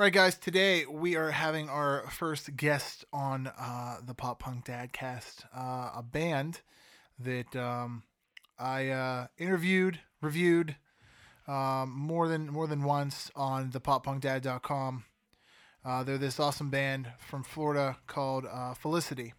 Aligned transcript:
All 0.00 0.04
right, 0.04 0.12
guys. 0.14 0.38
Today 0.38 0.86
we 0.86 1.16
are 1.16 1.30
having 1.30 1.68
our 1.68 2.08
first 2.08 2.56
guest 2.56 3.04
on 3.12 3.48
uh, 3.48 3.98
the 4.02 4.14
Pop 4.14 4.38
Punk 4.38 4.64
Dadcast, 4.64 5.44
uh, 5.54 5.90
a 5.94 6.02
band 6.02 6.62
that 7.18 7.54
um, 7.54 8.04
I 8.58 8.88
uh, 8.88 9.26
interviewed, 9.36 10.00
reviewed 10.22 10.76
um, 11.46 11.92
more 11.94 12.28
than 12.28 12.50
more 12.50 12.66
than 12.66 12.82
once 12.82 13.30
on 13.36 13.72
the 13.72 13.80
PopPunkDad.com. 13.82 15.04
Uh, 15.84 16.02
they're 16.02 16.16
this 16.16 16.40
awesome 16.40 16.70
band 16.70 17.12
from 17.18 17.42
Florida 17.42 17.98
called 18.06 18.46
uh, 18.50 18.72
Felicity. 18.72 19.34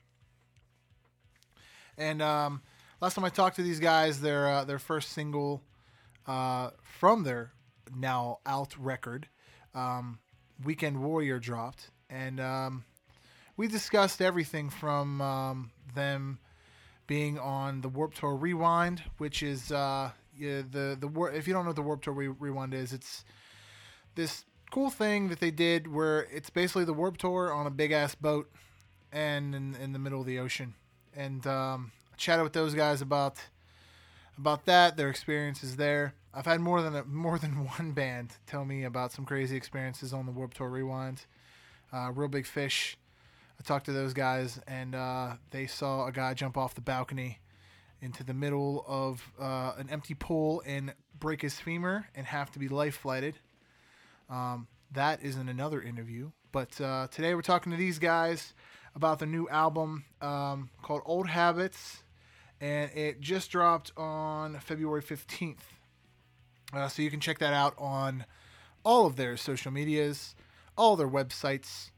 And 1.97 2.21
um, 2.21 2.61
last 3.01 3.15
time 3.15 3.25
I 3.25 3.29
talked 3.29 3.55
to 3.55 3.63
these 3.63 3.79
guys, 3.79 4.21
their 4.21 4.47
uh, 4.47 4.63
their 4.63 4.77
first 4.77 5.09
single 5.09 5.63
uh, 6.27 6.69
from 6.83 7.23
their 7.23 7.53
now 7.95 8.41
out 8.45 8.77
record, 8.77 9.27
um, 9.73 10.19
Weekend 10.63 11.01
Warrior, 11.01 11.39
dropped, 11.39 11.89
and 12.09 12.39
um, 12.39 12.83
we 13.57 13.67
discussed 13.67 14.21
everything 14.21 14.69
from 14.69 15.21
um, 15.21 15.71
them 15.95 16.39
being 17.07 17.37
on 17.39 17.81
the 17.81 17.89
Warped 17.89 18.17
Tour 18.17 18.35
Rewind, 18.35 19.03
which 19.17 19.43
is 19.43 19.71
uh, 19.71 20.11
yeah, 20.37 20.61
the 20.69 20.97
the 20.99 21.07
War- 21.07 21.31
if 21.31 21.47
you 21.47 21.53
don't 21.53 21.63
know 21.63 21.69
what 21.69 21.75
the 21.75 21.81
Warped 21.81 22.03
Tour 22.03 22.13
Re- 22.13 22.27
Rewind 22.27 22.73
is, 22.73 22.93
it's 22.93 23.23
this 24.15 24.45
cool 24.71 24.89
thing 24.89 25.29
that 25.29 25.39
they 25.39 25.51
did 25.51 25.87
where 25.93 26.21
it's 26.31 26.49
basically 26.49 26.85
the 26.85 26.93
Warped 26.93 27.19
Tour 27.19 27.53
on 27.53 27.67
a 27.67 27.71
big 27.71 27.91
ass 27.91 28.15
boat 28.15 28.49
and 29.11 29.53
in, 29.53 29.75
in 29.75 29.91
the 29.93 29.99
middle 29.99 30.21
of 30.21 30.25
the 30.25 30.39
ocean. 30.39 30.73
And 31.15 31.45
um, 31.45 31.91
chatted 32.17 32.43
with 32.43 32.53
those 32.53 32.73
guys 32.73 33.01
about 33.01 33.35
about 34.37 34.65
that, 34.65 34.97
their 34.97 35.09
experiences 35.09 35.75
there. 35.75 36.13
I've 36.33 36.45
had 36.45 36.61
more 36.61 36.81
than 36.81 36.95
a, 36.95 37.03
more 37.05 37.37
than 37.37 37.65
one 37.65 37.91
band 37.91 38.35
tell 38.47 38.65
me 38.65 38.83
about 38.83 39.11
some 39.11 39.25
crazy 39.25 39.55
experiences 39.55 40.13
on 40.13 40.25
the 40.25 40.31
Warped 40.31 40.57
Tour 40.57 40.69
Rewind. 40.69 41.25
Uh, 41.93 42.11
Reel 42.13 42.29
Big 42.29 42.45
Fish. 42.45 42.97
I 43.59 43.63
talked 43.63 43.85
to 43.85 43.91
those 43.91 44.13
guys, 44.13 44.59
and 44.65 44.95
uh, 44.95 45.33
they 45.51 45.67
saw 45.67 46.07
a 46.07 46.11
guy 46.11 46.33
jump 46.33 46.57
off 46.57 46.73
the 46.73 46.81
balcony 46.81 47.39
into 48.01 48.23
the 48.23 48.33
middle 48.33 48.83
of 48.87 49.31
uh, 49.39 49.73
an 49.77 49.89
empty 49.89 50.15
pool 50.15 50.63
and 50.65 50.93
break 51.19 51.41
his 51.41 51.59
femur 51.59 52.07
and 52.15 52.25
have 52.25 52.49
to 52.51 52.59
be 52.59 52.67
life 52.67 52.95
flighted. 52.95 53.37
Um, 54.29 54.67
that 54.93 55.21
is 55.21 55.35
in 55.35 55.49
another 55.49 55.81
interview. 55.81 56.31
But 56.51 56.79
uh, 56.81 57.07
today 57.11 57.35
we're 57.35 57.41
talking 57.41 57.71
to 57.71 57.77
these 57.77 57.99
guys 57.99 58.53
about 58.95 59.19
the 59.19 59.25
new 59.25 59.47
album 59.49 60.05
um, 60.21 60.69
called 60.81 61.01
Old 61.05 61.27
Habits, 61.27 62.03
and 62.59 62.91
it 62.91 63.21
just 63.21 63.51
dropped 63.51 63.91
on 63.95 64.59
February 64.59 65.01
15th. 65.01 65.59
Uh, 66.73 66.87
so 66.87 67.01
you 67.01 67.09
can 67.09 67.19
check 67.19 67.39
that 67.39 67.53
out 67.53 67.73
on 67.77 68.25
all 68.83 69.05
of 69.05 69.15
their 69.15 69.37
social 69.37 69.71
medias, 69.71 70.35
all 70.77 70.95
their 70.95 71.07
websites, 71.07 71.91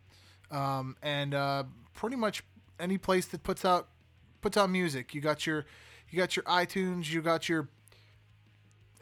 um, 0.51 0.95
and 1.01 1.33
uh, 1.33 1.63
pretty 1.93 2.15
much 2.15 2.43
any 2.79 2.97
place 2.97 3.25
that 3.27 3.43
puts 3.43 3.63
out 3.65 3.87
puts 4.41 4.57
out 4.57 4.69
music. 4.69 5.13
You 5.13 5.21
got 5.21 5.45
your 5.45 5.65
you 6.09 6.17
got 6.17 6.35
your 6.35 6.43
iTunes, 6.43 7.09
you 7.11 7.21
got 7.21 7.47
your 7.47 7.69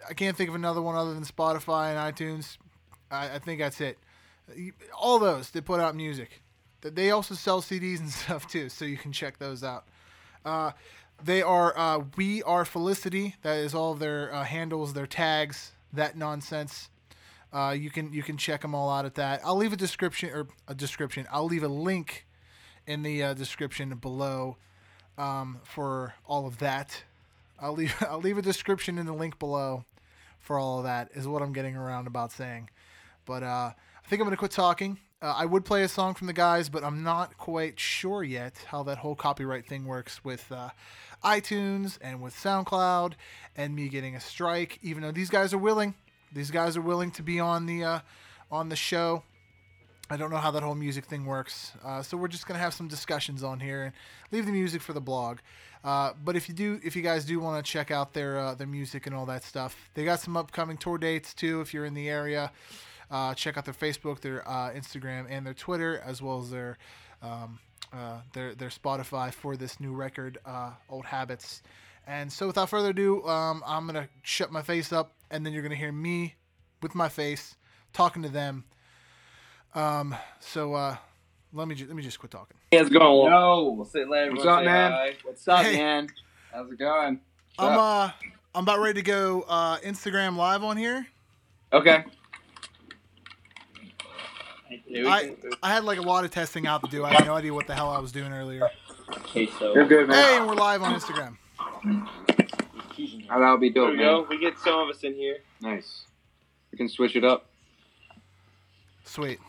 I 0.07 0.13
can't 0.13 0.35
think 0.35 0.49
of 0.49 0.55
another 0.55 0.81
one 0.81 0.95
other 0.95 1.13
than 1.13 1.23
Spotify 1.23 1.95
and 1.95 2.15
iTunes. 2.15 2.57
I, 3.09 3.35
I 3.35 3.39
think 3.39 3.59
that's 3.59 3.81
it. 3.81 3.97
All 4.97 5.19
those 5.19 5.49
they 5.51 5.61
put 5.61 5.79
out 5.79 5.95
music. 5.95 6.41
They 6.81 7.11
also 7.11 7.35
sell 7.35 7.61
CDs 7.61 7.99
and 7.99 8.09
stuff 8.11 8.47
too, 8.47 8.69
so 8.69 8.85
you 8.85 8.97
can 8.97 9.11
check 9.11 9.37
those 9.37 9.63
out. 9.63 9.85
Uh, 10.43 10.71
they 11.23 11.41
are 11.41 11.77
uh, 11.77 12.03
we 12.15 12.43
are 12.43 12.65
Felicity. 12.65 13.35
That 13.41 13.57
is 13.57 13.73
all 13.73 13.93
of 13.93 13.99
their 13.99 14.33
uh, 14.33 14.43
handles, 14.43 14.93
their 14.93 15.07
tags, 15.07 15.71
that 15.93 16.17
nonsense. 16.17 16.89
Uh, 17.53 17.75
you 17.77 17.89
can 17.89 18.13
you 18.13 18.23
can 18.23 18.37
check 18.37 18.61
them 18.61 18.73
all 18.73 18.89
out 18.89 19.05
at 19.05 19.15
that. 19.15 19.41
I'll 19.43 19.57
leave 19.57 19.73
a 19.73 19.77
description 19.77 20.29
or 20.31 20.47
a 20.67 20.75
description. 20.75 21.27
I'll 21.31 21.45
leave 21.45 21.63
a 21.63 21.67
link 21.67 22.25
in 22.87 23.03
the 23.03 23.23
uh, 23.23 23.33
description 23.33 23.93
below 23.95 24.57
um, 25.17 25.59
for 25.63 26.13
all 26.25 26.47
of 26.47 26.59
that. 26.59 27.03
I'll 27.59 27.73
leave 27.73 27.95
I'll 28.09 28.21
leave 28.21 28.37
a 28.37 28.41
description 28.41 28.97
in 28.97 29.05
the 29.05 29.13
link 29.13 29.37
below 29.37 29.85
for 30.39 30.57
all 30.57 30.79
of 30.79 30.85
that. 30.85 31.09
Is 31.13 31.27
what 31.27 31.41
I'm 31.41 31.53
getting 31.53 31.75
around 31.75 32.07
about 32.07 32.31
saying. 32.31 32.69
But 33.25 33.43
uh, 33.43 33.71
I 33.75 34.07
think 34.07 34.21
I'm 34.21 34.25
gonna 34.25 34.37
quit 34.37 34.51
talking. 34.51 34.97
Uh, 35.21 35.35
I 35.37 35.45
would 35.45 35.65
play 35.65 35.83
a 35.83 35.87
song 35.87 36.15
from 36.15 36.25
the 36.25 36.33
guys, 36.33 36.67
but 36.67 36.83
I'm 36.83 37.03
not 37.03 37.37
quite 37.37 37.79
sure 37.79 38.23
yet 38.23 38.65
how 38.67 38.81
that 38.83 38.97
whole 38.97 39.13
copyright 39.13 39.67
thing 39.67 39.85
works 39.85 40.23
with 40.23 40.51
uh, 40.51 40.69
iTunes 41.23 41.97
and 42.01 42.21
with 42.21 42.33
SoundCloud 42.35 43.13
and 43.55 43.75
me 43.75 43.89
getting 43.89 44.15
a 44.15 44.19
strike. 44.19 44.79
Even 44.81 45.03
though 45.03 45.11
these 45.11 45.29
guys 45.29 45.53
are 45.53 45.57
willing, 45.57 45.93
these 46.31 46.51
guys 46.51 46.77
are 46.77 46.81
willing 46.81 47.11
to 47.11 47.23
be 47.23 47.39
on 47.39 47.65
the 47.65 47.83
uh, 47.83 47.99
on 48.51 48.69
the 48.69 48.75
show. 48.75 49.23
I 50.09 50.17
don't 50.17 50.29
know 50.29 50.37
how 50.37 50.51
that 50.51 50.63
whole 50.63 50.75
music 50.75 51.05
thing 51.05 51.25
works, 51.25 51.71
uh, 51.85 52.01
so 52.01 52.17
we're 52.17 52.27
just 52.27 52.45
gonna 52.45 52.59
have 52.59 52.73
some 52.73 52.87
discussions 52.87 53.43
on 53.43 53.59
here 53.59 53.83
and 53.83 53.93
leave 54.31 54.45
the 54.45 54.51
music 54.51 54.81
for 54.81 54.93
the 54.93 55.01
blog. 55.01 55.39
Uh, 55.83 56.11
but 56.23 56.35
if 56.35 56.47
you 56.47 56.53
do, 56.53 56.79
if 56.83 56.95
you 56.95 57.01
guys 57.01 57.25
do 57.25 57.39
want 57.39 57.63
to 57.63 57.71
check 57.71 57.91
out 57.91 58.13
their 58.13 58.37
uh, 58.37 58.53
their 58.55 58.67
music 58.67 59.07
and 59.07 59.15
all 59.15 59.25
that 59.25 59.43
stuff, 59.43 59.89
they 59.93 60.03
got 60.03 60.19
some 60.19 60.37
upcoming 60.37 60.77
tour 60.77 60.97
dates 60.97 61.33
too. 61.33 61.61
If 61.61 61.73
you're 61.73 61.85
in 61.85 61.93
the 61.93 62.09
area, 62.09 62.51
uh, 63.09 63.33
check 63.33 63.57
out 63.57 63.65
their 63.65 63.73
Facebook, 63.73 64.19
their 64.21 64.47
uh, 64.47 64.71
Instagram, 64.71 65.25
and 65.29 65.45
their 65.45 65.53
Twitter, 65.53 66.01
as 66.05 66.21
well 66.21 66.39
as 66.39 66.51
their 66.51 66.77
um, 67.21 67.59
uh, 67.93 68.19
their 68.33 68.55
their 68.55 68.69
Spotify 68.69 69.33
for 69.33 69.55
this 69.57 69.79
new 69.79 69.93
record, 69.93 70.37
uh, 70.45 70.71
Old 70.89 71.05
Habits. 71.05 71.61
And 72.07 72.31
so, 72.31 72.47
without 72.47 72.69
further 72.69 72.89
ado, 72.89 73.25
um, 73.27 73.63
I'm 73.65 73.85
gonna 73.85 74.09
shut 74.23 74.51
my 74.51 74.61
face 74.61 74.91
up, 74.91 75.11
and 75.29 75.45
then 75.45 75.53
you're 75.53 75.63
gonna 75.63 75.75
hear 75.75 75.91
me 75.91 76.35
with 76.81 76.95
my 76.95 77.09
face 77.09 77.55
talking 77.93 78.23
to 78.23 78.29
them. 78.29 78.63
Um, 79.75 80.15
so 80.39 80.73
uh, 80.73 80.97
let 81.53 81.67
me 81.67 81.75
ju- 81.75 81.87
let 81.87 81.95
me 81.95 82.03
just 82.03 82.19
quit 82.19 82.31
talking. 82.31 82.57
How's 82.71 82.87
it 82.87 82.93
going? 82.93 83.31
Yo, 83.31 83.63
what's 83.71 83.95
up, 83.95 84.07
let 84.09 84.29
What's 84.31 84.45
everyone 84.45 84.47
up, 84.47 84.63
man? 84.65 84.91
hi. 84.91 85.13
What's 85.23 85.47
up, 85.47 85.63
Hey. 85.63 85.77
man? 85.77 86.09
How's 86.51 86.71
it 86.71 86.79
going? 86.79 87.19
I'm 87.59 87.67
What's 87.67 87.77
uh 87.77 88.11
I'm 88.53 88.63
about 88.63 88.79
ready 88.79 89.01
to 89.01 89.05
go 89.05 89.43
uh, 89.47 89.77
Instagram 89.79 90.35
live 90.35 90.63
on 90.63 90.75
here. 90.75 91.07
Okay. 91.71 92.03
Yeah, 94.87 95.03
we 95.03 95.07
I 95.07 95.35
I 95.63 95.69
had 95.73 95.83
like 95.83 95.97
a 95.99 96.01
lot 96.01 96.23
of 96.23 96.31
testing 96.31 96.65
out 96.67 96.83
to 96.83 96.89
do. 96.89 97.03
I 97.03 97.13
had 97.13 97.25
no 97.25 97.33
idea 97.33 97.53
what 97.53 97.67
the 97.67 97.75
hell 97.75 97.89
I 97.89 97.99
was 97.99 98.11
doing 98.11 98.31
earlier. 98.31 98.69
okay, 99.17 99.47
so 99.59 99.73
You're 99.73 99.85
good, 99.87 100.07
Hey, 100.09 100.15
man. 100.15 100.39
and 100.41 100.47
we're 100.47 100.55
live 100.55 100.81
on 100.81 100.93
Instagram. 100.97 101.37
Oh, 103.33 103.39
that'll 103.39 103.57
be 103.57 103.69
there 103.69 103.83
dope, 103.83 103.91
we 103.91 103.97
man. 103.97 104.05
go. 104.05 104.27
We 104.29 104.39
get 104.39 104.57
some 104.59 104.79
of 104.79 104.89
us 104.89 105.03
in 105.03 105.13
here. 105.15 105.37
Nice. 105.61 106.05
We 106.71 106.77
can 106.77 106.87
switch 106.87 107.15
it 107.15 107.23
up. 107.25 107.45
Sweet. 109.03 109.39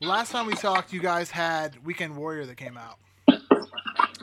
Last 0.00 0.32
time 0.32 0.46
we 0.46 0.54
talked, 0.54 0.92
you 0.92 1.00
guys 1.00 1.30
had 1.30 1.84
Weekend 1.84 2.16
Warrior 2.16 2.46
that 2.46 2.56
came 2.56 2.76
out. 2.78 2.96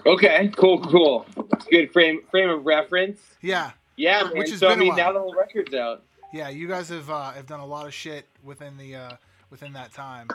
Okay, 0.05 0.49
cool, 0.57 0.79
cool. 0.81 1.25
It's 1.53 1.65
good 1.65 1.91
frame 1.91 2.21
frame 2.31 2.49
of 2.49 2.65
reference. 2.65 3.19
Yeah, 3.41 3.71
Yeah, 3.95 4.23
man. 4.23 4.37
Which 4.37 4.49
has 4.51 4.59
so 4.59 4.67
I 4.67 4.71
been 4.71 4.79
a 4.79 4.81
mean, 4.83 4.87
while. 4.89 4.97
now 4.97 5.11
the 5.13 5.19
whole 5.19 5.35
record's 5.35 5.73
out. 5.73 6.03
yeah. 6.33 6.49
You 6.49 6.67
guys 6.67 6.89
have 6.89 7.09
uh, 7.09 7.31
have 7.31 7.45
done 7.45 7.59
a 7.59 7.65
lot 7.65 7.85
of 7.85 7.93
shit 7.93 8.25
within 8.43 8.77
the 8.77 8.95
uh, 8.95 9.11
within 9.49 9.73
that 9.73 9.93
time. 9.93 10.27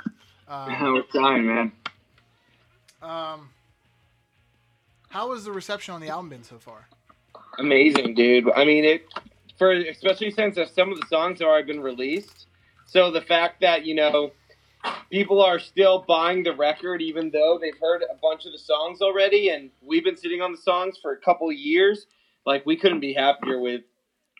Um, 0.48 0.92
We're 0.92 1.02
trying, 1.02 1.46
man. 1.46 1.72
um, 3.02 3.50
how 5.08 5.32
has 5.32 5.44
the 5.44 5.52
reception 5.52 5.94
on 5.94 6.00
the 6.00 6.08
album 6.08 6.30
been 6.30 6.42
so 6.42 6.58
far? 6.58 6.88
Amazing, 7.58 8.14
dude. 8.14 8.50
I 8.54 8.64
mean, 8.64 8.84
it 8.84 9.06
for 9.58 9.72
especially 9.72 10.30
since 10.30 10.58
some 10.74 10.90
of 10.90 11.00
the 11.00 11.06
songs 11.08 11.40
have 11.40 11.48
already 11.48 11.72
been 11.72 11.82
released. 11.82 12.46
So 12.86 13.10
the 13.10 13.20
fact 13.20 13.60
that 13.60 13.84
you 13.84 13.94
know 13.94 14.32
people 15.10 15.42
are 15.42 15.58
still 15.58 16.04
buying 16.08 16.42
the 16.42 16.54
record, 16.54 17.02
even 17.02 17.30
though 17.30 17.58
they've 17.60 17.78
heard 17.80 18.02
a 18.02 18.14
bunch 18.20 18.46
of 18.46 18.52
the 18.52 18.58
songs 18.58 19.00
already, 19.00 19.50
and 19.50 19.70
we've 19.82 20.04
been 20.04 20.16
sitting 20.16 20.40
on 20.40 20.52
the 20.52 20.58
songs 20.58 20.98
for 21.00 21.12
a 21.12 21.16
couple 21.18 21.50
years. 21.52 22.06
Like 22.44 22.66
we 22.66 22.76
couldn't 22.76 23.00
be 23.00 23.12
happier 23.12 23.60
with 23.60 23.82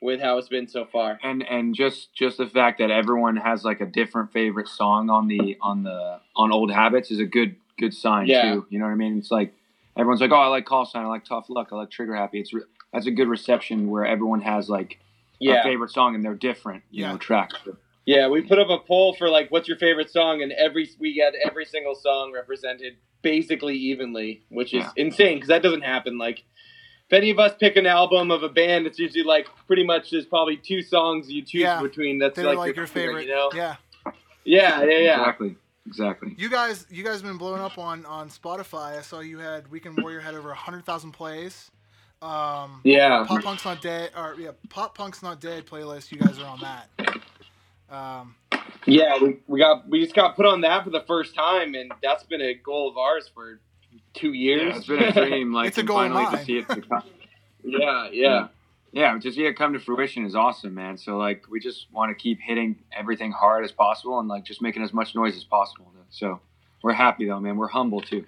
with 0.02 0.20
how 0.20 0.37
it's 0.38 0.49
been 0.49 0.69
so 0.69 0.84
far. 0.84 1.19
and 1.22 1.43
and 1.49 1.75
just 1.75 2.12
just 2.14 2.37
the 2.38 2.46
fact 2.46 2.78
that 2.78 2.90
everyone 2.90 3.37
has 3.37 3.64
like 3.64 3.81
a 3.81 3.87
different 3.87 4.32
favorite 4.32 4.69
song 4.69 5.08
on 5.08 5.28
the 5.28 5.56
on 5.60 5.82
the 5.84 6.20
on 6.37 6.52
old 6.52 6.70
habits 6.72 7.10
is 7.10 7.19
a 7.20 7.25
good 7.25 7.56
good 7.78 7.94
sign 7.94 8.26
Yeah. 8.26 8.52
too 8.54 8.66
you 8.69 8.78
know 8.78 8.84
what 8.84 8.93
i 8.93 8.96
mean 8.96 9.16
it's 9.19 9.31
like 9.31 9.54
everyone's 9.96 10.20
like 10.20 10.31
oh 10.32 10.37
i 10.37 10.46
like 10.49 10.66
call 10.66 10.84
sign 10.84 11.04
i 11.04 11.08
like 11.08 11.25
tough 11.25 11.46
luck 11.49 11.69
i 11.72 11.76
like 11.76 11.90
trigger 11.90 12.14
happy 12.14 12.40
it's 12.40 12.52
re- 12.52 12.62
that's 12.93 13.06
a 13.06 13.10
good 13.10 13.28
reception 13.28 13.88
where 13.90 14.04
everyone 14.04 14.40
has 14.43 14.69
like 14.69 14.99
a 15.40 15.62
favorite 15.62 15.90
song 15.90 16.14
and 16.14 16.25
they're 16.25 16.34
different 16.34 16.82
you 16.90 17.02
Yeah. 17.04 17.12
know 17.12 17.19
tracks 17.19 17.56
yeah. 18.04 18.26
We 18.26 18.43
put 18.43 18.58
up 18.58 18.69
a 18.69 18.78
poll 18.81 19.14
for 19.14 19.28
like, 19.31 19.50
what's 19.52 19.69
your 19.69 19.76
favorite 19.78 20.10
song, 20.10 20.43
and 20.43 20.50
every 20.50 20.90
we 20.99 21.22
had 21.25 21.34
every 21.49 21.64
single 21.64 21.94
song 21.94 22.32
represented 22.34 22.94
basically 23.22 23.76
evenly, 23.76 24.43
which 24.49 24.75
is 24.75 24.82
Yeah. 24.82 24.90
insane 24.96 25.37
because 25.37 25.49
that 25.50 25.62
doesn't 25.62 25.82
happen. 25.82 26.19
Like, 26.19 26.43
if 27.12 27.17
any 27.19 27.31
of 27.31 27.38
us 27.38 27.53
pick 27.61 27.76
an 27.76 27.87
album 27.87 28.31
of 28.31 28.43
a 28.43 28.49
band, 28.49 28.87
it's 28.87 28.99
usually 28.99 29.23
like 29.23 29.47
pretty 29.67 29.85
much 29.85 30.11
there's 30.11 30.25
probably 30.25 30.56
two 30.56 30.81
songs 30.81 31.31
you 31.31 31.43
choose 31.43 31.61
Yeah. 31.61 31.82
between. 31.82 32.19
That's 32.19 32.37
They're 32.37 32.47
like, 32.47 32.56
like, 32.56 32.76
your 32.76 32.87
favorite. 32.87 33.26
You 33.26 33.35
know? 33.35 33.50
Yeah. 33.55 33.76
Yeah, 34.44 34.82
yeah, 34.82 34.99
yeah. 34.99 35.20
exactly 35.20 35.56
exactly 35.87 36.35
You 36.38 36.49
guys, 36.49 36.87
you 36.91 37.05
guys 37.05 37.14
have 37.14 37.23
been 37.25 37.37
blowing 37.37 37.61
up 37.61 37.76
on 37.79 38.06
on 38.06 38.29
Spotify. 38.31 38.99
I 38.99 39.03
saw 39.03 39.20
you 39.20 39.38
had 39.38 39.70
Weekend 39.70 40.00
Warrior 40.00 40.20
had 40.20 40.35
over 40.35 40.55
hundred 40.55 40.85
thousand 40.87 41.12
plays. 41.12 41.70
Um, 42.23 42.81
Yeah. 42.82 43.25
Pop 43.29 43.43
Punk's 43.43 43.64
Not 43.64 43.82
Dead, 43.82 44.11
or 44.17 44.35
yeah, 44.38 44.53
Pop 44.70 44.97
Punk's 44.97 45.23
Not 45.23 45.41
Dead 45.41 45.67
playlist. 45.67 46.12
You 46.12 46.19
guys 46.19 46.38
are 46.38 46.47
on 46.47 46.61
that. 46.61 47.20
Um, 47.91 48.37
Yeah, 48.87 49.19
we, 49.23 49.37
we 49.47 49.61
got 49.61 49.87
we 49.88 50.03
just 50.03 50.14
got 50.14 50.35
put 50.35 50.47
on 50.47 50.62
that 50.62 50.85
for 50.85 50.91
the 50.91 51.03
first 51.06 51.35
time, 51.35 51.75
and 51.75 51.93
that's 52.03 52.23
been 52.25 52.41
a 52.41 52.55
goal 52.55 52.88
of 52.88 52.97
ours 52.97 53.31
for 53.32 53.61
two 54.14 54.32
years. 54.32 54.62
Yeah, 54.62 54.76
it's 54.76 54.87
been 54.87 55.03
a 55.03 55.12
dream. 55.29 55.53
Like 55.55 55.69
It's 55.69 55.79
a 55.79 55.81
and 55.81 55.88
goal 55.88 55.97
finally 55.99 56.37
to 56.37 56.44
see 56.44 56.59
it. 56.59 56.69
To 56.69 56.81
come. 56.81 57.03
yeah, 57.64 58.09
yeah. 58.12 58.49
Yeah, 58.93 59.19
to 59.19 59.32
see 59.32 59.47
it 59.47 59.55
come 59.55 59.73
to 59.73 59.79
fruition 59.79 60.26
is 60.26 60.35
awesome, 60.35 60.75
man. 60.75 60.99
So 60.99 61.17
like, 61.17 61.44
we 61.49 61.61
just 61.61 61.87
want 61.93 62.11
to 62.11 62.14
keep 62.14 62.41
hitting 62.41 62.76
everything 62.97 63.32
hard 63.32 63.64
as 63.64 63.73
possible 63.73 64.19
and 64.20 64.29
like 64.29 64.44
just 64.44 64.61
making 64.61 64.82
as 64.82 64.93
much 64.93 65.14
noise 65.14 65.37
as 65.37 65.44
possible. 65.44 65.91
So 66.11 66.41
we're 66.82 66.93
happy 66.93 67.26
though, 67.26 67.41
man. 67.41 67.56
We're 67.56 67.69
humble 67.69 68.00
too. 68.00 68.25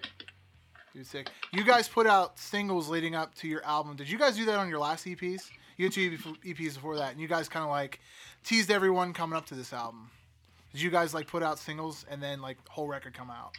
Dude, 0.94 1.06
sick. 1.06 1.30
You 1.52 1.64
guys 1.64 1.88
put 1.88 2.06
out 2.06 2.38
singles 2.38 2.88
leading 2.88 3.14
up 3.14 3.34
to 3.36 3.48
your 3.48 3.64
album. 3.64 3.96
Did 3.96 4.08
you 4.08 4.16
guys 4.16 4.36
do 4.36 4.44
that 4.46 4.58
on 4.58 4.68
your 4.68 4.78
last 4.78 5.04
EPs? 5.04 5.50
You 5.76 5.86
had 5.86 5.92
two 5.92 6.16
EPs 6.16 6.74
before 6.74 6.96
that, 6.96 7.10
and 7.12 7.20
you 7.20 7.26
guys 7.26 7.48
kind 7.48 7.64
of 7.64 7.70
like 7.70 8.00
teased 8.44 8.70
everyone 8.70 9.12
coming 9.12 9.36
up 9.36 9.44
to 9.46 9.54
this 9.54 9.72
album. 9.72 10.08
Did 10.72 10.80
you 10.80 10.90
guys 10.90 11.12
like 11.12 11.26
put 11.26 11.42
out 11.42 11.58
singles 11.58 12.06
and 12.08 12.22
then 12.22 12.40
like 12.40 12.56
whole 12.68 12.86
record 12.86 13.12
come 13.12 13.28
out? 13.28 13.56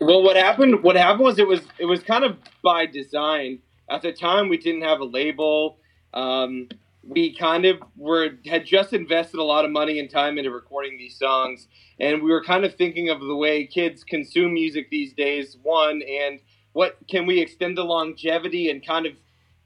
Well, 0.00 0.22
what 0.22 0.36
happened? 0.36 0.82
What 0.82 0.96
happened 0.96 1.24
was 1.24 1.38
it 1.38 1.46
was 1.46 1.60
it 1.78 1.84
was 1.84 2.02
kind 2.02 2.24
of 2.24 2.38
by 2.62 2.86
design. 2.86 3.60
At 3.90 4.02
the 4.02 4.12
time, 4.12 4.48
we 4.48 4.56
didn't 4.56 4.82
have 4.82 5.00
a 5.00 5.04
label. 5.04 5.78
Um, 6.14 6.68
we 7.06 7.34
kind 7.34 7.66
of 7.66 7.82
were 7.96 8.30
had 8.46 8.64
just 8.64 8.92
invested 8.94 9.40
a 9.40 9.44
lot 9.44 9.64
of 9.64 9.70
money 9.70 9.98
and 9.98 10.10
time 10.10 10.38
into 10.38 10.50
recording 10.50 10.96
these 10.98 11.18
songs, 11.18 11.68
and 11.98 12.22
we 12.22 12.30
were 12.30 12.42
kind 12.42 12.64
of 12.64 12.74
thinking 12.76 13.10
of 13.10 13.20
the 13.20 13.36
way 13.36 13.66
kids 13.66 14.04
consume 14.04 14.54
music 14.54 14.88
these 14.90 15.12
days. 15.12 15.58
One, 15.62 16.02
and 16.02 16.40
what 16.72 16.96
can 17.08 17.26
we 17.26 17.40
extend 17.40 17.76
the 17.76 17.84
longevity 17.84 18.70
and 18.70 18.84
kind 18.84 19.06
of 19.06 19.12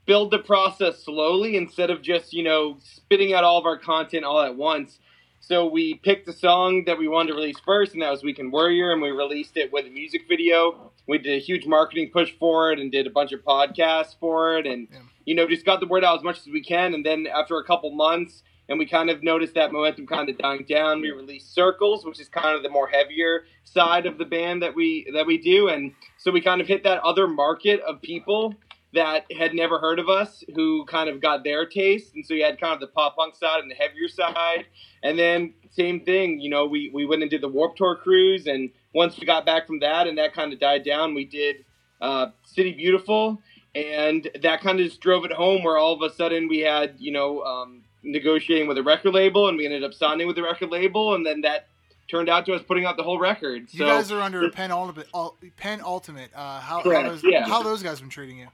build 0.05 0.31
the 0.31 0.39
process 0.39 1.03
slowly 1.03 1.55
instead 1.55 1.89
of 1.89 2.01
just 2.01 2.33
you 2.33 2.43
know 2.43 2.77
spitting 2.83 3.33
out 3.33 3.43
all 3.43 3.57
of 3.57 3.65
our 3.65 3.77
content 3.77 4.25
all 4.25 4.41
at 4.41 4.55
once. 4.55 4.99
So 5.47 5.67
we 5.67 5.93
picked 5.93 6.27
a 6.27 6.33
song 6.33 6.85
that 6.85 6.97
we 6.97 7.07
wanted 7.07 7.33
to 7.33 7.35
release 7.35 7.59
first, 7.63 7.93
and 7.93 8.01
that 8.01 8.09
was 8.09 8.23
Weekend 8.23 8.51
Warrior, 8.51 8.91
and 8.91 8.99
we 8.99 9.11
released 9.11 9.57
it 9.57 9.71
with 9.71 9.85
a 9.85 9.91
music 9.91 10.23
video. 10.27 10.91
We 11.07 11.19
did 11.19 11.35
a 11.35 11.39
huge 11.39 11.67
marketing 11.67 12.09
push 12.11 12.31
for 12.39 12.71
it 12.71 12.79
and 12.79 12.91
did 12.91 13.05
a 13.05 13.11
bunch 13.11 13.31
of 13.31 13.43
podcasts 13.43 14.15
for 14.19 14.57
it, 14.57 14.65
and 14.65 14.87
Yeah. 14.91 15.01
you 15.23 15.35
know 15.35 15.47
just 15.47 15.63
got 15.63 15.81
the 15.81 15.85
word 15.85 16.03
out 16.03 16.17
as 16.17 16.23
much 16.23 16.39
as 16.39 16.47
we 16.47 16.61
can. 16.61 16.95
And 16.95 17.05
then 17.05 17.27
after 17.27 17.59
a 17.59 17.63
couple 17.63 17.91
months, 17.91 18.41
and 18.67 18.79
we 18.79 18.87
kind 18.87 19.11
of 19.11 19.21
noticed 19.21 19.53
that 19.53 19.71
momentum 19.71 20.07
kind 20.07 20.27
of 20.27 20.35
dying 20.39 20.65
down, 20.67 20.99
we 21.01 21.11
released 21.11 21.53
Circles, 21.53 22.03
which 22.05 22.19
is 22.19 22.27
kind 22.27 22.55
of 22.55 22.63
the 22.63 22.69
more 22.69 22.87
heavier 22.87 23.45
side 23.65 24.07
of 24.07 24.17
the 24.17 24.25
band 24.25 24.63
that 24.63 24.73
we 24.73 25.05
that 25.13 25.27
we 25.27 25.37
do, 25.37 25.67
and 25.67 25.93
so 26.17 26.31
we 26.31 26.41
kind 26.41 26.59
of 26.59 26.65
hit 26.65 26.81
that 26.85 27.03
other 27.03 27.27
market 27.27 27.81
of 27.81 28.01
people 28.01 28.55
that 28.95 29.25
had 29.31 29.53
never 29.53 29.79
heard 29.79 29.99
of 29.99 30.09
us 30.09 30.43
who 30.55 30.85
kind 30.85 31.09
of 31.09 31.21
got 31.21 31.43
their 31.43 31.65
taste 31.65 32.15
and 32.15 32.25
so 32.25 32.33
you 32.33 32.43
had 32.43 32.59
kind 32.59 32.73
of 32.73 32.79
the 32.79 32.87
pop 32.87 33.15
punk 33.15 33.35
side 33.35 33.59
and 33.59 33.69
the 33.69 33.75
heavier 33.75 34.07
side 34.07 34.65
and 35.03 35.19
then 35.19 35.53
same 35.71 35.99
thing 36.01 36.39
you 36.39 36.49
know 36.49 36.65
we, 36.65 36.89
we 36.93 37.05
went 37.05 37.21
and 37.21 37.29
did 37.29 37.41
the 37.41 37.47
warped 37.47 37.77
tour 37.77 37.95
cruise 37.95 38.47
and 38.47 38.69
once 38.93 39.19
we 39.19 39.25
got 39.25 39.45
back 39.45 39.67
from 39.67 39.79
that 39.79 40.07
and 40.07 40.17
that 40.17 40.33
kind 40.33 40.51
of 40.51 40.59
died 40.59 40.83
down 40.83 41.13
we 41.13 41.25
did 41.25 41.63
uh, 42.01 42.27
city 42.43 42.73
beautiful 42.73 43.41
and 43.73 44.29
that 44.41 44.61
kind 44.61 44.79
of 44.79 44.85
just 44.85 45.01
drove 45.01 45.25
it 45.25 45.31
home 45.31 45.63
where 45.63 45.77
all 45.77 45.93
of 45.93 46.01
a 46.01 46.13
sudden 46.15 46.47
we 46.47 46.59
had 46.59 46.95
you 46.97 47.11
know 47.11 47.41
um, 47.43 47.83
negotiating 48.03 48.67
with 48.67 48.77
a 48.77 48.83
record 48.83 49.13
label 49.13 49.49
and 49.49 49.57
we 49.57 49.65
ended 49.65 49.83
up 49.83 49.93
signing 49.93 50.27
with 50.27 50.35
the 50.35 50.43
record 50.43 50.69
label 50.69 51.15
and 51.15 51.25
then 51.25 51.41
that 51.41 51.67
turned 52.07 52.29
out 52.29 52.45
to 52.45 52.53
us 52.53 52.61
putting 52.61 52.85
out 52.85 52.97
the 52.97 53.03
whole 53.03 53.19
record 53.19 53.67
You 53.71 53.79
so 53.79 53.85
guys 53.85 54.11
are 54.11 54.21
under 54.21 54.49
Penultimate. 54.51 55.07
Ultimate. 55.13 56.31
Uh, 56.35 56.59
how, 56.59 56.81
how 56.83 57.03
those 57.03 57.23
yeah. 57.23 57.47
how 57.47 57.63
those 57.63 57.81
guys 57.83 57.99
been 57.99 58.09
treating 58.09 58.37
you? 58.37 58.47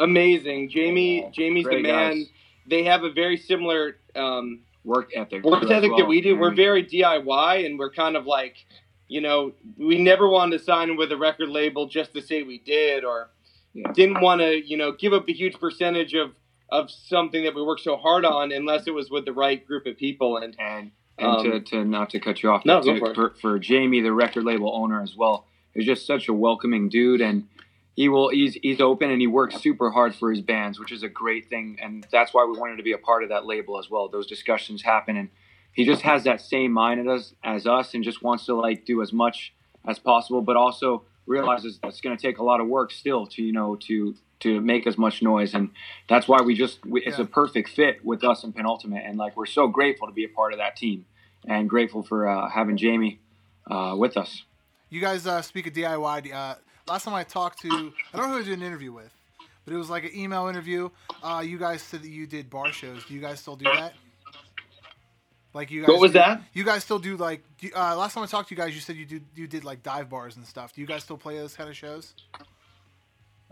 Amazing 0.00 0.68
jamie 0.68 1.24
Oh, 1.26 1.30
jamie's 1.32 1.64
the 1.66 1.80
man 1.82 2.18
guys. 2.18 2.26
they 2.66 2.84
have 2.84 3.04
a 3.04 3.10
very 3.10 3.36
similar 3.36 3.96
um, 4.14 4.60
Work 4.84 5.10
ethic. 5.16 5.42
work 5.44 5.64
ethic 5.64 5.90
well. 5.90 5.98
that 5.98 6.06
we 6.06 6.20
do. 6.20 6.36
We're 6.36 6.52
Mhm. 6.52 6.56
very 6.56 6.82
DIY, 6.84 7.66
and 7.66 7.76
we're 7.76 7.90
kind 7.90 8.16
of 8.16 8.24
like, 8.24 8.54
you 9.08 9.20
know, 9.20 9.52
we 9.76 9.98
never 9.98 10.28
wanted 10.28 10.58
to 10.58 10.64
sign 10.64 10.96
with 10.96 11.10
a 11.10 11.16
record 11.16 11.48
label 11.48 11.86
just 11.86 12.14
to 12.14 12.22
say 12.22 12.44
we 12.44 12.58
did, 12.58 13.02
or 13.04 13.30
Yeah. 13.74 13.90
didn't 13.92 14.20
want 14.20 14.40
to, 14.42 14.64
you 14.64 14.76
know, 14.76 14.92
give 14.92 15.12
up 15.12 15.28
a 15.28 15.32
huge 15.32 15.54
percentage 15.58 16.14
of 16.14 16.34
of 16.70 16.88
something 16.90 17.42
that 17.44 17.54
we 17.54 17.62
worked 17.62 17.82
so 17.82 17.96
hard 17.96 18.24
on, 18.24 18.50
unless 18.52 18.86
it 18.88 18.94
was 18.94 19.08
with 19.10 19.24
the 19.24 19.32
right 19.32 19.64
group 19.66 19.86
of 19.86 19.96
people. 19.96 20.36
And 20.38 20.54
and 20.60 20.90
and 21.18 21.26
Um, 21.28 21.44
to, 21.50 21.60
to 21.60 21.84
not 21.84 22.10
to 22.10 22.20
cut 22.20 22.42
you 22.44 22.50
off, 22.50 22.64
No, 22.64 22.80
to- 22.80 22.98
for 22.98 23.12
for, 23.14 23.30
for 23.40 23.58
Jamie, 23.58 24.00
the 24.00 24.12
record 24.12 24.44
label 24.44 24.72
owner 24.74 25.00
as 25.02 25.16
well, 25.16 25.46
is 25.74 25.84
just 25.84 26.06
such 26.06 26.28
a 26.28 26.32
welcoming 26.32 26.88
dude, 26.88 27.20
and 27.20 27.48
he 27.96 28.08
will 28.08 28.28
he's 28.28 28.54
he's 28.62 28.80
open 28.80 29.10
and 29.10 29.20
he 29.20 29.26
works 29.26 29.56
super 29.60 29.90
hard 29.90 30.14
for 30.14 30.30
his 30.30 30.42
bands, 30.42 30.78
which 30.78 30.92
is 30.92 31.02
a 31.02 31.08
great 31.08 31.48
thing, 31.48 31.78
and 31.82 32.06
that's 32.12 32.32
why 32.32 32.44
we 32.44 32.56
wanted 32.56 32.76
to 32.76 32.82
be 32.84 32.92
a 32.92 32.98
part 32.98 33.22
of 33.24 33.30
that 33.30 33.44
label 33.46 33.78
as 33.78 33.90
well. 33.90 34.08
Those 34.08 34.26
discussions 34.28 34.82
happen, 34.82 35.16
and 35.16 35.28
he 35.72 35.84
just 35.84 36.02
has 36.02 36.24
that 36.24 36.40
same 36.40 36.70
mind 36.72 37.08
as 37.10 37.34
as 37.42 37.66
us, 37.66 37.94
and 37.94 38.04
just 38.04 38.22
wants 38.22 38.46
to 38.46 38.54
like 38.54 38.84
do 38.84 39.02
as 39.02 39.12
much 39.12 39.52
as 39.88 39.98
possible, 39.98 40.42
but 40.42 40.56
also 40.56 41.04
realizes 41.26 41.78
that's 41.82 42.00
going 42.00 42.16
to 42.16 42.22
take 42.22 42.38
a 42.38 42.44
lot 42.44 42.60
of 42.60 42.68
work 42.68 42.92
still 42.92 43.26
to 43.26 43.42
you 43.42 43.52
know 43.52 43.74
to 43.88 44.14
to 44.38 44.60
make 44.60 44.86
as 44.86 44.96
much 44.98 45.22
noise 45.22 45.54
and 45.54 45.70
that's 46.08 46.28
why 46.28 46.40
we 46.42 46.54
just 46.54 46.84
we, 46.86 47.02
it's 47.02 47.18
Yeah. 47.18 47.24
a 47.24 47.26
perfect 47.26 47.70
fit 47.70 48.04
with 48.04 48.22
us 48.22 48.44
and 48.44 48.54
penultimate 48.54 49.02
and 49.04 49.16
like 49.18 49.34
we're 49.36 49.46
so 49.46 49.66
grateful 49.66 50.06
to 50.06 50.12
be 50.12 50.24
a 50.24 50.28
part 50.28 50.52
of 50.52 50.58
that 50.60 50.76
team 50.76 51.06
and 51.48 51.68
grateful 51.70 52.02
for 52.04 52.28
uh, 52.28 52.48
having 52.50 52.76
jamie 52.76 53.18
uh, 53.70 53.94
with 53.98 54.16
us 54.16 54.44
You 54.90 55.00
guys 55.00 55.26
uh, 55.26 55.42
speak 55.42 55.66
of 55.66 55.72
DIY. 55.72 56.56
Last 56.88 57.04
time 57.04 57.14
I 57.14 57.24
talked 57.24 57.60
to, 57.62 57.68
I 58.14 58.16
don't 58.16 58.28
know 58.28 58.34
who 58.36 58.40
I 58.42 58.44
did 58.44 58.52
an 58.58 58.62
interview 58.62 58.92
with, 58.92 59.12
but 59.64 59.74
it 59.74 59.76
was 59.76 59.90
like 59.90 60.04
an 60.04 60.10
email 60.14 60.46
interview. 60.46 60.88
Uh, 61.22 61.42
you 61.44 61.58
guys 61.58 61.82
said 61.82 62.02
that 62.02 62.08
you 62.10 62.26
did 62.26 62.48
bar 62.48 62.70
shows. 62.70 63.04
Do 63.04 63.14
you 63.14 63.20
guys 63.20 63.40
still 63.40 63.56
do 63.56 63.64
that? 63.64 63.94
Like 65.52 65.70
you 65.70 65.80
guys? 65.80 65.88
What 65.88 66.00
was 66.00 66.12
do- 66.12 66.18
that? 66.20 66.42
You 66.52 66.64
guys 66.64 66.84
still 66.84 66.98
do 67.00 67.16
like? 67.16 67.42
do- 67.58 67.70
Uh, 67.74 67.96
last 67.96 68.14
time 68.14 68.22
I 68.22 68.26
talked 68.26 68.50
to 68.50 68.54
you 68.54 68.60
guys, 68.60 68.74
you 68.74 68.80
said 68.80 68.94
you 68.96 69.04
do 69.06 69.20
you 69.34 69.46
did 69.48 69.64
like 69.64 69.82
dive 69.82 70.08
bars 70.08 70.36
and 70.36 70.46
stuff. 70.46 70.72
Do 70.74 70.80
you 70.80 70.86
guys 70.86 71.02
still 71.02 71.16
play 71.16 71.36
those 71.38 71.54
kind 71.54 71.68
of 71.68 71.76
shows? 71.76 72.14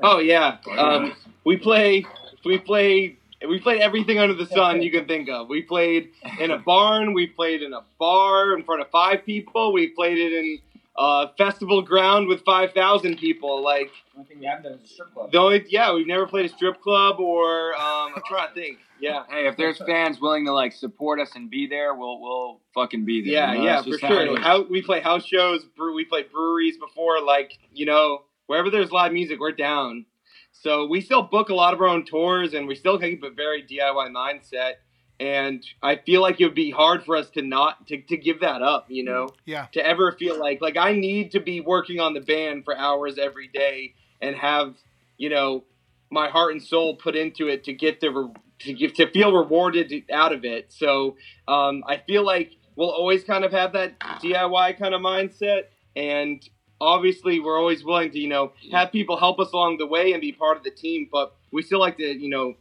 oh 0.01 0.19
yeah, 0.19 0.59
um, 0.77 1.15
we 1.45 1.57
play, 1.57 2.05
we 2.45 2.59
play. 2.59 3.17
We 3.47 3.59
played 3.61 3.83
everything 3.83 4.19
under 4.19 4.33
the 4.35 4.47
sun 4.47 4.81
you 4.81 4.91
can 4.91 5.07
think 5.07 5.29
of. 5.29 5.49
We 5.49 5.61
played 5.63 6.11
in 6.41 6.51
a 6.51 6.57
barn. 6.59 7.13
We 7.13 7.27
played 7.27 7.63
in 7.63 7.75
a 7.75 7.83
bar 7.99 8.57
in 8.57 8.63
front 8.65 8.81
of 8.81 8.89
five 8.91 9.27
people. 9.27 9.73
We 9.73 9.89
played 9.89 10.17
it 10.17 10.33
in 10.33 10.59
a 10.97 11.29
festival 11.37 11.83
ground 11.83 12.29
with 12.29 12.45
five 12.45 12.73
thousand 12.73 13.19
people. 13.19 13.63
Like 13.63 13.91
One 14.15 14.27
thing 14.27 14.39
we 14.39 14.47
haven't 14.47 14.65
done 14.65 14.73
is 14.75 14.91
a 14.91 14.93
strip 14.93 15.13
club. 15.13 15.33
The 15.33 15.39
only 15.39 15.65
yeah, 15.69 15.93
we've 15.93 16.07
never 16.07 16.27
played 16.27 16.47
a 16.47 16.49
strip 16.49 16.81
club 16.81 17.19
or 17.19 17.75
um, 17.75 18.13
I'm 18.17 18.23
trying 18.27 18.49
to 18.49 18.55
think. 18.55 18.79
Yeah, 19.01 19.25
hey 19.29 19.47
if 19.49 19.57
there's 19.57 19.79
fans 19.79 20.21
willing 20.21 20.45
to 20.47 20.53
like 20.53 20.73
support 20.73 21.21
us 21.21 21.33
and 21.35 21.51
be 21.51 21.67
there 21.67 21.95
we'll 21.95 22.21
we'll 22.21 22.61
fucking 22.75 23.05
be 23.05 23.23
there 23.23 23.33
yeah, 23.33 23.53
you 23.53 23.59
know? 23.59 23.65
yeah, 23.65 23.83
for 23.83 23.91
just 23.91 24.03
how 24.03 24.13
it 24.19 24.27
sure. 24.27 24.41
How 24.41 24.63
we 24.63 24.83
play 24.83 25.01
house 25.01 25.27
shows, 25.27 25.65
brew, 25.65 25.95
we 25.95 26.05
play 26.05 26.23
breweries 26.23 26.77
before. 26.79 27.21
Like 27.21 27.59
you 27.73 27.87
know, 27.87 28.23
wherever 28.47 28.71
there's 28.71 28.93
live 28.93 29.13
music, 29.13 29.41
we're 29.41 29.53
down. 29.53 30.07
So 30.53 30.87
we 30.87 31.01
still 31.01 31.23
book 31.23 31.49
a 31.49 31.55
lot 31.55 31.75
of 31.75 31.81
our 31.81 31.89
own 31.89 32.07
tours, 32.07 32.55
and 32.55 32.69
we 32.69 32.77
still 32.77 32.99
keep 32.99 33.23
a 33.25 33.31
very 33.31 33.63
DIY 33.63 34.13
mindset. 34.13 34.75
And 35.21 35.65
I 35.83 35.97
feel 35.97 36.21
like 36.23 36.41
it 36.41 36.45
would 36.45 36.55
be 36.55 36.71
hard 36.71 37.05
for 37.05 37.17
us 37.17 37.31
to 37.31 37.43
not 37.43 37.87
to, 37.89 38.01
to 38.03 38.17
give 38.17 38.41
that 38.41 38.63
up. 38.63 38.87
You 38.89 39.05
know, 39.05 39.29
Yeah. 39.45 39.67
to 39.73 39.85
ever 39.87 40.13
feel 40.13 40.39
like 40.39 40.61
like 40.61 40.77
I 40.77 40.93
need 40.93 41.31
to 41.33 41.41
be 41.41 41.61
working 41.61 42.01
on 42.01 42.15
the 42.15 42.21
band 42.21 42.65
for 42.65 42.77
hours 42.77 43.17
every 43.19 43.49
day 43.49 43.95
and 44.21 44.35
have 44.37 44.75
you 45.17 45.31
know 45.31 45.65
my 46.11 46.29
heart 46.29 46.53
and 46.53 46.63
soul 46.63 46.97
put 46.97 47.15
into 47.17 47.49
it 47.49 47.65
to 47.65 47.73
get 47.73 48.01
the 48.01 48.11
re- 48.11 48.33
to 48.61 48.73
give 48.73 48.95
to 48.95 49.11
feel 49.11 49.33
rewarded 49.33 49.93
out 50.13 50.33
of 50.33 50.45
it. 50.45 50.73
So 50.73 51.17
um, 51.49 51.83
I 51.87 51.97
feel 51.99 52.25
like 52.25 52.53
we'll 52.77 52.91
always 52.91 53.23
kind 53.25 53.45
of 53.45 53.53
have 53.53 53.73
that 53.75 53.99
DIY 54.01 54.79
kind 54.79 54.95
of 54.95 55.01
mindset, 55.01 55.65
and 55.97 56.43
obviously 56.81 57.41
we're 57.41 57.59
always 57.59 57.85
willing 57.85 58.11
to 58.11 58.19
you 58.19 58.29
know 58.29 58.53
have 58.73 58.91
people 58.91 59.17
help 59.17 59.39
us 59.39 59.53
along 59.53 59.79
the 59.79 59.87
way 59.87 60.13
and 60.13 60.21
be 60.21 60.33
part 60.33 60.57
of 60.57 60.65
the 60.65 60.71
team, 60.71 61.09
but 61.11 61.37
we 61.53 61.63
still 61.63 61.79
like 61.81 61.97
to 61.99 62.05
you 62.21 62.29
know 62.29 62.55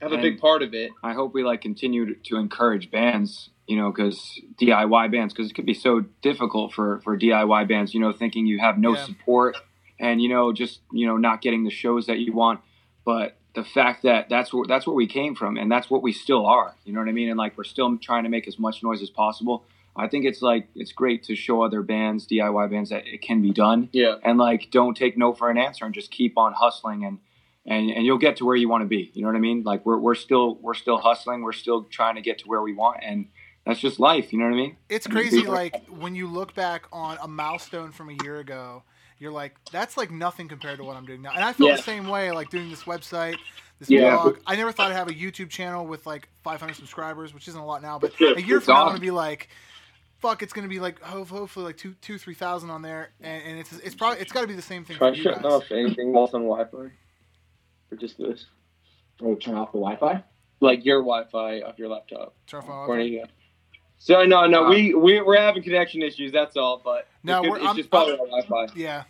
And- 0.00 0.10
have 0.10 0.18
a 0.18 0.22
big 0.22 0.40
part 0.40 0.62
of 0.62 0.74
it. 0.74 0.90
I 1.02 1.12
hope 1.12 1.34
we 1.34 1.44
like 1.44 1.60
continue 1.60 2.06
to, 2.06 2.14
to 2.30 2.36
encourage 2.36 2.90
bands, 2.90 3.50
you 3.66 3.76
know, 3.76 3.90
because 3.90 4.40
DIY 4.60 5.10
bands, 5.12 5.34
because 5.34 5.50
it 5.50 5.54
could 5.54 5.66
be 5.66 5.74
so 5.74 6.04
difficult 6.22 6.72
for 6.72 7.00
for 7.00 7.18
DIY 7.18 7.68
bands, 7.68 7.92
you 7.94 8.00
know, 8.00 8.12
thinking 8.12 8.46
you 8.46 8.58
have 8.60 8.78
no 8.78 8.94
Yeah. 8.94 9.04
support 9.04 9.56
and 9.98 10.22
you 10.22 10.28
know 10.30 10.52
just 10.52 10.80
you 10.92 11.06
know 11.06 11.16
not 11.16 11.42
getting 11.42 11.64
the 11.64 11.70
shows 11.70 12.06
that 12.06 12.18
you 12.18 12.32
want, 12.32 12.60
but 13.04 13.36
the 13.54 13.64
fact 13.64 14.02
that 14.04 14.28
that's 14.28 14.52
where 14.54 14.64
that's 14.66 14.86
where 14.86 14.94
we 14.94 15.06
came 15.06 15.34
from 15.34 15.56
and 15.56 15.70
that's 15.70 15.90
what 15.90 16.02
we 16.02 16.12
still 16.12 16.46
are, 16.46 16.74
you 16.84 16.92
know 16.92 17.00
what 17.00 17.08
I 17.08 17.12
mean, 17.12 17.28
and 17.28 17.36
like 17.38 17.56
we're 17.58 17.64
still 17.64 17.96
trying 17.98 18.22
to 18.24 18.30
make 18.30 18.46
as 18.48 18.58
much 18.58 18.82
noise 18.82 19.02
as 19.02 19.10
possible. 19.10 19.64
I 19.96 20.06
think 20.06 20.24
it's 20.24 20.40
like 20.40 20.68
it's 20.76 20.92
great 20.92 21.24
to 21.24 21.34
show 21.34 21.62
other 21.62 21.82
bands, 21.82 22.26
DIY 22.26 22.70
bands, 22.70 22.90
that 22.90 23.06
it 23.06 23.20
can 23.22 23.42
be 23.42 23.50
done 23.50 23.88
Yeah. 23.92 24.14
and 24.22 24.38
like 24.38 24.70
don't 24.70 24.96
take 24.96 25.18
no 25.18 25.32
for 25.34 25.50
an 25.50 25.58
answer 25.58 25.84
and 25.84 25.92
just 25.92 26.10
keep 26.12 26.38
on 26.38 26.52
hustling 26.54 27.04
and 27.04 27.18
and 27.66 27.90
and 27.90 28.04
you'll 28.06 28.18
get 28.18 28.36
to 28.36 28.44
where 28.44 28.56
you 28.56 28.68
want 28.68 28.82
to 28.82 28.88
be 28.88 29.10
you 29.14 29.22
know 29.22 29.28
what 29.28 29.36
i 29.36 29.40
mean 29.40 29.62
like 29.64 29.84
we're, 29.84 29.98
we're 29.98 30.14
still 30.14 30.56
we're 30.56 30.74
still 30.74 30.98
hustling 30.98 31.42
we're 31.42 31.52
still 31.52 31.84
trying 31.84 32.14
to 32.14 32.20
get 32.22 32.38
to 32.38 32.46
where 32.48 32.62
we 32.62 32.72
want 32.72 32.98
and 33.02 33.26
that's 33.66 33.80
just 33.80 34.00
life 34.00 34.32
you 34.32 34.38
know 34.38 34.46
what 34.46 34.54
i 34.54 34.56
mean 34.56 34.76
It's 34.88 35.06
crazy. 35.06 35.46
Like 35.46 35.74
when 35.88 36.14
you 36.14 36.26
look 36.26 36.54
back 36.54 36.86
on 36.92 37.18
a 37.22 37.28
milestone 37.28 37.92
from 37.92 38.08
a 38.08 38.12
year 38.14 38.38
ago, 38.40 38.82
you're 39.18 39.30
like, 39.30 39.54
that's 39.70 39.98
like 39.98 40.10
nothing 40.10 40.48
compared 40.48 40.78
to 40.78 40.84
what 40.84 40.96
I'm 40.96 41.04
doing 41.04 41.20
now. 41.20 41.32
And 41.34 41.44
I 41.44 41.52
feel 41.52 41.66
Yeah. 41.66 41.76
the 41.76 41.82
same 41.82 42.08
way. 42.08 42.32
Like 42.32 42.48
doing 42.48 42.70
this 42.70 42.84
website, 42.84 43.36
this 43.78 43.90
Yeah. 43.90 44.16
blog. 44.16 44.38
I 44.46 44.56
never 44.56 44.72
thought 44.72 44.90
I'd 44.90 44.94
have 44.96 45.08
a 45.08 45.12
YouTube 45.14 45.50
channel 45.50 45.86
with 45.86 46.06
like 46.06 46.28
500 46.42 46.72
subscribers, 46.74 47.34
which 47.34 47.46
isn't 47.46 47.60
a 47.60 47.64
lot 47.66 47.82
now. 47.82 47.98
But 47.98 48.12
a 48.18 48.40
year 48.40 48.56
it's 48.56 48.64
from 48.64 48.74
now, 48.76 48.80
I'm 48.84 48.88
gonna 48.88 48.98
be 49.00 49.10
like, 49.10 49.50
fuck, 50.20 50.42
it's 50.42 50.54
gonna 50.54 50.68
be 50.68 50.80
like 50.80 51.00
hopefully 51.02 51.66
like 51.66 51.76
two 51.76 51.94
two 52.00 52.16
three 52.16 52.34
thousand 52.34 52.70
on 52.70 52.80
there, 52.82 53.10
and, 53.20 53.42
and 53.44 53.58
it's 53.58 53.72
it's 53.74 53.94
probably 53.94 54.20
it's 54.20 54.32
got 54.32 54.40
to 54.40 54.46
be 54.46 54.54
the 54.54 54.62
same 54.62 54.84
thing 54.86 54.96
Try 54.96 55.10
for 55.10 55.16
you 55.16 55.22
shutting 55.22 55.42
guys. 55.42 55.52
Oh, 55.52 55.56
off 55.58 55.70
anything 55.70 56.16
else 56.16 56.32
on 56.32 56.42
Wi-Fi, 56.44 56.90
or 57.90 57.96
just 57.96 58.18
this, 58.18 58.46
Oh, 59.22 59.34
turn 59.34 59.54
off 59.54 59.72
the 59.72 59.78
Wi-Fi. 59.78 60.22
like 60.60 60.84
your 60.84 61.00
Wi-Fi 61.02 61.60
off 61.62 61.78
your 61.78 61.88
laptop. 61.88 62.34
Turn 62.46 62.60
off 62.60 62.66
my 62.68 62.86
Wi-Fi. 62.86 63.30
So 63.98 64.24
no, 64.24 64.46
no, 64.46 64.64
Uh, 64.66 64.70
we 64.70 64.94
we 64.94 65.20
we're 65.20 65.36
having 65.38 65.62
connection 65.62 66.00
issues. 66.02 66.32
That's 66.32 66.56
all. 66.56 66.80
But 66.82 67.06
No, 67.22 67.38
it 67.38 67.42
could- 67.42 67.50
we're- 67.52 67.64
it's 67.66 67.74
just 67.74 67.90
probably 67.90 68.12
our 68.14 68.26
Wi-Fi. 68.26 68.68
Yeah. 68.74 69.04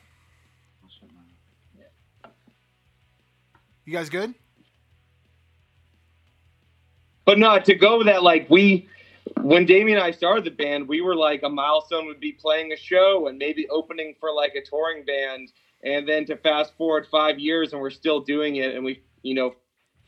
You 3.85 3.93
guys 3.93 4.09
good? 4.11 4.35
But 7.25 7.39
no, 7.39 7.59
to 7.59 7.75
go 7.75 7.99
with 7.99 8.07
that, 8.07 8.23
like 8.23 8.49
we, 8.51 8.89
when 9.43 9.65
Damien 9.67 9.99
and 9.99 10.05
I 10.07 10.11
started 10.11 10.45
the 10.45 10.51
band, 10.51 10.89
we 10.89 11.01
were 11.01 11.15
like 11.17 11.43
a 11.43 11.49
milestone 11.49 12.07
would 12.07 12.21
be 12.21 12.33
playing 12.33 12.73
a 12.73 12.77
show 12.77 13.29
and 13.29 13.39
maybe 13.39 13.69
opening 13.69 14.15
for 14.21 14.33
like 14.33 14.55
a 14.55 14.63
touring 14.65 15.05
band, 15.05 15.53
and 15.83 16.09
then 16.09 16.25
to 16.27 16.37
fast 16.37 16.77
forward 16.77 17.07
five 17.11 17.39
years 17.39 17.73
and 17.73 17.81
we're 17.81 17.91
still 17.91 18.21
doing 18.21 18.57
it, 18.57 18.75
and 18.75 18.85
we, 18.85 19.03
you 19.23 19.35
know, 19.35 19.55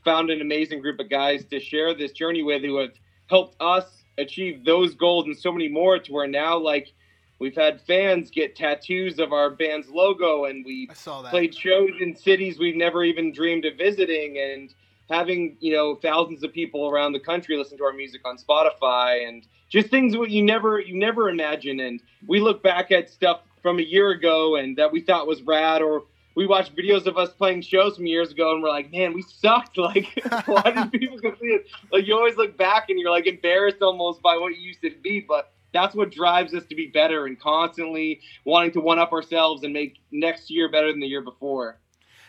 found 0.05 0.31
an 0.31 0.41
amazing 0.41 0.81
group 0.81 0.99
of 1.01 1.09
guys 1.09 1.45
to 1.47 1.61
share 1.61 1.95
this 1.95 2.13
journey 2.13 2.43
with 2.43 2.63
who 2.63 2.79
have 2.79 2.93
helped 3.29 3.57
us 3.61 4.03
achieve 4.19 4.65
those 4.65 4.95
goals 4.95 5.27
and 5.27 5.37
so 5.37 5.53
many 5.53 5.69
more. 5.69 5.99
To 5.99 6.13
where 6.13 6.27
now, 6.27 6.59
like, 6.59 6.93
we've 7.39 7.55
had 7.55 7.81
fans 7.83 8.31
get 8.31 8.57
tattoos 8.57 9.19
of 9.19 9.33
our 9.33 9.51
band's 9.51 9.89
logo, 9.89 10.45
and 10.45 10.65
we 10.65 10.89
played 11.31 11.55
shows 11.55 11.91
in 12.01 12.17
cities 12.17 12.59
we've 12.59 12.77
never 12.77 13.05
even 13.05 13.33
dreamed 13.33 13.65
of 13.65 13.77
visiting 13.77 14.39
and 14.39 14.75
having 15.11 15.57
you 15.61 15.73
know 15.73 15.95
thousands 15.97 16.43
of 16.43 16.53
people 16.53 16.89
around 16.89 17.13
the 17.13 17.21
country 17.21 17.57
listen 17.57 17.77
to 17.77 17.85
our 17.85 17.93
music 17.93 18.23
on 18.25 18.37
spotify 18.39 19.27
and 19.29 19.47
just 19.69 19.89
things 19.89 20.13
that 20.15 20.31
you 20.31 20.43
never 20.43 20.81
you 20.81 20.99
never 20.99 21.29
imagine 21.29 21.81
and 21.81 22.03
we 22.27 22.41
look 22.41 22.63
back 22.63 22.91
at 22.91 23.11
stuff 23.11 23.41
from 23.63 23.79
a 23.79 23.83
year 23.83 24.11
ago 24.11 24.57
and 24.57 24.77
that 24.77 24.91
we 24.93 25.01
thought 25.01 25.27
was 25.27 25.43
rad 25.43 25.81
or 25.83 26.05
we 26.35 26.47
watch 26.47 26.75
videos 26.75 27.07
of 27.07 27.17
us 27.19 27.31
playing 27.31 27.61
shows 27.63 27.97
from 27.97 28.07
years 28.07 28.31
ago 28.33 28.53
and 28.53 28.63
we're 28.63 28.69
like 28.69 28.91
man 28.93 29.13
we 29.13 29.23
sucked 29.23 29.79
like 29.79 30.07
why 30.47 30.71
did 30.71 30.93
people 31.01 31.19
go 31.19 31.35
see 31.41 31.47
it 31.47 31.67
like 31.93 32.07
you 32.07 32.15
always 32.15 32.37
look 32.37 32.57
back 32.57 32.91
and 32.91 32.99
you're 32.99 33.11
like 33.11 33.27
embarrassed 33.27 33.83
almost 33.83 34.21
by 34.23 34.37
what 34.37 34.55
you 34.57 34.61
used 34.61 34.81
to 34.81 34.91
be 35.03 35.25
but 35.27 35.53
that's 35.73 35.95
what 35.95 36.11
drives 36.11 36.55
us 36.55 36.65
to 36.67 36.75
be 36.75 36.89
better 36.89 37.27
and 37.27 37.41
constantly 37.41 38.21
wanting 38.45 38.73
to 38.73 38.81
one 38.81 38.99
up 38.99 39.13
ourselves 39.13 39.65
and 39.65 39.73
make 39.73 39.99
next 40.11 40.51
year 40.51 40.71
better 40.71 40.91
than 40.93 41.01
the 41.01 41.07
year 41.07 41.23
before. 41.23 41.79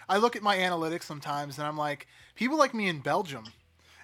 I 0.07 0.17
look 0.17 0.35
at 0.35 0.41
my 0.43 0.55
analytics 0.57 1.03
sometimes, 1.03 1.57
and 1.57 1.67
I'm 1.67 1.77
like, 1.77 2.07
people 2.35 2.57
like 2.57 2.73
me 2.73 2.87
in 2.87 2.99
Belgium, 2.99 3.43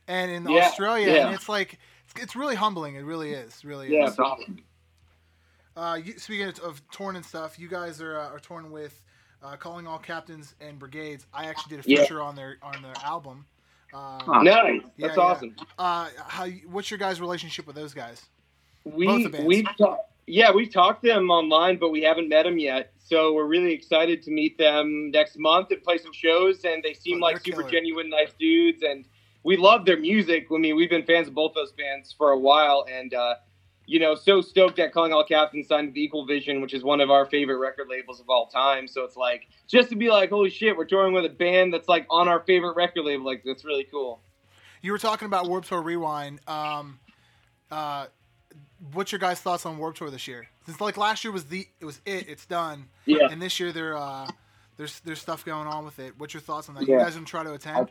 and 0.07 0.29
in 0.29 0.45
Yeah, 0.49 0.57
Australia, 0.67 1.07
yeah. 1.13 1.25
and 1.27 1.35
it's 1.35 1.47
like 1.47 1.79
it's, 2.05 2.21
it's 2.21 2.35
really 2.35 2.55
humbling. 2.55 2.95
It 2.95 3.05
really 3.05 3.31
is. 3.31 3.63
Really 3.63 3.93
Yeah. 3.93 4.07
is. 4.07 4.19
Awesome. 4.19 4.59
Uh, 5.79 5.95
you, 5.95 6.13
speaking 6.19 6.47
of, 6.47 6.59
of 6.59 6.81
torn 6.91 7.15
and 7.15 7.25
stuff, 7.25 7.57
you 7.57 7.69
guys 7.69 8.01
are 8.01 8.19
uh, 8.19 8.27
are 8.29 8.39
torn 8.39 8.69
with 8.69 9.01
uh, 9.41 9.55
calling 9.55 9.87
all 9.87 9.97
captains 9.97 10.53
and 10.59 10.77
brigades. 10.77 11.25
I 11.33 11.45
actually 11.45 11.77
did 11.77 11.85
a 11.85 11.89
Yeah. 11.89 12.01
feature 12.01 12.21
on 12.21 12.35
their 12.35 12.57
on 12.61 12.81
their 12.81 12.95
album. 13.01 13.45
Um. 13.93 14.43
Nice. 14.43 14.81
Yeah, 14.97 15.07
That's 15.07 15.17
yeah. 15.17 15.23
awesome. 15.23 15.55
uh, 15.77 16.09
how 16.27 16.47
what's 16.69 16.91
your 16.91 16.97
guys' 16.97 17.21
relationship 17.21 17.65
with 17.65 17.77
those 17.77 17.93
guys? 17.93 18.25
We 18.83 19.27
we've 19.45 19.65
talked. 19.77 20.03
Yeah, 20.27 20.51
we've 20.51 20.71
talked 20.71 21.01
to 21.05 21.07
them 21.09 21.31
online, 21.31 21.77
but 21.77 21.89
we 21.89 22.01
haven't 22.01 22.27
met 22.29 22.43
them 22.43 22.59
yet. 22.59 22.91
So 22.99 23.33
we're 23.33 23.47
really 23.47 23.73
excited 23.73 24.21
to 24.23 24.31
meet 24.31 24.57
them 24.57 25.09
next 25.11 25.39
month 25.39 25.71
and 25.71 25.81
play 25.81 25.97
some 25.97 26.13
shows. 26.13 26.65
And 26.65 26.83
they 26.83 26.93
seem 26.93 27.17
Oh, 27.23 27.27
like 27.27 27.37
super 27.39 27.61
killer. 27.61 27.71
genuine, 27.71 28.09
nice 28.09 28.33
dudes. 28.37 28.83
And 28.83 29.05
we 29.43 29.55
love 29.57 29.85
their 29.85 29.97
music. 29.97 30.45
I 30.53 30.57
mean, 30.57 30.75
we've 30.75 30.89
been 30.89 31.05
fans 31.05 31.29
of 31.29 31.33
both 31.33 31.53
those 31.55 31.71
bands 31.71 32.13
for 32.15 32.29
a 32.31 32.37
while, 32.37 32.85
and 32.91 33.11
uh, 33.13 33.35
you 33.89 33.99
know, 33.99 34.13
so 34.13 34.39
stoked 34.39 34.77
that 34.77 34.93
Calling 34.93 35.11
All 35.13 35.23
Captains 35.23 35.67
signed 35.67 35.87
with 35.87 35.97
Equal 35.97 36.25
Vision, 36.25 36.61
which 36.61 36.73
is 36.75 36.83
one 36.83 37.01
of 37.01 37.09
our 37.09 37.25
favorite 37.25 37.57
record 37.57 37.87
labels 37.89 38.19
of 38.19 38.29
all 38.29 38.45
time. 38.47 38.87
So 38.87 39.03
it's 39.03 39.15
like 39.17 39.47
just 39.67 39.89
to 39.89 39.95
be 39.95 40.09
like, 40.09 40.29
holy 40.29 40.51
shit, 40.51 40.77
we're 40.77 40.85
touring 40.85 41.13
with 41.13 41.25
a 41.25 41.29
band 41.29 41.73
that's 41.73 41.89
like 41.89 42.05
on 42.09 42.27
our 42.27 42.41
favorite 42.41 42.75
record 42.75 43.03
label. 43.05 43.25
Like 43.25 43.41
that's 43.43 43.65
really 43.65 43.85
cool. 43.85 44.21
You 44.83 44.91
were 44.91 44.99
talking 44.99 45.25
about 45.25 45.47
Warped 45.49 45.67
Tour 45.69 45.81
Rewind. 45.81 46.39
Um, 46.47 46.99
uh, 47.71 48.05
what's 48.93 49.11
your 49.11 49.19
guys' 49.19 49.39
thoughts 49.41 49.65
on 49.65 49.77
Warped 49.79 49.97
Tour 49.97 50.09
this 50.11 50.27
year? 50.27 50.47
Since 50.65 50.79
like 50.79 50.95
last 50.95 51.23
year 51.23 51.33
was 51.33 51.45
the 51.45 51.67
it 51.81 51.85
was 51.85 51.99
it, 52.05 52.29
it's 52.29 52.45
done, 52.45 52.89
Yeah. 53.05 53.27
and 53.31 53.41
this 53.41 53.59
year 53.59 53.71
there 53.71 53.97
uh, 53.97 54.27
there's 54.77 54.99
there's 55.01 55.19
stuff 55.19 55.43
going 55.43 55.67
on 55.67 55.83
with 55.83 55.97
it. 55.99 56.13
What's 56.19 56.33
your 56.35 56.41
thoughts 56.41 56.69
on 56.69 56.75
that? 56.75 56.87
You 56.87 56.97
guys 56.97 57.15
gonna 57.15 57.25
try 57.25 57.43
to 57.43 57.53
attend? 57.53 57.89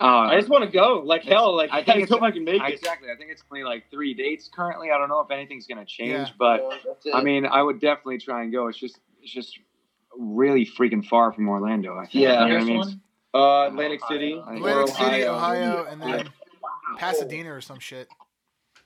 Uh, 0.00 0.04
I 0.28 0.36
just 0.38 0.48
want 0.50 0.64
to 0.64 0.70
go. 0.70 1.02
Like 1.04 1.22
hell. 1.24 1.56
Like 1.56 1.70
I 1.72 1.78
I 1.78 1.84
think 1.84 2.08
think 2.08 2.10
it's- 2.10 2.22
I 2.22 2.30
can 2.32 2.44
make 2.44 2.62
it. 2.62 2.72
Exactly. 2.74 3.08
I 3.10 3.16
think 3.16 3.30
it's 3.30 3.42
only 3.50 3.64
like 3.64 3.84
three 3.90 4.12
dates 4.14 4.48
currently. 4.52 4.90
I 4.90 4.98
don't 4.98 5.08
know 5.08 5.20
if 5.20 5.30
anything's 5.30 5.66
going 5.66 5.78
to 5.78 5.84
change, 5.84 6.10
Yeah. 6.10 6.26
but 6.38 6.60
I 7.14 7.22
mean, 7.22 7.46
I 7.46 7.62
would 7.62 7.80
definitely 7.80 8.18
try 8.18 8.42
and 8.42 8.52
go. 8.52 8.66
It's 8.68 8.78
just, 8.78 8.98
it's 9.22 9.32
just 9.32 9.58
really 10.16 10.66
freaking 10.66 11.04
far 11.04 11.32
from 11.32 11.48
Orlando. 11.48 11.96
I 11.96 12.02
think. 12.06 12.14
Yeah. 12.14 12.46
You 12.46 12.52
know 12.52 12.54
what 12.58 12.62
I 12.62 12.64
mean? 12.86 13.00
Uh, 13.34 13.68
Atlantic 13.68 14.00
City, 14.08 14.34
or 14.34 14.54
Atlantic 14.54 14.94
City, 14.94 15.24
Ohio. 15.24 15.32
Ohio, 15.72 15.86
and 15.90 16.00
then 16.02 16.08
Yeah. 16.08 16.22
Pasadena 16.98 17.52
or 17.52 17.60
some 17.60 17.78
shit. 17.80 18.08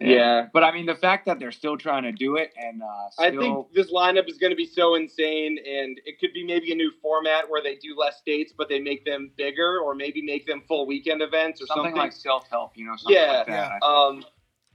Yeah. 0.01 0.47
But 0.53 0.63
I 0.63 0.73
mean, 0.73 0.87
the 0.87 0.95
fact 0.95 1.27
that 1.27 1.39
they're 1.41 1.51
still 1.53 1.77
trying 1.77 2.05
to 2.05 2.13
do 2.13 2.37
it 2.37 2.53
and 2.57 2.83
uh, 2.83 2.87
I 3.19 3.31
think 3.31 3.73
this 3.75 3.93
lineup 3.93 4.29
is 4.29 4.39
going 4.39 4.51
to 4.51 4.57
be 4.57 4.67
so 4.67 4.95
insane, 4.95 5.59
and 5.59 6.01
it 6.05 6.21
could 6.21 6.33
be 6.33 6.45
maybe 6.45 6.71
a 6.73 6.75
new 6.77 6.93
format 7.03 7.49
where 7.51 7.63
they 7.63 7.75
do 7.77 7.97
less 7.97 8.23
dates, 8.25 8.53
but 8.57 8.69
they 8.69 8.79
make 8.79 9.05
them 9.05 9.31
bigger, 9.37 9.81
or 9.81 9.95
maybe 9.95 10.23
make 10.23 10.47
them 10.47 10.63
full 10.69 10.87
weekend 10.87 11.21
events 11.23 11.61
or 11.61 11.67
something, 11.67 11.87
something. 11.87 11.97
like 12.01 12.13
self-help, 12.13 12.77
you 12.77 12.85
know, 12.87 12.95
something 12.97 13.17
Yeah, 13.21 13.39
like 13.39 13.47
that. 13.49 13.73
yeah. 13.83 13.89
um, 13.89 14.25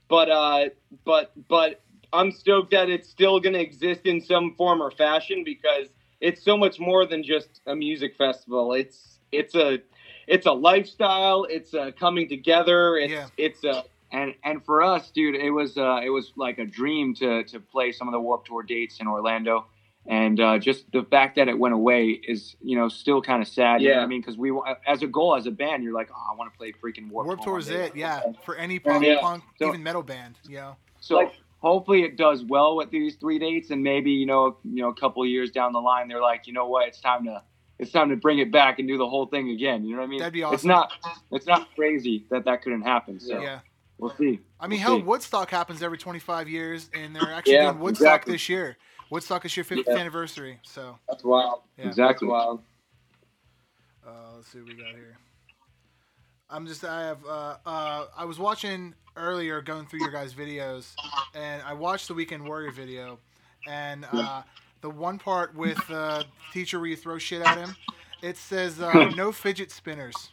but 0.10 0.30
uh, 0.30 0.70
but 1.06 1.32
but 1.48 1.82
I'm 2.12 2.32
stoked 2.32 2.72
that 2.72 2.90
it's 2.90 3.10
still 3.10 3.40
going 3.40 3.54
to 3.54 3.62
exist 3.62 4.02
in 4.06 4.20
some 4.22 4.56
form 4.56 4.82
or 4.82 4.92
fashion 4.92 5.44
because 5.46 5.88
it's 6.22 6.44
so 6.44 6.58
much 6.58 6.80
more 6.80 7.06
than 7.06 7.24
just 7.24 7.62
a 7.66 7.76
music 7.76 8.16
festival. 8.18 8.74
It's 8.74 9.20
it's 9.32 9.56
a 9.56 9.80
it's 10.28 10.46
a 10.46 10.52
lifestyle. 10.52 11.46
It's 11.50 11.74
a 11.74 11.92
coming 11.94 12.28
together. 12.30 12.98
It's 12.98 13.12
Yeah. 13.14 13.28
it's 13.38 13.64
a 13.64 13.86
and 14.14 14.34
and 14.46 14.64
for 14.64 14.82
us, 14.82 15.10
dude, 15.12 15.36
it 15.36 15.50
was 15.50 15.78
uh, 15.78 16.00
it 16.04 16.10
was 16.10 16.32
like 16.38 16.60
a 16.60 16.66
dream 16.66 17.14
to 17.16 17.44
to 17.46 17.60
play 17.60 17.92
some 17.92 18.08
of 18.08 18.12
the 18.14 18.20
Warped 18.20 18.48
Tour 18.48 18.64
dates 18.64 19.00
in 19.00 19.08
Orlando, 19.08 19.66
and 20.06 20.40
uh, 20.40 20.58
just 20.60 20.90
the 20.94 21.04
fact 21.04 21.36
that 21.36 21.48
it 21.50 21.58
went 21.58 21.74
away 21.74 22.10
is 22.10 22.56
you 22.62 22.78
know 22.78 22.88
still 22.88 23.22
kind 23.22 23.42
of 23.42 23.48
sad. 23.48 23.82
You 23.82 23.90
know 23.90 23.96
Yeah. 23.96 24.04
I 24.04 24.06
mean, 24.06 24.22
because 24.22 24.38
we 24.38 24.52
as 24.88 25.02
a 25.02 25.08
goal 25.08 25.36
as 25.36 25.48
a 25.48 25.52
band, 25.52 25.84
you're 25.84 25.94
like, 25.94 26.10
oh, 26.16 26.32
I 26.32 26.36
want 26.38 26.54
to 26.54 26.58
play 26.58 26.72
freaking 26.72 27.10
Warp, 27.10 27.28
Warped 27.28 27.44
Tour 27.44 27.60
Tour 27.60 27.76
one 27.76 27.84
is 27.84 27.90
it, 27.92 27.96
yeah. 27.96 28.22
For 28.46 28.56
any 28.56 28.80
punk, 28.80 29.04
Yeah. 29.06 29.20
punk 29.20 29.44
So- 29.60 29.68
even 29.68 29.82
metal 29.84 30.04
band, 30.04 30.36
you 30.48 30.58
know. 30.58 30.76
So 31.00 31.16
Like- 31.18 31.34
hopefully 31.60 32.04
it 32.04 32.16
does 32.18 32.44
well 32.46 32.76
with 32.76 32.92
these 32.92 33.16
three 33.16 33.40
dates, 33.40 33.72
and 33.72 33.82
maybe 33.84 34.12
you 34.12 34.26
know 34.26 34.58
you 34.64 34.82
know 34.84 34.90
a 34.90 34.96
couple 34.96 35.24
of 35.24 35.30
years 35.30 35.50
down 35.52 35.74
the 35.74 35.82
line, 35.82 36.08
they're 36.08 36.22
like, 36.22 36.46
you 36.48 36.54
know 36.54 36.68
what, 36.68 36.88
it's 36.88 37.02
time 37.02 37.26
to. 37.26 37.42
It's 37.80 37.92
time 37.92 38.10
to 38.12 38.16
bring 38.16 38.38
it 38.38 38.52
back 38.52 38.78
and 38.78 38.88
do 38.88 38.98
the 39.00 39.10
whole 39.10 39.26
thing 39.26 39.50
again. 39.50 39.84
You 39.84 39.96
know 39.96 40.02
what 40.02 40.08
I 40.08 40.10
mean? 40.10 40.20
That'd 40.20 40.32
be 40.34 40.44
awesome. 40.44 40.54
It's 40.56 40.64
not. 40.64 40.92
It's 41.32 41.48
not 41.48 41.74
crazy 41.76 42.24
that 42.30 42.46
that 42.46 42.62
couldn't 42.62 42.84
happen. 42.84 43.20
So 43.20 43.42
Yeah. 43.42 43.60
We'll 43.98 44.16
see. 44.16 44.40
I 44.60 44.68
mean, 44.68 44.80
We'll 44.80 44.90
hell, 44.90 44.98
see. 45.00 45.04
Woodstock 45.04 45.50
happens 45.50 45.82
every 45.84 45.98
25 45.98 46.48
years, 46.50 46.90
and 46.94 47.16
they're 47.16 47.24
actually 47.34 47.54
Yeah, 47.56 47.72
doing 47.72 47.80
Woodstock 47.80 48.06
exactly. 48.06 48.34
this 48.34 48.50
year. 48.50 48.78
Woodstock 49.10 49.46
is 49.46 49.56
your 49.56 49.66
50th 49.66 49.88
Yeah. 49.88 49.98
anniversary, 49.98 50.60
so 50.64 50.98
that's 51.08 51.24
wild. 51.24 51.62
yeah. 51.78 51.88
Exactly. 51.88 52.28
That's 52.28 52.32
wild. 52.32 52.62
Uh, 54.06 54.36
let's 54.36 54.48
see 54.50 54.60
what 54.60 54.68
we 54.68 54.74
got 54.76 54.96
here. 54.96 55.18
I'm 56.50 56.68
just 56.68 56.84
I 56.84 57.04
have 57.08 57.26
uh, 57.26 57.58
uh, 57.66 58.06
I 58.16 58.26
was 58.26 58.38
watching 58.38 58.94
earlier 59.16 59.62
going 59.62 59.86
through 59.88 60.00
your 60.02 60.12
guys' 60.12 60.34
videos, 60.34 60.98
and 61.34 61.62
I 61.64 61.74
watched 61.74 62.08
the 62.08 62.14
Weekend 62.14 62.46
Warrior 62.46 62.72
video, 62.72 63.20
and 63.66 64.06
uh, 64.06 64.44
the 64.82 64.90
one 64.90 65.18
part 65.20 65.56
with 65.56 65.90
uh, 65.90 66.24
teacher 66.52 66.80
where 66.80 66.90
you 66.90 66.96
throw 66.96 67.18
shit 67.18 67.42
at 67.42 67.58
him, 67.58 67.76
it 68.22 68.38
says 68.38 68.80
uh, 68.82 69.06
no 69.16 69.32
fidget 69.32 69.72
spinners. 69.72 70.32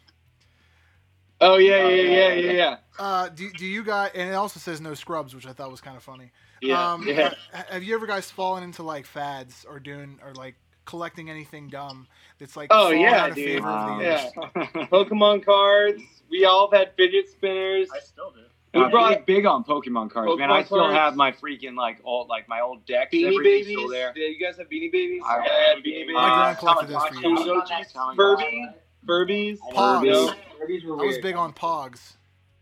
Oh 1.43 1.57
yeah, 1.57 1.89
yeah, 1.89 2.03
yeah, 2.03 2.33
yeah, 2.35 2.53
yeah. 2.53 2.77
Uh, 2.99 3.29
do, 3.31 3.51
do 3.51 3.65
you 3.67 3.83
guys? 3.83 4.11
And 4.15 4.29
it 4.29 4.35
also 4.35 4.61
says 4.61 4.81
no 4.81 4.93
scrubs, 4.95 5.35
which 5.35 5.47
I 5.47 5.53
thought 5.53 5.71
was 5.71 5.81
kind 5.81 5.97
of 5.97 6.03
funny. 6.03 6.31
Yeah, 6.61 6.93
um, 6.93 7.07
yeah. 7.07 7.33
Have 7.71 7.83
you 7.83 7.95
ever 7.95 8.07
guys 8.07 8.31
fallen 8.31 8.63
into 8.63 8.83
like 8.83 9.07
fads 9.07 9.65
or 9.69 9.81
doing 9.81 10.19
or 10.23 10.35
like 10.35 10.55
collecting 10.85 11.31
anything 11.31 11.69
dumb 11.69 12.07
that's 12.39 12.57
like 12.57 12.69
Oh, 12.71 12.91
yeah, 12.91 13.23
out 13.23 13.31
of 13.31 13.37
dude. 13.37 13.47
favor 13.47 13.69
over 13.69 13.77
Wow. 13.79 13.99
the 13.99 14.05
years? 14.05 14.21
Yeah. 14.37 14.87
Pokemon 14.93 15.45
cards. 15.45 16.03
We 16.31 16.45
all 16.45 16.71
have 16.71 16.79
had 16.79 16.95
fidget 16.97 17.29
spinners. 17.31 17.89
I 17.95 18.01
still 18.01 18.33
do. 18.33 18.41
We 18.75 18.85
I'm 18.85 18.91
brought 18.91 19.27
big, 19.27 19.27
big 19.27 19.47
on 19.47 19.65
Pokemon 19.65 20.11
cards, 20.13 20.39
man. 20.39 20.51
I 20.51 20.63
still 20.63 20.79
cards. 20.81 20.95
have 20.95 21.17
my 21.17 21.33
freaking 21.33 21.75
like 21.77 21.99
old 22.05 22.29
like 22.29 22.49
my 22.49 22.61
old 22.61 22.85
decks. 22.87 23.13
Beanie 23.15 23.43
Babies. 23.43 23.67
still 23.67 23.89
there. 23.89 24.13
Yeah, 24.15 24.29
you 24.29 24.39
guys 24.39 24.59
have 24.59 24.69
Beanie 24.69 24.93
Babies? 24.93 25.23
I- 25.25 25.39
I 25.39 25.43
had 25.43 25.79
Beanie 25.79 25.85
Babies. 25.85 26.15
My 26.15 26.29
Uh, 26.31 26.35
grand 26.43 26.59
collected 26.59 26.89
those 26.89 27.03
for 27.05 27.15
Tamagotchi. 27.15 28.75
Years. 29.09 29.59
Tamagotchis, 29.59 29.59
Furby, 29.59 29.59
Furbies, 29.59 30.83
Pogs. 30.83 30.85
No. 30.87 31.01
I 31.01 31.07
was 31.07 31.19
big 31.19 31.37
on 31.37 31.53
Pogs. 31.53 32.15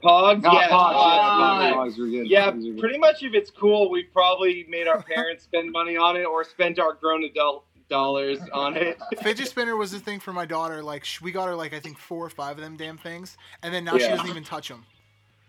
Pogs. 0.03 0.43
No, 0.43 0.53
yeah, 0.53 0.69
Pogs, 0.69 0.95
Pogs. 0.95 1.63
yeah, 1.63 1.75
Pogs 1.75 1.99
were 1.99 2.07
good. 2.07 2.27
Yeah, 2.29 2.51
Pogs 2.51 2.55
were 2.67 2.73
good. 2.73 2.79
pretty 2.81 2.99
much 2.99 3.23
if 3.23 3.35
it's 3.35 3.51
cool, 3.51 3.91
we 3.91 4.05
probably 4.05 4.65
made 4.69 4.87
our 4.87 5.03
parents 5.03 5.45
spend 5.45 5.73
money 5.73 5.97
on 5.97 6.17
it 6.17 6.25
or 6.25 6.45
spent 6.45 6.79
our 6.79 6.95
grown 6.95 7.25
adult 7.25 7.65
dollars 7.89 8.39
on 8.53 8.77
it. 8.77 8.99
Fidget 9.23 9.49
spinner 9.49 9.75
was 9.77 9.91
the 9.91 9.99
thing 9.99 10.21
for 10.21 10.33
my 10.33 10.45
daughter. 10.45 10.83
Like 10.83 11.05
sh- 11.05 11.21
we 11.21 11.33
got 11.33 11.49
her 11.49 11.55
like 11.55 11.73
I 11.73 11.81
think 11.81 11.99
four 11.99 12.25
or 12.25 12.31
five 12.31 12.57
of 12.59 12.63
them 12.63 12.77
damn 12.77 12.99
things, 12.99 13.37
and 13.63 13.73
then 13.75 13.85
now 13.85 13.99
she 13.99 14.07
doesn't 14.09 14.29
even 14.29 14.45
touch 14.45 14.69
them. 14.69 14.85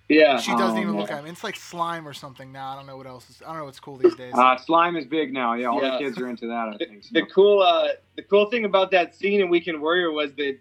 Yeah. 0.08 0.40
She 0.40 0.54
doesn't 0.54 0.76
Oh, 0.78 0.82
even 0.82 0.98
look 0.98 1.10
man. 1.10 1.20
at 1.20 1.24
him. 1.26 1.32
It's 1.32 1.44
like 1.44 1.56
slime 1.56 2.08
or 2.08 2.14
something 2.14 2.52
now. 2.52 2.72
I 2.72 2.76
don't 2.76 2.88
know 2.88 2.98
what 2.98 3.06
else. 3.06 3.30
Is, 3.30 3.44
I 3.44 3.50
don't 3.50 3.58
know 3.60 3.66
what's 3.66 3.80
cool 3.80 3.98
these 3.98 4.16
days. 4.16 4.34
Uh, 4.36 4.58
slime 4.58 4.96
is 4.96 5.06
big 5.06 5.32
now. 5.32 5.54
Yeah, 5.54 5.68
all 5.68 5.84
Yeah. 5.84 5.92
the 5.92 5.98
kids 6.00 6.18
are 6.18 6.28
into 6.28 6.48
that. 6.48 6.70
I 6.70 6.78
think. 6.78 7.04
So. 7.04 7.10
the 7.14 7.28
cool 7.28 7.62
uh 7.62 7.90
the 8.16 8.24
cool 8.24 8.50
thing 8.50 8.66
about 8.66 8.90
that 8.92 9.14
scene 9.14 9.40
in 9.40 9.50
Weekend 9.50 9.80
Warrior 9.80 10.12
was 10.12 10.34
that 10.38 10.58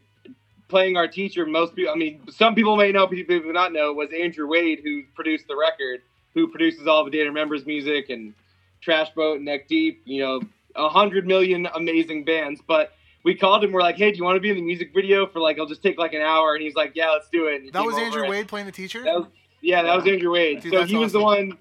playing 0.68 0.96
our 0.96 1.08
teacher 1.08 1.46
most 1.46 1.74
people 1.74 1.92
I 1.92 1.96
mean 1.96 2.20
some 2.30 2.54
people 2.54 2.76
may 2.76 2.92
know 2.92 3.06
people 3.06 3.40
may 3.40 3.52
not 3.52 3.72
know 3.72 3.92
was 3.92 4.10
Andrew 4.12 4.46
Wade 4.46 4.80
who 4.84 5.02
produced 5.14 5.48
the 5.48 5.56
record 5.56 6.02
who 6.34 6.48
produces 6.48 6.86
all 6.86 7.04
the 7.04 7.10
Day 7.10 7.18
to 7.18 7.24
Remember 7.24 7.56
music 7.66 8.10
and 8.10 8.34
Trash 8.80 9.10
Boat 9.14 9.40
Neck 9.40 9.66
Deep 9.68 10.02
you 10.04 10.22
know 10.22 10.40
a 10.76 10.88
hundred 10.88 11.26
million 11.26 11.66
amazing 11.74 12.24
bands. 12.24 12.60
But 12.66 12.92
we 13.24 13.34
called 13.34 13.64
him 13.64 13.72
we're 13.72 13.82
like 13.82 13.96
hey 13.96 14.10
do 14.12 14.18
you 14.18 14.24
want 14.24 14.36
to 14.36 14.40
be 14.40 14.50
in 14.50 14.56
the 14.56 14.62
music 14.62 14.92
video 14.94 15.26
for 15.26 15.40
like 15.40 15.58
I'll 15.58 15.66
just 15.66 15.82
take 15.82 15.98
like 15.98 16.12
an 16.12 16.22
hour? 16.22 16.54
And 16.54 16.62
he's 16.62 16.74
like 16.74 16.92
yeah 16.94 17.10
let's 17.10 17.28
do 17.30 17.46
it. 17.46 17.72
That 17.72 17.84
was 17.84 17.96
Andrew 17.96 18.28
Wade 18.28 18.48
playing 18.48 18.66
the 18.66 18.72
teacher. 18.72 19.02
that 19.04 19.14
was, 19.14 19.26
yeah 19.62 19.82
that 19.82 19.96
was 19.96 20.06
Andrew 20.06 20.32
Wade. 20.32 20.60
Dude, 20.60 20.72
so 20.72 20.84
he 20.84 20.96
was 20.96 21.12
the 21.12 21.22
one 21.22 21.56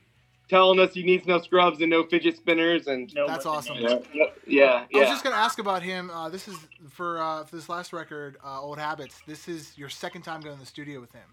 telling 0.49 0.79
us 0.79 0.93
he 0.93 1.03
needs 1.03 1.25
no 1.27 1.39
scrubs 1.41 1.81
and 1.81 1.89
no 1.89 2.03
fidget 2.03 2.37
spinners 2.37 2.87
and 2.87 3.13
No 3.13 3.27
That's 3.27 3.45
looking 3.45 3.57
awesome. 3.57 3.77
names. 3.83 4.05
yeah 4.13 4.25
yeah 4.47 4.85
I 4.95 4.99
was 4.99 5.09
just 5.09 5.23
gonna 5.23 5.35
ask 5.35 5.59
about 5.59 5.83
him. 5.83 6.09
Uh, 6.09 6.29
this 6.29 6.47
is 6.47 6.55
for 6.89 7.19
uh, 7.21 7.43
for 7.43 7.55
this 7.55 7.69
last 7.69 7.93
record, 7.93 8.37
uh, 8.45 8.61
Old 8.61 8.77
Habits. 8.77 9.21
This 9.27 9.47
is 9.47 9.77
your 9.77 9.89
second 9.89 10.21
time 10.21 10.41
going 10.41 10.55
to 10.55 10.59
the 10.59 10.65
studio 10.65 10.99
with 11.01 11.11
him. 11.11 11.27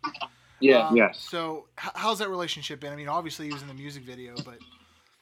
yeah 0.60 0.88
Um, 0.88 0.96
Yes. 0.96 1.18
So 1.20 1.66
h- 1.82 1.90
how's 1.94 2.18
that 2.18 2.28
relationship 2.30 2.80
been? 2.80 2.92
I 2.92 2.96
mean, 2.96 3.08
obviously 3.08 3.46
he 3.46 3.52
was 3.52 3.62
in 3.62 3.68
the 3.68 3.74
music 3.74 4.02
video, 4.04 4.34
but 4.44 4.58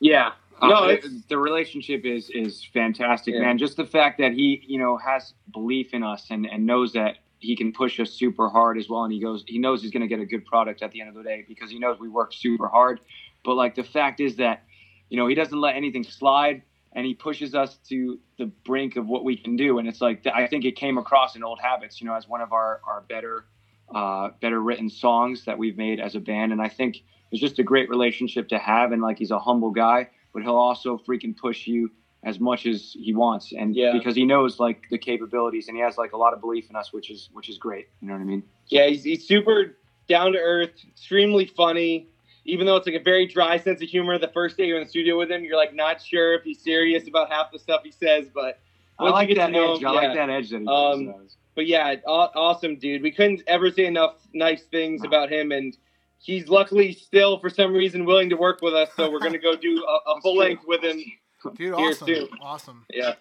yeah 0.00 0.32
Uh, 0.60 0.68
no 0.68 0.86
the- 0.86 0.94
it's 0.94 1.24
the 1.28 1.38
relationship 1.38 2.04
is 2.04 2.30
is 2.30 2.64
fantastic, 2.64 3.34
Yeah. 3.34 3.40
man. 3.42 3.58
Just 3.58 3.76
the 3.76 3.86
fact 3.86 4.18
that 4.18 4.32
he, 4.32 4.62
you 4.66 4.78
know, 4.78 4.96
has 4.96 5.34
belief 5.52 5.92
in 5.92 6.02
us 6.02 6.26
and, 6.30 6.46
and 6.46 6.64
knows 6.66 6.92
that 6.94 7.18
he 7.40 7.56
can 7.56 7.72
push 7.72 7.98
us 7.98 8.10
super 8.12 8.48
hard 8.48 8.78
as 8.78 8.88
well, 8.88 9.02
and 9.02 9.12
he 9.12 9.18
goes, 9.18 9.44
he 9.48 9.58
knows 9.58 9.82
he's 9.82 9.90
going 9.90 10.00
to 10.02 10.06
get 10.06 10.20
a 10.20 10.24
good 10.24 10.44
product 10.46 10.80
at 10.80 10.92
the 10.92 11.00
end 11.00 11.08
of 11.08 11.16
the 11.16 11.24
day 11.24 11.44
because 11.48 11.68
he 11.70 11.76
knows 11.78 11.98
we 11.98 12.08
work 12.08 12.32
super 12.32 12.68
hard. 12.68 13.00
But 13.44 13.54
like 13.54 13.74
the 13.74 13.84
fact 13.84 14.20
is 14.20 14.36
that, 14.36 14.64
you 15.08 15.16
know, 15.16 15.26
he 15.26 15.34
doesn't 15.34 15.58
let 15.60 15.76
anything 15.76 16.04
slide, 16.04 16.62
and 16.92 17.06
he 17.06 17.14
pushes 17.14 17.54
us 17.54 17.78
to 17.88 18.18
the 18.38 18.46
brink 18.64 18.96
of 18.96 19.06
what 19.06 19.24
we 19.24 19.36
can 19.36 19.56
do. 19.56 19.78
And 19.78 19.88
it's 19.88 20.00
like 20.00 20.26
I 20.26 20.46
think 20.46 20.64
it 20.64 20.76
came 20.76 20.98
across 20.98 21.36
in 21.36 21.42
Old 21.44 21.60
Habits, 21.60 22.00
you 22.00 22.06
know, 22.06 22.14
as 22.14 22.28
one 22.28 22.40
of 22.40 22.52
our 22.52 22.80
our 22.86 23.02
better, 23.08 23.46
uh, 23.94 24.28
better 24.40 24.60
written 24.60 24.88
songs 24.88 25.44
that 25.44 25.58
we've 25.58 25.76
made 25.76 26.00
as 26.00 26.14
a 26.14 26.20
band. 26.20 26.52
And 26.52 26.60
I 26.62 26.68
think 26.68 26.96
it's 27.30 27.40
just 27.40 27.58
a 27.58 27.62
great 27.62 27.88
relationship 27.88 28.48
to 28.48 28.58
have, 28.58 28.92
and 28.92 29.02
like 29.02 29.18
he's 29.18 29.30
a 29.30 29.38
humble 29.38 29.70
guy 29.70 30.08
but 30.32 30.42
he'll 30.42 30.56
also 30.56 30.98
freaking 31.06 31.36
push 31.36 31.66
you 31.66 31.90
as 32.24 32.38
much 32.38 32.66
as 32.66 32.96
he 32.98 33.12
wants 33.12 33.52
and 33.52 33.74
Yeah. 33.74 33.92
because 33.92 34.14
he 34.14 34.24
knows 34.24 34.60
like 34.60 34.84
the 34.90 34.98
capabilities 34.98 35.68
and 35.68 35.76
he 35.76 35.82
has 35.82 35.98
like 35.98 36.12
a 36.12 36.16
lot 36.16 36.32
of 36.32 36.40
belief 36.40 36.70
in 36.70 36.76
us 36.76 36.92
which 36.92 37.10
is 37.10 37.28
which 37.32 37.48
is 37.48 37.58
great 37.58 37.88
you 38.00 38.08
know 38.08 38.14
what 38.14 38.20
i 38.20 38.24
mean 38.24 38.42
Yeah, 38.68 38.86
he's, 38.86 39.02
he's 39.02 39.26
super 39.26 39.76
down 40.08 40.32
to 40.32 40.38
earth, 40.38 40.70
extremely 40.88 41.46
funny. 41.46 42.08
Even 42.44 42.66
though 42.66 42.76
it's 42.76 42.86
like 42.86 42.96
a 42.96 43.02
very 43.02 43.26
dry 43.26 43.56
sense 43.56 43.80
of 43.82 43.88
humor, 43.88 44.18
the 44.18 44.28
first 44.28 44.56
day 44.56 44.66
you're 44.66 44.78
in 44.78 44.84
the 44.84 44.90
studio 44.90 45.16
with 45.18 45.30
him, 45.30 45.44
you're 45.44 45.56
like 45.56 45.74
not 45.74 46.02
sure 46.02 46.34
if 46.34 46.42
he's 46.42 46.60
serious 46.60 47.06
about 47.06 47.30
half 47.30 47.52
the 47.52 47.58
stuff 47.58 47.82
he 47.84 47.92
says. 47.92 48.26
But 48.34 48.58
i 48.98 49.04
like 49.08 49.28
you 49.28 49.34
get 49.34 49.40
that 49.42 49.46
to 49.48 49.52
know 49.52 49.74
edge 49.74 49.80
him, 49.82 49.88
i 49.88 49.92
yeah. 49.92 50.00
like 50.00 50.14
that 50.16 50.30
edge 50.30 50.50
that 50.50 50.60
he 50.60 50.66
Um, 50.66 51.06
does. 51.06 51.36
But 51.54 51.66
yeah, 51.66 51.96
awesome 52.06 52.76
dude. 52.76 53.02
We 53.02 53.10
couldn't 53.12 53.42
ever 53.46 53.70
say 53.70 53.86
enough 53.86 54.16
nice 54.32 54.62
things 54.64 55.04
about 55.04 55.30
him, 55.30 55.52
and 55.52 55.76
he's 56.18 56.48
luckily 56.48 56.92
still 56.92 57.38
for 57.38 57.50
some 57.50 57.72
reason 57.74 58.04
willing 58.06 58.30
to 58.30 58.36
work 58.36 58.62
with 58.62 58.74
us. 58.74 58.88
So 58.96 59.10
we're 59.10 59.20
gonna 59.20 59.38
go 59.38 59.54
do 59.54 59.84
a, 59.84 60.10
a 60.12 60.20
full 60.22 60.36
length 60.36 60.64
with 60.66 60.82
him. 60.82 60.98
dude, 61.56 61.58
Here, 61.58 61.74
awesome, 61.74 62.06
too. 62.06 62.28
awesome. 62.40 62.86
Yeah. 62.90 63.14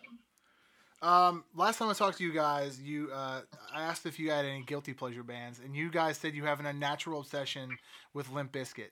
Um, 1.02 1.44
last 1.56 1.80
time 1.80 1.90
I 1.90 1.94
talked 1.94 2.20
to 2.20 2.24
you 2.24 2.32
guys, 2.32 2.80
you 2.80 3.10
uh, 3.12 3.42
I 3.74 3.82
asked 3.82 4.06
if 4.06 4.20
you 4.20 4.30
had 4.30 4.46
any 4.46 4.62
guilty 4.62 4.94
pleasure 4.94 5.24
bands, 5.24 5.60
and 5.64 5.76
you 5.76 5.90
guys 5.90 6.18
said 6.18 6.36
you 6.36 6.46
have 6.46 6.60
an 6.60 6.68
unnatural 6.68 7.22
obsession 7.22 7.78
with 8.14 8.30
Limp 8.32 8.52
Bizkit. 8.52 8.90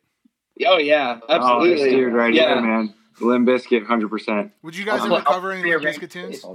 Oh 0.67 0.77
yeah, 0.77 1.19
oh 1.27 1.33
absolutely. 1.33 1.83
this 1.83 1.93
dude 1.93 2.13
right 2.13 2.33
yeah. 2.33 2.53
here 2.53 2.61
man 2.61 2.93
Limp 3.21 3.47
Bizkit 3.47 3.85
100% 3.85 4.51
Would 4.63 4.75
you 4.75 4.85
guys 4.85 5.01
uh-huh. 5.01 5.15
ever 5.15 5.23
cover 5.23 5.51
any 5.51 5.69
Limp 5.69 5.83
Bizkit 5.83 6.09
tunes? 6.09 6.45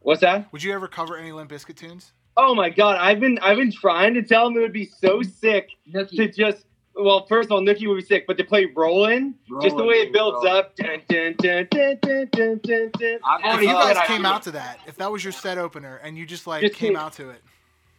What's 0.00 0.20
that? 0.20 0.52
Would 0.52 0.62
you 0.62 0.72
ever 0.72 0.88
cover 0.88 1.16
any 1.16 1.32
Limp 1.32 1.50
Bizkit 1.50 1.76
tunes? 1.76 2.12
Oh 2.36 2.54
my 2.54 2.70
god, 2.70 2.98
I've 2.98 3.20
been 3.20 3.38
I've 3.40 3.58
been 3.58 3.72
trying 3.72 4.14
to 4.14 4.22
tell 4.22 4.46
him 4.46 4.56
it 4.56 4.60
would 4.60 4.72
be 4.72 4.86
so 4.86 5.22
sick 5.22 5.68
to 5.92 6.28
just 6.28 6.64
well, 6.94 7.26
first 7.26 7.46
of 7.46 7.52
all, 7.52 7.60
Nookie 7.62 7.88
would 7.88 7.96
be 7.96 8.04
sick, 8.04 8.26
but 8.26 8.36
to 8.36 8.44
play 8.44 8.66
Rollin', 8.66 9.34
just 9.62 9.76
the 9.76 9.84
way 9.84 9.96
it 9.96 10.12
builds 10.12 10.44
up. 10.44 10.76
Dun, 10.76 11.00
dun, 11.08 11.34
dun, 11.38 11.66
dun, 11.70 11.98
dun, 12.02 12.28
dun, 12.30 12.60
dun, 12.62 12.90
dun. 12.98 13.18
I've 13.24 13.56
If 13.56 13.62
you 13.62 13.70
Oh, 13.70 13.74
guys 13.74 13.96
I- 13.96 14.06
came 14.06 14.26
out 14.26 14.42
to 14.42 14.50
that, 14.52 14.78
if 14.86 14.96
that 14.96 15.10
was 15.10 15.24
your 15.24 15.32
set 15.32 15.56
opener, 15.58 15.96
and 16.02 16.18
you 16.18 16.26
just 16.26 16.46
like 16.46 16.60
Just 16.60 16.74
came 16.74 16.90
came- 16.90 16.96
out 16.96 17.14
to 17.14 17.30
it, 17.30 17.40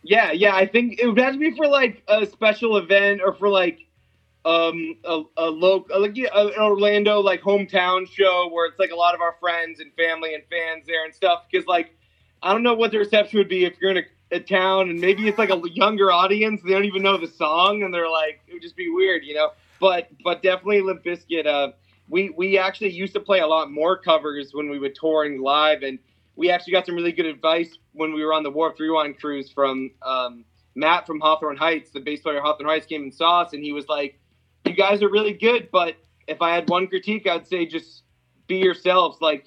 Yeah, 0.04 0.32
yeah, 0.32 0.56
I 0.56 0.68
think 0.68 1.00
it 1.00 1.08
would 1.08 1.18
have 1.18 1.34
to 1.34 1.40
be 1.40 1.56
for 1.56 1.68
like 1.68 2.04
a 2.08 2.26
special 2.26 2.78
event 2.78 3.22
or 3.26 3.34
for 3.34 3.50
like 3.50 3.80
um 4.46 4.98
a, 5.06 5.22
a 5.38 5.50
local 5.50 6.02
like 6.02 6.16
yeah, 6.16 6.28
an 6.34 6.54
Orlando 6.58 7.20
like 7.20 7.42
hometown 7.42 8.10
show 8.10 8.50
where 8.52 8.66
it's 8.68 8.78
like 8.78 8.92
a 8.92 8.96
lot 8.96 9.16
of 9.16 9.22
our 9.22 9.36
friends 9.40 9.80
and 9.80 9.92
family 9.94 10.34
and 10.34 10.44
fans 10.50 10.86
there 10.86 11.06
and 11.06 11.14
stuff 11.14 11.46
because 11.50 11.66
like 11.66 11.96
I 12.42 12.52
don't 12.52 12.64
know 12.64 12.74
what 12.74 12.92
the 12.92 12.98
reception 12.98 13.40
would 13.40 13.48
be 13.48 13.64
if 13.64 13.80
you're 13.80 13.92
in 13.92 13.98
a, 13.98 14.36
a 14.36 14.40
town 14.40 14.90
and 14.90 15.00
maybe 15.00 15.28
it's 15.28 15.38
like 15.38 15.50
a 15.50 15.62
younger 15.70 16.12
audience 16.12 16.62
they 16.62 16.72
don't 16.72 16.86
even 16.86 17.04
know 17.04 17.18
the 17.18 17.28
song 17.28 17.84
and 17.84 17.94
they're 17.94 18.10
like 18.10 18.42
it 18.48 18.54
would 18.54 18.62
just 18.62 18.76
be 18.76 18.90
weird 18.90 19.24
you 19.24 19.34
know? 19.34 19.52
But 19.80 20.10
but 20.24 20.44
definitely 20.44 20.82
Limp 20.82 21.04
Bizkit 21.04 21.46
uh 21.46 21.72
we 22.10 22.30
we 22.32 22.58
actually 22.58 22.92
used 22.92 23.14
to 23.14 23.22
play 23.22 23.40
a 23.40 23.48
lot 23.48 23.72
more 23.72 23.98
covers 23.98 24.54
when 24.54 24.70
we 24.70 24.78
were 24.78 24.90
touring 24.90 25.42
live 25.42 25.84
and 25.84 26.00
we 26.36 26.50
actually 26.50 26.74
got 26.74 26.86
some 26.86 26.96
really 26.96 27.12
good 27.12 27.26
advice 27.26 27.78
when 27.94 28.14
we 28.14 28.26
were 28.26 28.34
on 28.34 28.44
the 28.44 28.52
Warped 28.52 28.80
Rewind 28.80 29.20
cruise 29.20 29.50
from 29.50 29.92
um, 30.02 30.46
Matt 30.76 31.06
from 31.06 31.20
Hawthorne 31.20 31.58
Heights, 31.58 31.92
the 31.92 32.00
bass 32.00 32.22
player 32.22 32.42
Hawthorne 32.42 32.68
Heights, 32.68 32.86
came 32.86 33.04
and 33.04 33.14
saw 33.14 33.42
us, 33.42 33.54
and 33.54 33.64
he 33.64 33.72
was 33.72 33.88
like, 33.88 34.20
"You 34.66 34.74
guys 34.74 35.02
are 35.02 35.10
really 35.10 35.34
good, 35.34 35.70
but 35.72 35.96
if 36.28 36.42
I 36.42 36.54
had 36.54 36.70
one 36.70 36.88
critique, 36.88 37.28
I'd 37.28 37.48
say 37.48 37.66
just 37.66 38.04
be 38.48 38.58
yourselves. 38.58 39.22
Like, 39.22 39.46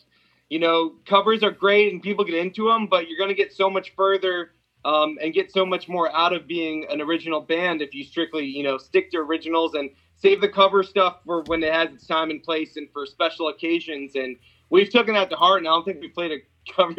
you 0.51 0.59
know, 0.59 0.95
covers 1.07 1.43
are 1.43 1.51
great 1.51 1.93
and 1.93 2.03
people 2.03 2.25
get 2.25 2.35
into 2.35 2.69
them, 2.69 2.87
but 2.87 3.09
you're 3.09 3.19
gonna 3.19 3.35
get 3.35 3.53
so 3.53 3.71
much 3.71 3.95
further." 3.95 4.53
Um, 4.85 5.19
and 5.21 5.35
get 5.35 5.51
so 5.51 5.67
much 5.67 5.89
more 5.89 6.15
out 6.15 6.33
of 6.33 6.47
being 6.47 6.87
an 6.91 7.01
original 7.01 7.41
band 7.41 7.83
if 7.83 7.93
you 7.93 8.05
strictly, 8.05 8.45
you 8.45 8.63
know, 8.63 8.79
stick 8.79 9.11
to 9.11 9.17
originals 9.17 9.75
and 9.75 9.91
save 10.17 10.41
the 10.41 10.49
cover 10.49 10.83
stuff 10.83 11.19
for 11.25 11.43
when 11.47 11.63
it 11.63 11.73
has 11.73 11.93
its 11.93 12.07
time 12.07 12.31
and 12.31 12.43
place 12.43 12.77
and 12.77 12.89
for 12.93 13.07
special 13.07 13.49
occasions. 13.49 14.15
And 14.15 14.37
we've 14.71 14.91
taken 14.91 15.15
that 15.15 15.31
to 15.31 15.37
heart, 15.37 15.59
and 15.59 15.69
I 15.69 15.73
don't 15.73 15.85
think 15.85 16.01
we 16.01 16.09
played 16.09 16.33
a 16.33 16.73
cover 16.73 16.95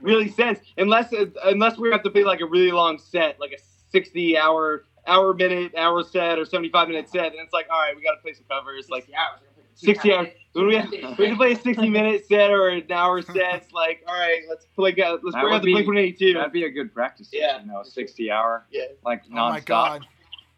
really 0.00 0.28
since, 0.28 0.60
unless 0.78 1.12
unless 1.44 1.78
we 1.78 1.90
have 1.90 2.02
to 2.04 2.10
play 2.10 2.24
like 2.24 2.40
a 2.40 2.46
really 2.46 2.72
long 2.72 2.98
set, 2.98 3.38
like 3.38 3.52
a 3.52 3.58
sixty 3.90 4.36
hour 4.36 4.84
hour 5.06 5.34
minute 5.34 5.74
hour 5.76 6.02
set 6.04 6.38
or 6.38 6.44
seventy 6.44 6.68
five 6.70 6.88
minute 6.88 7.08
set, 7.08 7.26
and 7.32 7.40
it's 7.40 7.52
like, 7.52 7.66
all 7.70 7.78
right, 7.80 7.94
we 7.96 8.02
got 8.02 8.14
to 8.14 8.20
play 8.22 8.32
some 8.32 8.44
covers, 8.48 8.88
like 8.90 9.06
yeah, 9.08 9.26
sixty 9.74 10.12
hours. 10.12 10.28
When 10.52 10.66
we 10.66 10.76
have, 10.76 10.90
we 10.92 10.98
have 11.00 11.16
to 11.16 11.36
play 11.36 11.52
a 11.52 11.56
sixty 11.56 11.88
minute 11.88 12.26
set 12.26 12.50
or 12.50 12.68
an 12.68 12.90
hour 12.90 13.22
set, 13.22 13.36
it's 13.54 13.72
like, 13.72 14.02
all 14.06 14.14
right, 14.18 14.40
let's 14.48 14.66
play. 14.76 14.94
Let's 14.96 15.22
That 15.22 15.32
bring 15.32 15.44
would 15.44 15.52
out 15.54 15.62
the 15.62 15.72
Blink 15.72 15.86
One 15.86 15.98
Eighty 15.98 16.32
Two. 16.32 16.34
that'd 16.34 16.52
be 16.52 16.64
a 16.64 16.70
good 16.70 16.92
practice 16.92 17.28
Yeah. 17.32 17.52
session, 17.52 17.66
you 17.68 17.72
know 17.72 17.82
60 17.82 18.30
hour 18.30 18.66
Yeah. 18.70 18.84
like 19.04 19.22
oh 19.30 19.34
my 19.34 19.60
god, 19.60 20.06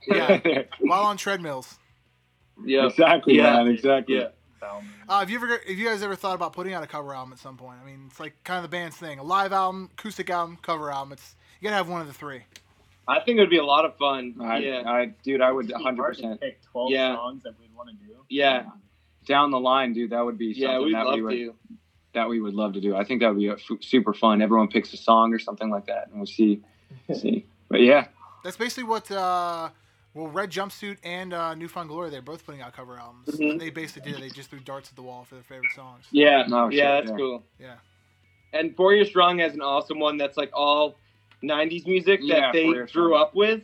yeah, 0.07 0.41
while 0.81 1.05
on 1.05 1.17
treadmills. 1.17 1.79
Yeah. 2.65 2.87
exactly 2.87 3.37
Yeah. 3.37 3.53
man 3.55 3.69
exactly 3.69 4.17
Yeah. 4.17 4.29
Uh, 5.09 5.19
have 5.19 5.29
you 5.29 5.37
ever, 5.37 5.49
have 5.49 5.77
you 5.77 5.85
guys 5.85 6.03
ever 6.05 6.15
thought 6.15 6.37
about 6.37 6.53
putting 6.53 6.73
out 6.73 6.85
a 6.85 6.87
cover 6.87 7.13
album 7.13 7.33
at 7.33 7.39
some 7.41 7.57
point? 7.57 7.79
I 7.83 7.85
mean, 7.85 8.05
it's 8.09 8.21
like 8.21 8.33
kind 8.45 8.59
of 8.59 8.63
the 8.63 8.69
band's 8.75 8.97
thing: 8.97 9.19
a 9.19 9.23
live 9.23 9.53
album, 9.53 9.91
acoustic 9.99 10.31
album, 10.31 10.57
cover 10.63 10.91
album. 10.91 11.13
It's 11.13 11.35
you 11.61 11.67
gotta 11.67 11.77
have 11.77 11.89
one 11.89 12.01
of 12.01 12.07
the 12.07 12.13
three. 12.13 12.43
I 13.09 13.21
think 13.21 13.39
it 13.39 13.41
would 13.41 13.51
be 13.51 13.59
a 13.59 13.65
lot 13.65 13.85
of 13.85 13.97
fun. 13.97 14.37
I, 14.41 14.59
yeah. 14.59 14.83
I, 14.87 15.07
dude, 15.25 15.41
I 15.41 15.51
would 15.51 15.67
It'd 15.67 15.77
be 15.77 15.83
hard 15.83 15.97
to 15.97 16.23
100%. 16.23 16.41
pick 16.41 16.61
12 16.71 16.91
Yeah. 16.91 17.15
songs 17.17 17.43
that 17.43 17.55
we'd 17.61 17.75
want 17.75 17.89
to 17.91 17.95
do. 18.07 18.15
yeah. 18.29 18.65
Down 19.27 19.51
the 19.53 19.61
line, 19.61 19.93
dude, 19.93 20.11
that 20.11 20.25
would 20.25 20.37
be 20.39 20.53
something 20.55 20.69
Yeah. 20.71 20.79
We'd 20.81 20.95
that 20.95 21.07
love 21.07 21.15
we 21.15 21.23
would 21.23 21.31
to. 21.37 21.55
that 22.15 22.29
we 22.29 22.41
would 22.41 22.55
love 22.55 22.73
to 22.75 22.81
do. 22.81 22.97
I 22.97 23.05
think 23.05 23.21
that 23.21 23.29
would 23.29 23.39
be 23.39 23.47
a 23.49 23.53
f- 23.55 23.79
super 23.81 24.13
fun. 24.13 24.43
Everyone 24.43 24.67
picks 24.69 24.93
a 24.93 24.97
song 24.97 25.33
or 25.33 25.39
something 25.39 25.71
like 25.71 25.87
that, 25.87 26.09
and 26.09 26.17
we'll 26.17 26.27
see. 26.27 26.61
see. 27.15 27.47
But 27.69 27.81
yeah, 27.83 28.09
That's 28.45 28.57
basically 28.57 28.85
what. 28.85 29.11
Uh, 29.11 29.71
well, 30.15 30.27
Red 30.29 30.51
Jumpsuit 30.51 30.99
and 31.05 31.33
uh, 31.33 31.55
New 31.55 31.69
Found 31.69 31.89
Glory, 31.89 32.11
they're 32.11 32.21
both 32.21 32.45
putting 32.45 32.61
out 32.61 32.75
cover 32.75 32.99
albums. 32.99 33.29
Mhm. 33.29 33.59
They 33.59 33.71
basically 33.71 34.11
did. 34.13 34.19
it. 34.19 34.23
They 34.23 34.29
just 34.29 34.51
threw 34.51 34.59
darts 34.61 34.91
at 34.91 34.97
the 34.97 35.01
wall 35.03 35.25
for 35.25 35.37
their 35.37 35.45
favorite 35.45 35.73
songs. 35.75 36.05
Yeah. 36.11 36.45
No, 36.49 36.69
shit, 36.69 36.79
yeah. 36.81 36.91
That's 36.97 37.11
yeah. 37.13 37.17
cool. 37.17 37.45
Yeah. 37.59 37.75
And 38.53 38.77
Four 38.77 38.93
Year 38.95 39.07
Strong 39.07 39.39
has 39.39 39.55
an 39.55 39.63
awesome 39.63 39.99
one 40.01 40.19
that's 40.19 40.37
like 40.37 40.51
all 40.53 40.97
'90s 41.43 41.87
music 41.87 42.21
that 42.21 42.27
Yeah, 42.29 42.53
they 42.53 42.73
grew 42.93 43.15
up 43.15 43.35
with. 43.35 43.63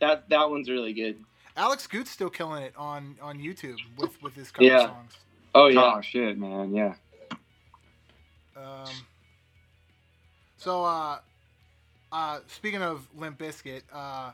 That 0.00 0.28
that 0.28 0.50
one's 0.50 0.68
really 0.68 0.92
good. 0.92 1.22
Alex 1.56 1.86
Goot's 1.86 2.10
still 2.10 2.30
killing 2.30 2.62
it 2.62 2.74
on 2.76 3.16
on 3.22 3.38
YouTube 3.38 3.78
with 3.96 4.20
with 4.22 4.34
his 4.34 4.50
cover 4.50 4.66
Yeah. 4.66 4.86
songs. 4.86 5.12
Oh 5.54 5.68
yeah. 5.68 5.94
oh 5.96 6.00
shit, 6.00 6.36
man, 6.38 6.74
yeah. 6.74 6.94
Um, 8.56 8.90
so, 10.56 10.84
uh, 10.84 11.18
uh, 12.12 12.38
speaking 12.46 12.82
of 12.82 13.06
Limp 13.16 13.38
Bizkit, 13.38 13.82
uh, 13.92 14.32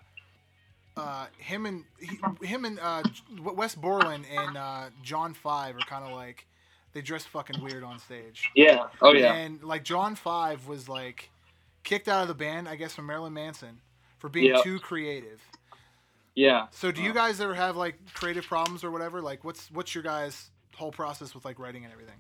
uh, 0.97 1.27
him 1.39 1.67
and 1.67 1.85
he, 1.99 2.19
him 2.47 2.65
and 2.65 2.79
uh, 2.81 3.03
Wes 3.43 3.75
Borland 3.75 4.25
and 4.31 4.57
uh, 4.57 4.85
John 5.03 5.35
Five 5.35 5.77
are 5.77 5.81
kind 5.81 6.05
of 6.05 6.13
like 6.13 6.47
they 6.93 7.01
dress 7.01 7.25
fucking 7.25 7.63
weird 7.63 7.83
on 7.83 7.99
stage. 7.99 8.51
Yeah. 8.55 8.89
Oh 9.01 9.13
yeah. 9.13 9.35
And 9.35 9.63
like 9.63 9.85
John 9.85 10.15
Five 10.15 10.67
was 10.67 10.89
like 10.89 11.31
kicked 11.85 12.09
out 12.09 12.23
of 12.23 12.29
the 12.29 12.35
band, 12.35 12.69
I 12.69 12.77
guess, 12.77 12.95
from 12.95 13.07
Marilyn 13.07 13.33
Manson 13.33 13.81
for 14.19 14.29
being 14.29 14.47
Yeah. 14.55 14.63
too 14.63 14.79
creative. 14.79 15.41
Yeah. 16.35 16.69
So 16.71 16.93
do 16.93 17.03
you 17.03 17.13
guys 17.13 17.41
ever 17.41 17.55
have 17.55 17.77
like 17.77 17.97
creative 18.15 18.47
problems 18.47 18.85
or 18.85 18.91
whatever? 18.91 19.21
Like 19.21 19.45
what's 19.45 19.71
what's 19.71 19.95
your 19.95 20.05
guys' 20.05 20.51
whole 20.77 20.93
process 20.93 21.35
with 21.35 21.45
like 21.45 21.59
writing 21.59 21.85
and 21.85 21.93
everything? 21.93 22.17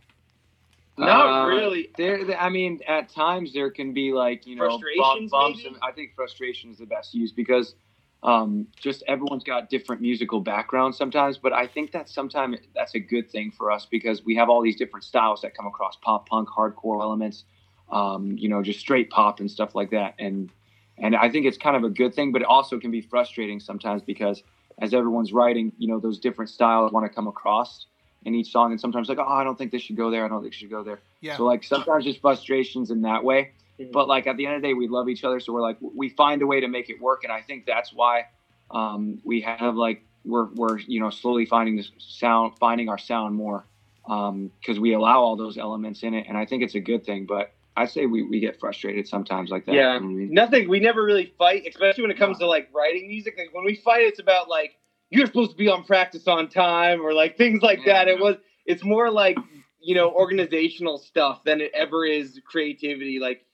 Not 0.98 1.44
Uh, 1.44 1.46
really. 1.48 1.88
There, 1.96 2.24
there- 2.24 2.38
I 2.40 2.50
mean, 2.50 2.80
at 2.86 3.08
times 3.08 3.52
there 3.54 3.70
can 3.70 3.92
be 3.94 4.12
like 4.12 4.46
you 4.46 4.56
know 4.56 4.68
bump- 4.68 4.82
Frustrations, 4.82 5.30
bumps, 5.30 5.58
maybe? 5.58 5.68
and 5.68 5.76
I 5.82 5.92
think 5.92 6.14
frustration 6.14 6.70
is 6.70 6.78
the 6.78 6.86
best 6.86 7.14
use 7.14 7.32
because 7.32 7.74
um, 8.22 8.66
just 8.76 9.02
everyone's 9.08 9.44
got 9.44 9.70
different 9.70 10.02
musical 10.02 10.40
backgrounds 10.40 10.98
sometimes. 10.98 11.38
But 11.38 11.54
I 11.54 11.66
think 11.66 11.92
that 11.92 12.06
sometimes 12.10 12.58
that's 12.74 12.94
a 12.94 13.00
good 13.00 13.30
thing 13.30 13.50
for 13.50 13.70
us 13.70 13.86
because 13.86 14.22
we 14.26 14.34
have 14.34 14.50
all 14.50 14.60
these 14.60 14.76
different 14.76 15.04
styles 15.04 15.40
that 15.40 15.54
come 15.56 15.66
across: 15.66 15.96
pop, 16.02 16.28
punk, 16.28 16.48
hardcore 16.50 17.00
elements, 17.00 17.44
um, 17.90 18.36
you 18.36 18.48
know, 18.48 18.62
just 18.62 18.80
straight 18.80 19.10
pop 19.10 19.40
and 19.40 19.50
stuff 19.50 19.74
like 19.74 19.90
that. 19.90 20.14
And 20.18 20.50
and 20.98 21.16
I 21.16 21.30
think 21.30 21.46
it's 21.46 21.56
kind 21.56 21.76
of 21.76 21.84
a 21.84 21.88
good 21.88 22.14
thing, 22.14 22.30
but 22.30 22.42
it 22.42 22.48
also 22.48 22.78
can 22.78 22.90
be 22.90 23.00
frustrating 23.00 23.58
sometimes 23.58 24.02
because 24.02 24.42
as 24.80 24.92
everyone's 24.94 25.32
writing, 25.32 25.72
you 25.78 25.88
know, 25.88 25.98
those 25.98 26.18
different 26.18 26.50
styles 26.50 26.92
want 26.92 27.04
to 27.06 27.14
come 27.14 27.26
across 27.26 27.86
in 28.24 28.34
each 28.34 28.52
song, 28.52 28.70
and 28.70 28.80
sometimes 28.80 29.08
like, 29.08 29.18
oh, 29.18 29.26
I 29.26 29.44
don't 29.44 29.56
think 29.56 29.72
this 29.72 29.82
should 29.82 29.96
go 29.96 30.10
there. 30.10 30.24
I 30.24 30.28
don't 30.28 30.42
think 30.42 30.52
it 30.52 30.56
should 30.56 30.70
go 30.70 30.82
there. 30.82 31.00
Yeah. 31.20 31.36
So 31.36 31.44
like 31.44 31.64
sometimes 31.64 32.04
just 32.04 32.20
frustrations 32.20 32.90
in 32.90 33.02
that 33.02 33.24
way. 33.24 33.52
Mhm. 33.78 33.92
But 33.92 34.08
like 34.08 34.26
at 34.26 34.36
the 34.36 34.46
end 34.46 34.56
of 34.56 34.62
the 34.62 34.68
day, 34.68 34.74
we 34.74 34.88
love 34.88 35.08
each 35.08 35.24
other, 35.24 35.40
so 35.40 35.52
we're 35.52 35.62
like 35.62 35.78
we 35.80 36.10
find 36.10 36.42
a 36.42 36.46
way 36.46 36.60
to 36.60 36.68
make 36.68 36.90
it 36.90 37.00
work, 37.00 37.24
and 37.24 37.32
I 37.32 37.40
think 37.40 37.66
that's 37.66 37.92
why 37.92 38.26
um, 38.70 39.20
we 39.24 39.40
have 39.40 39.74
like 39.76 40.04
we're 40.24 40.46
we're 40.54 40.78
you 40.80 41.00
know 41.00 41.10
slowly 41.10 41.46
finding 41.46 41.76
this 41.76 41.90
sound, 41.98 42.58
finding 42.58 42.88
our 42.88 42.98
sound 42.98 43.34
more 43.34 43.64
because 44.04 44.80
we 44.80 44.92
allow 44.92 45.20
all 45.20 45.36
those 45.36 45.56
elements 45.56 46.02
in 46.02 46.14
it, 46.14 46.26
and 46.28 46.36
I 46.36 46.44
think 46.44 46.62
it's 46.62 46.74
a 46.74 46.80
good 46.80 47.04
thing. 47.04 47.26
But 47.26 47.52
I 47.80 47.86
say 47.86 48.06
we, 48.06 48.22
we 48.22 48.40
get 48.40 48.60
frustrated 48.60 49.08
sometimes 49.08 49.50
like 49.50 49.64
that. 49.66 49.74
Yeah. 49.74 49.94
You 49.94 50.00
know 50.00 50.06
what 50.06 50.12
I 50.12 50.16
mean? 50.16 50.34
Nothing. 50.34 50.68
We 50.68 50.80
never 50.80 51.02
really 51.02 51.32
fight, 51.38 51.64
especially 51.68 52.02
when 52.02 52.10
it 52.10 52.18
comes 52.18 52.38
to 52.38 52.46
like 52.46 52.68
writing 52.74 53.08
music. 53.08 53.34
Like 53.38 53.48
when 53.52 53.64
we 53.64 53.76
fight, 53.76 54.02
it's 54.02 54.20
about 54.20 54.48
like 54.48 54.76
you're 55.10 55.26
supposed 55.26 55.52
to 55.52 55.56
be 55.56 55.68
on 55.68 55.84
practice 55.84 56.28
on 56.28 56.48
time 56.48 57.00
or 57.00 57.14
like 57.14 57.36
things 57.42 57.62
like 57.62 57.78
Yeah. 57.86 58.04
that. 58.04 58.08
It 58.08 58.20
was. 58.20 58.36
It's 58.66 58.84
more 58.84 59.10
like 59.10 59.36
you 59.80 59.94
know 59.94 60.10
organizational 60.10 60.98
stuff 60.98 61.42
than 61.44 61.60
it 61.60 61.70
ever 61.74 62.04
is 62.04 62.38
creativity. 62.44 63.18
Like 63.18 63.46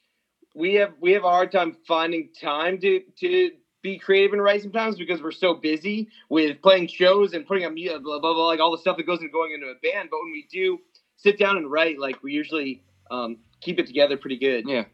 we 0.54 0.74
have 0.74 0.94
we 1.00 1.12
have 1.12 1.24
a 1.24 1.30
hard 1.30 1.52
time 1.52 1.76
finding 1.86 2.30
time 2.40 2.78
to 2.80 3.00
to 3.20 3.50
be 3.82 3.98
creative 3.98 4.32
and 4.32 4.42
write 4.42 4.62
sometimes 4.62 4.96
because 4.96 5.22
we're 5.22 5.30
so 5.30 5.54
busy 5.54 6.08
with 6.28 6.60
playing 6.60 6.88
shows 6.88 7.34
and 7.34 7.46
putting 7.46 7.64
up 7.64 7.72
blah, 8.02 8.18
blah, 8.18 8.34
blah, 8.34 8.46
like 8.48 8.58
all 8.58 8.72
the 8.72 8.78
stuff 8.78 8.96
that 8.96 9.06
goes 9.06 9.20
into 9.20 9.30
going 9.30 9.52
into 9.52 9.66
a 9.66 9.74
band. 9.80 10.08
But 10.10 10.18
when 10.24 10.32
we 10.32 10.48
do 10.50 10.78
sit 11.16 11.38
down 11.38 11.56
and 11.56 11.70
write, 11.70 11.98
like 12.00 12.20
we 12.22 12.32
usually 12.32 12.82
um, 13.12 13.36
keep 13.60 13.78
it 13.78 13.86
together 13.86 14.16
pretty 14.16 14.36
good. 14.36 14.64
Yeah. 14.68 14.84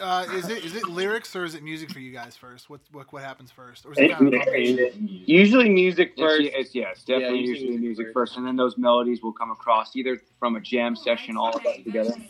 Uh, 0.00 0.26
is 0.34 0.48
it 0.48 0.64
is 0.64 0.74
it 0.76 0.86
lyrics 0.88 1.34
or 1.34 1.44
is 1.44 1.54
it 1.54 1.62
music 1.62 1.90
for 1.90 1.98
you 1.98 2.12
guys 2.12 2.36
first? 2.36 2.68
What 2.68 2.80
what 2.92 3.10
what 3.12 3.22
happens 3.22 3.50
first? 3.50 3.86
Or 3.86 3.92
is 3.92 3.98
it 3.98 4.12
kind 4.12 4.34
of 4.34 4.42
a? 4.48 4.92
Usually 4.98 5.68
music 5.70 6.12
first. 6.18 6.42
it's 6.42 6.74
yeah, 6.74 6.90
it's 6.90 7.04
definitely 7.04 7.40
Yeah, 7.40 7.46
usually 7.46 7.50
usually 7.50 7.68
music 7.70 7.80
music 7.82 8.06
first. 8.08 8.14
first, 8.32 8.36
and 8.36 8.46
then 8.46 8.56
those 8.56 8.76
melodies 8.76 9.22
will 9.22 9.32
come 9.32 9.50
across 9.50 9.96
either 9.96 10.20
from 10.38 10.56
a 10.56 10.60
jam 10.60 10.94
session, 10.94 11.36
all 11.36 11.54
of 11.56 11.62
that 11.62 11.84
together. 11.84 12.12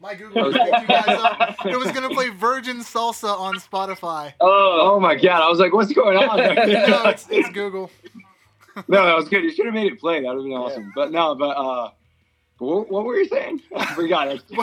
My 0.00 0.14
Google 0.14 0.52
picked 0.52 0.64
you 0.64 0.86
guys 0.86 1.08
up. 1.08 1.56
It 1.66 1.76
was 1.76 1.90
gonna 1.90 2.10
play 2.10 2.28
Virgin 2.28 2.78
Salsa 2.78 3.36
on 3.36 3.56
Spotify. 3.56 4.32
Oh, 4.40 4.92
Oh 4.94 5.00
my 5.00 5.14
god, 5.16 5.42
I 5.42 5.48
was 5.50 5.58
like, 5.58 5.72
what's 5.72 5.92
going 5.92 6.16
on? 6.16 6.36
no, 6.36 7.02
it's, 7.10 7.26
it's 7.30 7.48
Google. 7.50 7.90
No, 8.86 9.04
that 9.04 9.16
was 9.16 9.28
good. 9.28 9.42
You 9.42 9.50
should 9.52 9.66
have 9.66 9.74
made 9.74 9.92
it 9.92 9.98
play. 9.98 10.20
That 10.22 10.28
would 10.28 10.36
have 10.36 10.44
been 10.44 10.52
awesome. 10.52 10.92
But 10.94 11.10
no, 11.10 11.34
but 11.34 11.48
uh, 11.56 11.90
what, 12.58 12.90
what 12.90 13.04
were 13.04 13.16
you 13.16 13.26
saying? 13.28 13.62
I 13.76 13.94
forgot 13.94 14.28
it. 14.28 14.42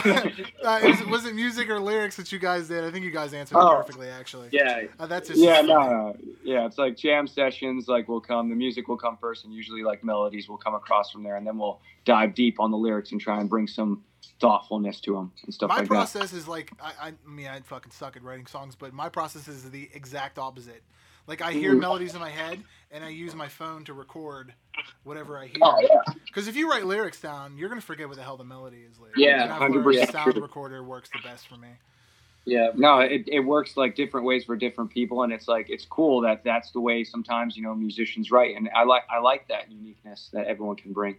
uh, 0.64 0.80
is 0.84 1.02
it, 1.02 1.08
was 1.08 1.26
it 1.26 1.34
music 1.36 1.70
or 1.70 1.80
lyrics 1.80 2.16
that 2.18 2.32
you 2.32 2.40
guys 2.40 2.68
did? 2.68 2.84
I 2.84 2.92
think 2.92 3.06
you 3.06 3.12
guys 3.12 3.34
answered 3.34 3.58
Oh. 3.58 3.76
perfectly, 3.78 4.10
actually. 4.10 4.50
yeah. 4.52 4.84
Uh, 5.00 5.08
that's 5.08 5.30
just 5.30 5.40
yeah, 5.40 5.62
no, 5.62 5.80
no, 5.80 6.18
yeah. 6.44 6.66
It's 6.66 6.78
like 6.78 6.98
jam 6.98 7.28
sessions. 7.28 7.88
Like 7.88 8.08
will 8.08 8.22
come, 8.22 8.50
the 8.50 8.56
music 8.56 8.88
will 8.88 8.98
come 8.98 9.18
first, 9.18 9.46
and 9.46 9.54
usually 9.54 9.84
like 9.84 10.04
melodies 10.04 10.48
will 10.50 10.58
come 10.58 10.76
across 10.76 11.12
from 11.12 11.24
there, 11.24 11.38
and 11.38 11.46
then 11.48 11.58
we'll 11.58 11.80
dive 12.06 12.36
deep 12.36 12.60
on 12.60 12.72
the 12.72 12.78
lyrics 12.78 13.12
and 13.12 13.22
try 13.22 13.40
and 13.40 13.50
bring 13.50 13.68
some 13.68 14.04
thoughtfulness 14.40 15.00
to 15.02 15.14
them 15.14 15.32
and 15.44 15.54
stuff 15.54 15.70
like 15.70 15.78
that. 15.88 15.90
My 15.90 15.98
like 16.00 16.10
process 16.12 16.34
is 16.34 16.48
like 16.48 16.72
I, 16.82 16.92
I 17.00 17.08
I 17.10 17.30
mean 17.30 17.48
I 17.48 17.60
fucking 17.62 17.92
suck 17.92 18.16
at 18.18 18.24
writing 18.24 18.46
songs, 18.48 18.76
but 18.76 18.94
my 18.94 19.08
process 19.10 19.48
is 19.48 19.70
the 19.72 19.90
exact 19.94 20.38
opposite. 20.40 20.84
Like 21.28 21.42
I 21.42 21.54
hear 21.54 21.74
Mhm. 21.74 21.80
melodies 21.80 22.14
in 22.14 22.20
my 22.20 22.30
head 22.30 22.62
and 22.92 23.04
I 23.04 23.10
use 23.10 23.34
my 23.34 23.48
phone 23.48 23.84
to 23.86 23.94
record 23.94 24.54
whatever 25.04 25.38
I 25.38 25.48
hear. 25.48 25.58
Oh, 25.62 25.80
yeah. 25.82 26.14
Because 26.26 26.48
if 26.48 26.56
you 26.56 26.70
write 26.70 26.86
lyrics 26.86 27.22
down, 27.22 27.58
you're 27.58 27.70
gonna 27.70 27.82
forget 27.82 28.08
what 28.08 28.18
the 28.18 28.24
hell 28.24 28.38
the 28.38 28.44
melody 28.44 28.86
is 28.90 29.00
later. 29.00 29.14
Yeah, 29.18 29.44
and 29.44 29.52
that's 29.52 29.60
where 29.86 30.02
a 30.02 30.06
100% 30.08 30.12
sound 30.12 30.34
true. 30.34 30.42
recorder 30.42 30.84
works 30.84 31.10
the 31.14 31.20
best 31.28 31.48
for 31.48 31.58
me. 31.58 31.70
Yeah. 32.46 32.70
No, 32.76 33.00
it, 33.00 33.24
it 33.28 33.40
works 33.40 33.76
like 33.76 33.96
different 33.96 34.26
ways 34.26 34.46
for 34.46 34.56
different 34.56 34.92
people, 34.92 35.24
and 35.24 35.34
it's 35.34 35.48
like 35.48 35.70
it's 35.70 35.86
cool 35.86 36.22
that 36.22 36.44
that's 36.44 36.72
the 36.72 36.80
way 36.80 37.04
sometimes 37.04 37.58
you 37.58 37.64
know 37.64 37.74
musicians 37.74 38.32
write, 38.32 38.56
and 38.56 38.70
I 38.76 38.84
like 38.84 39.04
I 39.10 39.20
like 39.20 39.48
that 39.48 39.72
uniqueness 39.72 40.30
that 40.34 40.46
everyone 40.46 40.76
can 40.76 40.94
bring. 40.94 41.18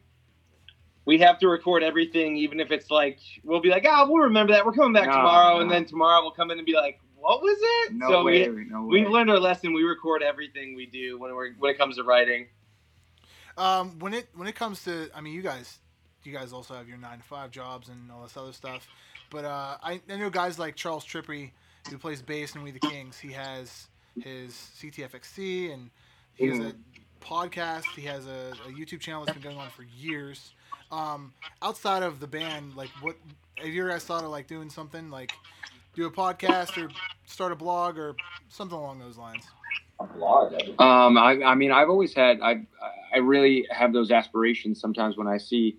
We 1.04 1.18
have 1.18 1.38
to 1.40 1.48
record 1.48 1.82
everything, 1.82 2.36
even 2.36 2.58
if 2.60 2.70
it's 2.70 2.90
like 2.90 3.18
we'll 3.42 3.60
be 3.60 3.70
like, 3.70 3.84
ah, 3.88 4.06
we'll 4.08 4.24
remember 4.24 4.52
that. 4.52 4.64
We're 4.64 4.72
coming 4.72 4.92
back 4.92 5.06
No, 5.06 5.16
tomorrow, 5.16 5.60
and 5.60 5.70
then 5.70 5.84
tomorrow 5.84 6.22
we'll 6.22 6.30
come 6.30 6.50
in 6.50 6.58
and 6.58 6.66
be 6.66 6.74
like, 6.74 7.00
what 7.16 7.42
was 7.42 7.58
it? 7.60 7.94
No 7.94 8.08
so 8.08 8.24
way, 8.24 8.48
we, 8.48 8.64
no 8.64 8.82
way. 8.82 9.00
we've 9.00 9.08
learned 9.08 9.30
our 9.30 9.40
lesson. 9.40 9.72
We 9.72 9.82
record 9.82 10.22
everything 10.22 10.76
we 10.76 10.86
do 10.86 11.18
when 11.18 11.34
we're 11.34 11.54
when 11.54 11.74
it 11.74 11.78
comes 11.78 11.96
to 11.96 12.04
writing. 12.04 12.46
Um, 13.56 13.98
when 13.98 14.14
it 14.14 14.28
when 14.34 14.48
it 14.48 14.54
comes 14.54 14.84
to, 14.84 15.08
I 15.14 15.20
mean, 15.20 15.34
you 15.34 15.42
guys, 15.42 15.78
you 16.24 16.32
guys 16.32 16.52
also 16.52 16.74
have 16.74 16.88
your 16.88 16.98
nine 16.98 17.18
to 17.18 17.24
five 17.24 17.50
jobs 17.50 17.88
and 17.88 18.10
all 18.10 18.22
this 18.22 18.36
other 18.36 18.52
stuff. 18.52 18.86
But 19.30 19.44
uh, 19.44 19.76
I, 19.82 20.00
I 20.08 20.16
know 20.16 20.30
guys 20.30 20.58
like 20.58 20.76
Charles 20.76 21.04
Trippy, 21.04 21.50
who 21.90 21.98
plays 21.98 22.22
bass 22.22 22.54
in 22.54 22.62
We 22.62 22.70
the 22.70 22.80
Kings. 22.80 23.18
He 23.18 23.32
has 23.32 23.88
his 24.20 24.52
CTFXC 24.78 25.72
and 25.72 25.90
he 26.34 26.46
has 26.48 26.58
a 26.58 26.74
podcast. 27.20 27.84
He 27.94 28.02
has 28.02 28.26
a, 28.26 28.52
a 28.66 28.72
YouTube 28.72 29.00
channel 29.00 29.24
that's 29.24 29.36
been 29.36 29.42
going 29.42 29.58
on 29.58 29.70
for 29.70 29.84
years. 29.98 30.52
Um, 30.90 31.32
outside 31.62 32.02
of 32.02 32.20
the 32.20 32.26
band, 32.26 32.76
like 32.76 32.90
what 33.00 33.16
have 33.56 33.68
you 33.68 33.88
guys 33.88 34.04
thought 34.04 34.22
of 34.22 34.30
like 34.30 34.46
doing 34.46 34.70
something 34.70 35.10
like 35.10 35.32
do 35.94 36.06
a 36.06 36.10
podcast 36.10 36.80
or 36.82 36.90
start 37.24 37.52
a 37.52 37.56
blog 37.56 37.98
or 37.98 38.14
something 38.48 38.76
along 38.76 38.98
those 38.98 39.16
lines? 39.16 39.44
Um, 40.78 41.16
I, 41.18 41.42
I 41.44 41.54
mean, 41.54 41.72
I've 41.72 41.88
always 41.88 42.14
had, 42.14 42.40
I, 42.40 42.66
I 43.14 43.18
really 43.18 43.66
have 43.70 43.92
those 43.92 44.10
aspirations 44.10 44.80
sometimes 44.80 45.16
when 45.16 45.26
I 45.26 45.38
see, 45.38 45.78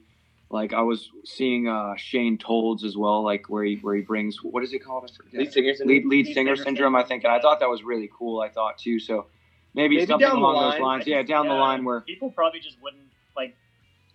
like, 0.49 0.73
I 0.73 0.81
was 0.81 1.11
seeing 1.25 1.67
uh, 1.67 1.95
Shane 1.97 2.37
Tolds 2.37 2.83
as 2.83 2.95
well, 2.97 3.21
like 3.23 3.49
where 3.49 3.63
he 3.63 3.75
where 3.75 3.95
he 3.95 4.01
brings 4.01 4.37
what 4.43 4.63
is 4.63 4.73
it 4.73 4.79
called? 4.79 5.09
I 5.11 5.15
forget. 5.15 5.55
Lead 5.55 5.85
lead, 5.85 6.05
lead 6.05 6.33
singer 6.33 6.55
syndrome, 6.55 6.95
I 6.95 7.03
think, 7.03 7.23
and 7.25 7.33
I 7.33 7.39
thought 7.39 7.59
that 7.59 7.69
was 7.69 7.83
really 7.83 8.09
cool. 8.17 8.39
I 8.41 8.49
thought 8.49 8.77
too, 8.77 8.99
so 8.99 9.27
maybe, 9.73 9.97
Maybe 9.97 10.07
something 10.07 10.27
along 10.27 10.55
line. 10.55 10.71
those 10.71 10.81
lines. 10.81 11.07
Yeah, 11.07 11.21
down 11.21 11.47
the 11.47 11.53
line 11.53 11.83
where 11.83 12.01
people 12.01 12.31
probably 12.31 12.61
just 12.61 12.81
wouldn't 12.81 13.03
like 13.35 13.55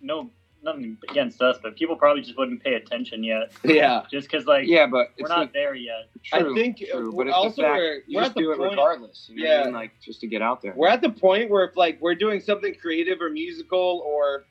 no 0.01 0.31
nothing 0.63 0.97
against 1.09 1.41
us, 1.41 1.57
but 1.61 1.75
people 1.75 1.95
probably 1.95 2.21
just 2.21 2.37
wouldn't 2.37 2.63
pay 2.63 2.75
attention 2.75 3.23
yet, 3.23 3.51
Yeah. 3.63 4.03
just 4.09 4.29
because 4.29 4.45
like 4.45 4.67
yeah, 4.67 4.85
but 4.87 5.09
we're 5.17 5.25
it's 5.25 5.29
not 5.29 5.39
like, 5.39 5.53
there 5.53 5.75
yet. 5.75 6.09
true, 6.23 6.51
I 6.51 6.55
think, 6.55 6.77
true, 6.77 7.11
but 7.15 7.27
it's 7.27 7.35
also 7.35 7.61
the 7.61 7.67
fact 7.67 7.77
we're- 7.77 8.01
you 8.07 8.17
we're 8.17 8.21
just 8.21 8.29
at 8.31 8.35
the 8.35 8.41
do 8.41 8.51
it 8.51 8.57
point- 8.57 8.69
regardless. 8.71 9.29
You 9.31 9.43
know 9.43 9.49
Yeah. 9.49 9.63
mean? 9.65 9.73
Like 9.73 9.91
just 10.01 10.21
to 10.21 10.27
get 10.27 10.41
out 10.41 10.61
there. 10.61 10.73
We're 10.75 10.87
at 10.89 11.01
the 11.01 11.09
point 11.09 11.49
where 11.49 11.65
if 11.65 11.75
like 11.75 11.99
we're 12.01 12.15
doing 12.15 12.39
something 12.39 12.73
creative 12.75 13.21
or 13.21 13.29
musical 13.29 14.01
or 14.05 14.45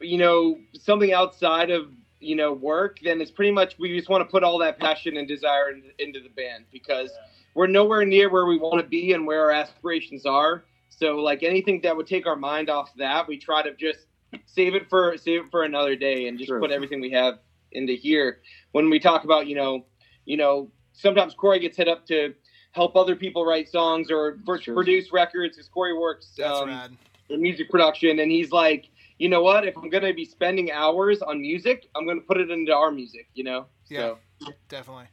you 0.00 0.18
know 0.18 0.58
something 0.74 1.12
outside 1.12 1.70
of 1.70 1.90
you 2.20 2.36
know 2.36 2.52
work, 2.52 2.98
then 3.02 3.20
it's 3.20 3.30
pretty 3.30 3.50
much 3.52 3.78
we 3.78 3.96
just 3.96 4.08
want 4.10 4.22
to 4.26 4.30
put 4.30 4.42
all 4.44 4.58
that 4.58 4.78
passion 4.78 5.16
and 5.16 5.26
desire 5.26 5.70
in, 5.70 5.82
into 5.98 6.20
the 6.20 6.28
band 6.30 6.64
because 6.70 7.10
we're 7.54 7.66
nowhere 7.66 8.04
near 8.04 8.28
where 8.30 8.46
we 8.46 8.58
want 8.58 8.80
to 8.80 8.86
be 8.88 9.12
and 9.12 9.26
where 9.26 9.40
our 9.42 9.50
aspirations 9.50 10.26
are. 10.26 10.64
So 10.90 11.16
like 11.16 11.42
anything 11.42 11.80
that 11.82 11.96
would 11.96 12.06
take 12.06 12.26
our 12.26 12.36
mind 12.36 12.68
off 12.68 12.94
that, 12.96 13.26
we 13.26 13.38
try 13.38 13.62
to 13.62 13.74
just 13.74 14.00
save 14.46 14.74
it 14.74 14.88
for 14.88 15.16
save 15.16 15.42
it 15.46 15.50
for 15.50 15.64
another 15.64 15.96
day 15.96 16.28
and 16.28 16.38
just 16.38 16.48
True. 16.48 16.60
put 16.60 16.70
everything 16.70 17.00
we 17.00 17.10
have 17.10 17.38
into 17.72 17.92
here. 17.94 18.40
When 18.72 18.90
we 18.90 18.98
talk 19.00 19.24
about 19.24 19.46
you 19.46 19.56
know 19.56 19.84
you 20.24 20.36
know 20.36 20.70
sometimes 20.92 21.34
Corey 21.34 21.58
gets 21.60 21.76
hit 21.76 21.88
up 21.88 22.06
to 22.06 22.34
help 22.72 22.94
other 22.96 23.16
people 23.16 23.44
write 23.44 23.68
songs 23.68 24.10
or 24.10 24.38
for, 24.44 24.60
Sure. 24.60 24.74
produce 24.74 25.12
records 25.12 25.56
because 25.56 25.68
Corey 25.68 25.96
works 25.96 26.32
That's 26.36 26.60
um, 26.60 26.68
rad. 26.68 26.96
in 27.28 27.42
music 27.42 27.68
production, 27.70 28.20
and 28.20 28.30
he's 28.30 28.52
like, 28.52 28.88
you 29.18 29.28
know 29.28 29.42
what? 29.42 29.66
If 29.66 29.76
I'm 29.76 29.88
gonna 29.90 30.14
be 30.14 30.24
spending 30.24 30.70
hours 30.70 31.20
on 31.22 31.40
music, 31.40 31.86
I'm 31.96 32.06
gonna 32.06 32.20
put 32.20 32.36
it 32.38 32.50
into 32.50 32.72
our 32.74 32.90
music. 32.92 33.28
You 33.34 33.44
know? 33.44 33.66
Yeah. 33.88 34.14
So, 34.40 34.52
Definitely. 34.68 35.06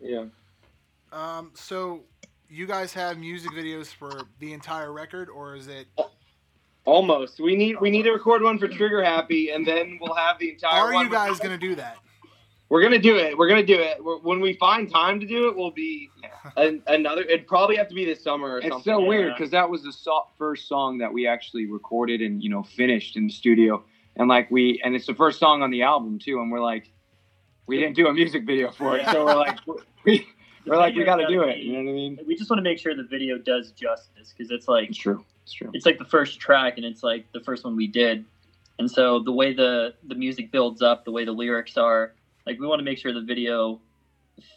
yeah. 0.00 0.24
Um, 1.12 1.52
so 1.54 2.04
you 2.48 2.66
guys 2.66 2.92
have 2.94 3.18
music 3.18 3.50
videos 3.52 3.88
for 3.88 4.22
the 4.38 4.52
entire 4.52 4.92
record, 4.92 5.28
or 5.28 5.56
is 5.56 5.68
it? 5.68 5.86
Almost. 6.92 7.38
We 7.38 7.54
need 7.54 7.78
we 7.82 7.90
need 7.90 8.04
to 8.04 8.12
record 8.12 8.42
one 8.42 8.58
for 8.58 8.66
Trigger 8.66 9.02
Happy, 9.04 9.50
and 9.50 9.66
then 9.66 9.98
we'll 10.00 10.14
have 10.14 10.38
the 10.38 10.52
entire. 10.52 10.70
How 10.70 10.86
are 10.86 10.92
one. 10.94 11.04
you 11.04 11.12
guys 11.12 11.38
gonna 11.38 11.58
do 11.58 11.74
that? 11.74 11.98
We're 12.70 12.80
gonna 12.82 12.98
do 12.98 13.16
it. 13.18 13.36
We're 13.36 13.46
gonna 13.48 13.62
do 13.62 13.78
it. 13.78 14.02
We're, 14.02 14.16
when 14.20 14.40
we 14.40 14.54
find 14.54 14.90
time 14.90 15.20
to 15.20 15.26
do 15.26 15.48
it, 15.48 15.56
we'll 15.56 15.70
be 15.70 16.08
an, 16.56 16.82
another. 16.86 17.20
It'd 17.22 17.46
probably 17.46 17.76
have 17.76 17.88
to 17.88 17.94
be 17.94 18.06
this 18.06 18.22
summer 18.24 18.52
or 18.54 18.58
It's 18.60 18.68
something. 18.68 18.90
so 18.90 19.00
Yeah. 19.02 19.06
weird 19.08 19.34
because 19.34 19.50
that 19.50 19.68
was 19.68 19.82
the 19.82 19.92
so- 19.92 20.28
first 20.38 20.66
song 20.66 20.96
that 20.98 21.12
we 21.12 21.26
actually 21.26 21.66
recorded 21.66 22.22
and 22.22 22.42
you 22.42 22.48
know 22.48 22.62
finished 22.62 23.16
in 23.18 23.26
the 23.26 23.32
studio, 23.34 23.84
and 24.16 24.26
like 24.26 24.50
we 24.50 24.80
and 24.82 24.94
it's 24.94 25.06
the 25.06 25.14
first 25.14 25.38
song 25.38 25.62
on 25.62 25.70
the 25.70 25.82
album 25.82 26.18
too, 26.18 26.40
and 26.40 26.50
we're 26.50 26.60
like, 26.62 26.90
we 27.66 27.76
didn't 27.78 27.96
do 27.96 28.06
a 28.06 28.14
music 28.14 28.46
video 28.46 28.70
for 28.70 28.96
it, 28.96 29.04
so 29.10 29.26
we're 29.26 29.34
like, 29.36 29.58
we 30.06 30.26
the 30.64 30.70
We're 30.70 30.78
like, 30.78 30.94
we 30.94 31.04
got 31.04 31.16
to 31.16 31.26
do 31.26 31.42
it. 31.42 31.58
You 31.58 31.72
know 31.74 31.84
what 31.84 31.90
I 31.90 31.92
mean? 31.92 32.18
We 32.26 32.34
just 32.34 32.48
want 32.48 32.58
to 32.58 32.64
make 32.64 32.78
sure 32.78 32.94
the 32.94 33.02
video 33.02 33.36
does 33.36 33.72
justice 33.72 34.32
because 34.34 34.50
it's 34.50 34.68
like 34.68 34.88
It's 34.88 34.98
true. 34.98 35.22
It's 35.48 35.54
true. 35.54 35.70
it's 35.72 35.86
like 35.86 35.98
the 35.98 36.04
first 36.04 36.38
track 36.38 36.74
and 36.76 36.84
it's 36.84 37.02
like 37.02 37.24
the 37.32 37.40
first 37.40 37.64
one 37.64 37.74
we 37.74 37.86
did 37.86 38.22
and 38.78 38.90
so 38.90 39.18
the 39.20 39.32
way 39.32 39.54
the 39.54 39.94
the 40.06 40.14
music 40.14 40.52
builds 40.52 40.82
up 40.82 41.06
the 41.06 41.10
way 41.10 41.24
the 41.24 41.32
lyrics 41.32 41.78
are 41.78 42.12
like 42.46 42.60
we 42.60 42.66
want 42.66 42.80
to 42.80 42.84
make 42.84 42.98
sure 42.98 43.14
the 43.14 43.22
video 43.22 43.80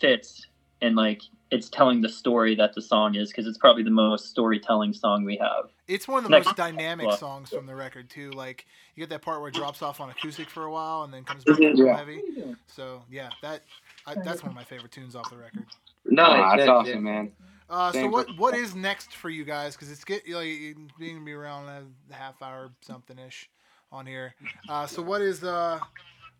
fits 0.01 0.47
and 0.81 0.97
like 0.97 1.21
it's 1.49 1.69
telling 1.69 2.01
the 2.01 2.09
story 2.09 2.55
that 2.55 2.73
the 2.75 2.81
song 2.81 3.15
is 3.15 3.29
because 3.29 3.47
it's 3.47 3.57
probably 3.57 3.83
the 3.83 3.89
most 3.89 4.27
storytelling 4.27 4.91
song 4.93 5.23
we 5.23 5.37
have 5.37 5.69
It's 5.87 6.09
one 6.09 6.17
of 6.19 6.23
the 6.25 6.29
Next- 6.29 6.47
most 6.47 6.57
dynamic 6.57 7.07
Well- 7.07 7.15
songs 7.17 7.49
from 7.51 7.65
the 7.67 7.75
record 7.75 8.09
too. 8.09 8.31
Like 8.31 8.65
you 8.95 9.01
get 9.01 9.09
that 9.11 9.21
part 9.21 9.39
where 9.39 9.47
it 9.49 9.55
drops 9.55 9.81
off 9.81 10.01
on 10.01 10.09
acoustic 10.09 10.49
for 10.49 10.65
a 10.65 10.71
while 10.71 11.03
and 11.03 11.13
then 11.13 11.23
comes 11.23 11.43
back 11.45 11.55
to 11.57 11.73
Yeah. 11.75 11.95
heavy. 11.97 12.21
So 12.67 13.03
yeah, 13.09 13.29
that 13.41 13.63
I, 14.05 14.15
that's 14.15 14.43
one 14.43 14.49
of 14.51 14.55
my 14.55 14.63
favorite 14.65 14.91
tunes 14.91 15.15
off 15.15 15.29
the 15.29 15.37
record. 15.37 15.65
Nice. 16.05 16.25
Ah, 16.29 16.55
that's 16.57 16.67
yeah, 16.67 16.73
awesome, 16.73 16.93
yeah. 17.05 17.11
man. 17.13 17.31
Uh, 17.71 17.93
so 17.93 18.09
what 18.09 18.37
what 18.37 18.53
is 18.53 18.75
next 18.75 19.15
for 19.15 19.29
you 19.29 19.45
guys? 19.45 19.75
Because 19.75 19.89
it's 19.89 20.03
get 20.03 20.27
like 20.27 20.75
being 20.99 21.19
to 21.19 21.25
be 21.25 21.31
around 21.31 21.69
a 21.69 22.13
half 22.13 22.41
hour 22.41 22.69
something 22.81 23.17
ish 23.17 23.49
on 23.93 24.05
here. 24.05 24.35
Uh, 24.67 24.85
so 24.85 25.01
what 25.01 25.21
is 25.21 25.41
uh 25.41 25.79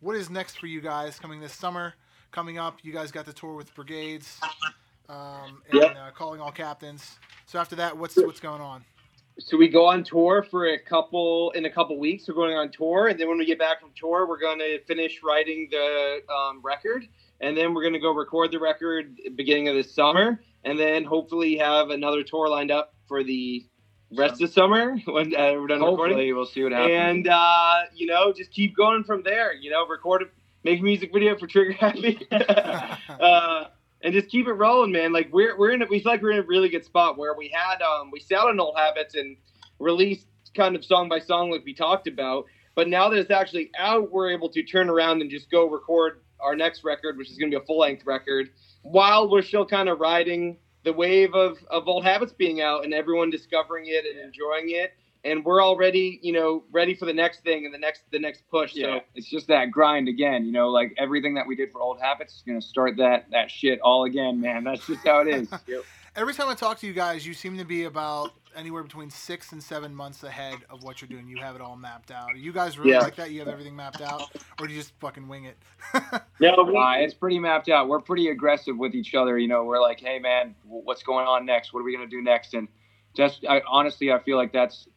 what 0.01 0.17
is 0.17 0.29
next 0.29 0.57
for 0.57 0.67
you 0.67 0.81
guys 0.81 1.17
coming 1.19 1.39
this 1.39 1.53
summer? 1.53 1.93
Coming 2.31 2.57
up, 2.57 2.79
you 2.83 2.91
guys 2.91 3.11
got 3.11 3.25
the 3.25 3.33
tour 3.33 3.55
with 3.55 3.73
Brigades, 3.75 4.39
um, 5.09 5.61
and 5.69 5.77
Yep. 5.79 5.95
uh, 5.95 6.11
calling 6.15 6.41
all 6.41 6.51
captains. 6.51 7.17
So 7.45 7.59
after 7.59 7.77
that, 7.77 7.97
what's 7.97 8.15
what's 8.17 8.39
going 8.41 8.61
on? 8.61 8.83
So 9.39 9.55
we 9.57 9.69
go 9.69 9.85
on 9.85 10.03
tour 10.03 10.43
for 10.43 10.67
a 10.67 10.77
couple 10.79 11.51
in 11.51 11.63
a 11.65 11.69
couple 11.69 11.97
weeks. 11.97 12.27
We're 12.27 12.35
going 12.35 12.57
on 12.57 12.71
tour, 12.71 13.07
and 13.07 13.17
then 13.17 13.29
when 13.29 13.37
we 13.37 13.45
get 13.45 13.57
back 13.57 13.79
from 13.79 13.91
tour, 13.95 14.27
we're 14.27 14.39
going 14.39 14.59
to 14.59 14.79
finish 14.83 15.21
writing 15.23 15.67
the 15.71 16.19
um, 16.29 16.61
record, 16.61 17.07
and 17.39 17.57
then 17.57 17.73
we're 17.73 17.81
going 17.81 17.93
to 17.93 17.99
go 17.99 18.11
record 18.13 18.51
the 18.51 18.59
record 18.59 19.17
beginning 19.35 19.69
of 19.69 19.75
the 19.75 19.83
summer, 19.83 20.41
and 20.63 20.80
then 20.80 21.04
hopefully 21.04 21.58
have 21.58 21.89
another 21.89 22.24
tour 22.24 22.47
lined 22.50 22.71
up 22.71 22.93
for 23.08 23.24
the 23.24 23.65
rest 24.15 24.41
of 24.41 24.50
summer 24.52 24.97
when 25.06 25.36
uh, 25.36 25.54
we're 25.54 25.67
done 25.67 25.82
recording. 25.82 26.15
Hopefully, 26.15 26.34
we'll 26.34 26.45
see 26.45 26.63
what 26.63 26.71
happens. 26.71 26.93
And 26.93 27.28
uh, 27.28 27.82
you 27.93 28.08
know, 28.08 28.34
just 28.34 28.52
keep 28.52 28.76
going 28.76 29.04
from 29.04 29.24
there. 29.24 29.54
You 29.54 29.71
know, 29.71 29.88
record, 29.88 30.24
a, 30.24 30.26
make 30.63 30.80
a 30.80 30.84
music 30.84 31.12
video 31.13 31.38
for 31.38 31.47
Trigger 31.47 31.74
Happy. 31.74 32.26
uh, 32.32 33.65
and 34.04 34.13
just 34.13 34.30
keep 34.30 34.47
it 34.47 34.54
rolling, 34.54 34.91
man. 34.91 35.13
Like 35.13 35.30
we're 35.32 35.58
we're 35.58 35.71
in 35.71 35.82
a, 35.82 35.86
we 35.86 36.00
feel 36.00 36.12
like 36.12 36.21
we're 36.21 36.32
in 36.32 36.39
a 36.39 36.43
really 36.43 36.69
good 36.69 36.86
spot 36.86 37.17
where 37.17 37.34
we 37.36 37.50
had 37.50 37.82
um 37.82 38.12
we 38.12 38.19
sat 38.19 38.39
on 38.39 38.60
old 38.60 38.76
habits 38.78 39.15
and 39.15 39.38
released 39.80 40.28
kind 40.56 40.76
of 40.76 40.84
song 40.84 41.08
by 41.08 41.19
song 41.19 41.50
like 41.50 41.63
we 41.63 41.74
talked 41.74 42.08
about, 42.08 42.45
but 42.76 42.88
now 42.88 43.10
that 43.10 43.17
it's 43.17 43.32
actually 43.32 43.71
out, 43.78 44.12
we're 44.12 44.32
able 44.32 44.50
to 44.50 44.63
turn 44.63 44.89
around 44.89 45.21
and 45.21 45.30
just 45.30 45.50
go 45.50 45.67
record 45.69 46.21
our 46.41 46.56
next 46.56 46.84
record, 46.84 47.17
which 47.17 47.30
is 47.30 47.38
going 47.38 47.52
to 47.52 47.58
be 47.58 47.63
a 47.63 47.65
full 47.65 47.80
length 47.80 48.06
record, 48.06 48.50
while 48.81 49.29
we're 49.29 49.41
still 49.41 49.65
kind 49.65 49.89
of 49.89 49.99
riding 49.99 50.57
the 50.83 50.93
wave 50.93 51.33
of 51.33 51.57
of 51.69 51.87
old 51.87 52.03
habits 52.03 52.33
being 52.33 52.61
out 52.61 52.83
and 52.83 52.93
everyone 52.93 53.29
discovering 53.29 53.85
it 53.87 54.05
and 54.05 54.19
enjoying 54.19 54.69
it. 54.69 54.93
And 55.23 55.45
we're 55.45 55.63
already, 55.63 56.19
you 56.23 56.33
know, 56.33 56.63
ready 56.71 56.95
for 56.95 57.05
the 57.05 57.13
next 57.13 57.43
thing 57.43 57.65
and 57.65 57.73
the 57.73 57.77
next 57.77 58.01
the 58.11 58.17
next 58.17 58.43
push. 58.49 58.73
yeah, 58.73 58.85
So 58.85 59.01
it's 59.13 59.29
just 59.29 59.47
that 59.49 59.69
grind 59.69 60.07
again. 60.07 60.45
You 60.45 60.51
know, 60.51 60.69
like 60.69 60.95
everything 60.97 61.35
that 61.35 61.45
we 61.45 61.55
did 61.55 61.71
for 61.71 61.79
old 61.79 61.99
habits 62.01 62.37
is 62.37 62.43
gonna 62.45 62.61
start 62.61 62.97
that 62.97 63.27
that 63.31 63.51
shit 63.51 63.79
all 63.81 64.05
again, 64.05 64.41
man. 64.41 64.63
That's 64.63 64.85
just 64.87 65.05
how 65.05 65.21
it 65.21 65.27
is. 65.27 65.47
Every 66.15 66.34
time 66.34 66.50
I 66.50 66.56
talk 66.56 66.78
to 66.80 66.88
you 66.88 66.91
guys, 66.91 67.26
you 67.26 67.34
seem 67.34 67.58
to 67.58 67.63
be 67.63 67.86
about 67.86 68.34
anywhere 68.54 68.84
between 68.84 69.10
six 69.10 69.54
and 69.54 69.63
seven 69.63 69.95
months 69.95 70.24
ahead 70.24 70.58
of 70.69 70.84
what 70.84 71.02
you're 71.02 71.08
doing. 71.08 71.30
You 71.30 71.38
have 71.38 71.56
it 71.56 71.62
all 71.62 71.78
mapped 71.78 72.12
out. 72.12 72.32
Are 72.34 72.38
you 72.38 72.52
guys 72.52 72.78
really 72.78 72.91
Yeah. 72.91 73.00
like 73.02 73.15
that? 73.15 73.32
You 73.32 73.39
have 73.39 73.47
everything 73.47 73.78
mapped 73.78 74.02
out, 74.02 74.30
or 74.60 74.67
do 74.67 74.74
you 74.74 74.80
just 74.82 74.93
fucking 75.00 75.30
wing 75.30 75.45
it? 75.45 75.58
no, 76.41 76.50
Uh, 76.54 76.95
it's 76.97 77.13
pretty 77.13 77.39
mapped 77.39 77.69
out. 77.69 77.88
We're 77.88 78.02
pretty 78.02 78.28
aggressive 78.28 78.78
with 78.78 78.93
each 78.93 79.15
other. 79.15 79.38
You 79.38 79.47
know, 79.47 79.63
we're 79.63 79.80
like, 79.80 80.02
hey 80.02 80.19
man, 80.19 80.54
what's 80.65 81.02
going 81.02 81.28
on 81.28 81.45
next? 81.45 81.71
What 81.74 81.80
are 81.80 81.84
we 81.84 81.93
gonna 81.95 82.10
do 82.10 82.21
next? 82.21 82.56
And 82.56 82.67
just 83.15 83.45
I, 83.47 83.62
honestly, 83.65 84.12
I 84.12 84.19
feel 84.19 84.36
like 84.36 84.52
that's 84.52 84.89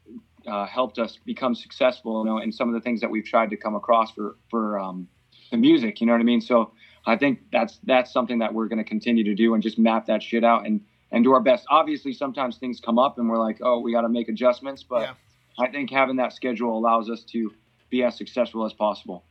uh, 0.49 0.67
helped 0.67 0.99
us 0.99 1.17
become 1.25 1.55
successful. 1.55 2.25
You 2.25 2.31
know, 2.31 2.39
in 2.39 2.51
some 2.51 2.69
of 2.69 2.75
the 2.75 2.81
things 2.81 3.01
that 3.03 3.11
we've 3.11 3.25
tried 3.25 3.51
to 3.51 3.57
come 3.57 3.77
across 3.77 4.11
for 4.11 4.37
for 4.51 4.81
um, 4.81 5.07
the 5.53 5.59
music. 5.59 6.01
You 6.01 6.09
know 6.09 6.13
what 6.15 6.21
I 6.21 6.25
mean? 6.25 6.41
So 6.41 6.73
I 7.07 7.15
think 7.15 7.39
that's 7.53 7.79
that's 7.85 8.13
something 8.13 8.41
that 8.41 8.53
we're 8.53 8.67
gonna 8.67 8.83
continue 8.83 9.23
to 9.23 9.35
do 9.37 9.55
and 9.55 9.63
just 9.63 9.79
map 9.79 10.07
that 10.07 10.21
shit 10.21 10.43
out 10.43 10.67
and 10.67 10.81
and 11.15 11.23
do 11.25 11.33
our 11.33 11.41
best. 11.41 11.65
Obviously, 11.71 12.13
sometimes 12.13 12.59
things 12.59 12.81
come 12.81 12.99
up 12.99 13.19
and 13.19 13.29
we're 13.29 13.39
like, 13.39 13.59
oh, 13.63 13.79
we 13.79 13.93
got 13.93 14.03
to 14.03 14.09
make 14.09 14.29
adjustments, 14.29 14.83
but 14.83 15.03
Yeah. 15.03 15.15
I 15.59 15.69
think 15.71 15.91
having 15.91 16.17
that 16.17 16.33
schedule 16.33 16.77
allows 16.77 17.09
us 17.09 17.23
to 17.33 17.53
be 17.89 18.03
as 18.03 18.17
successful 18.17 18.65
as 18.67 18.73
possible. 18.73 19.25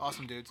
Awesome, 0.00 0.26
dudes. 0.26 0.50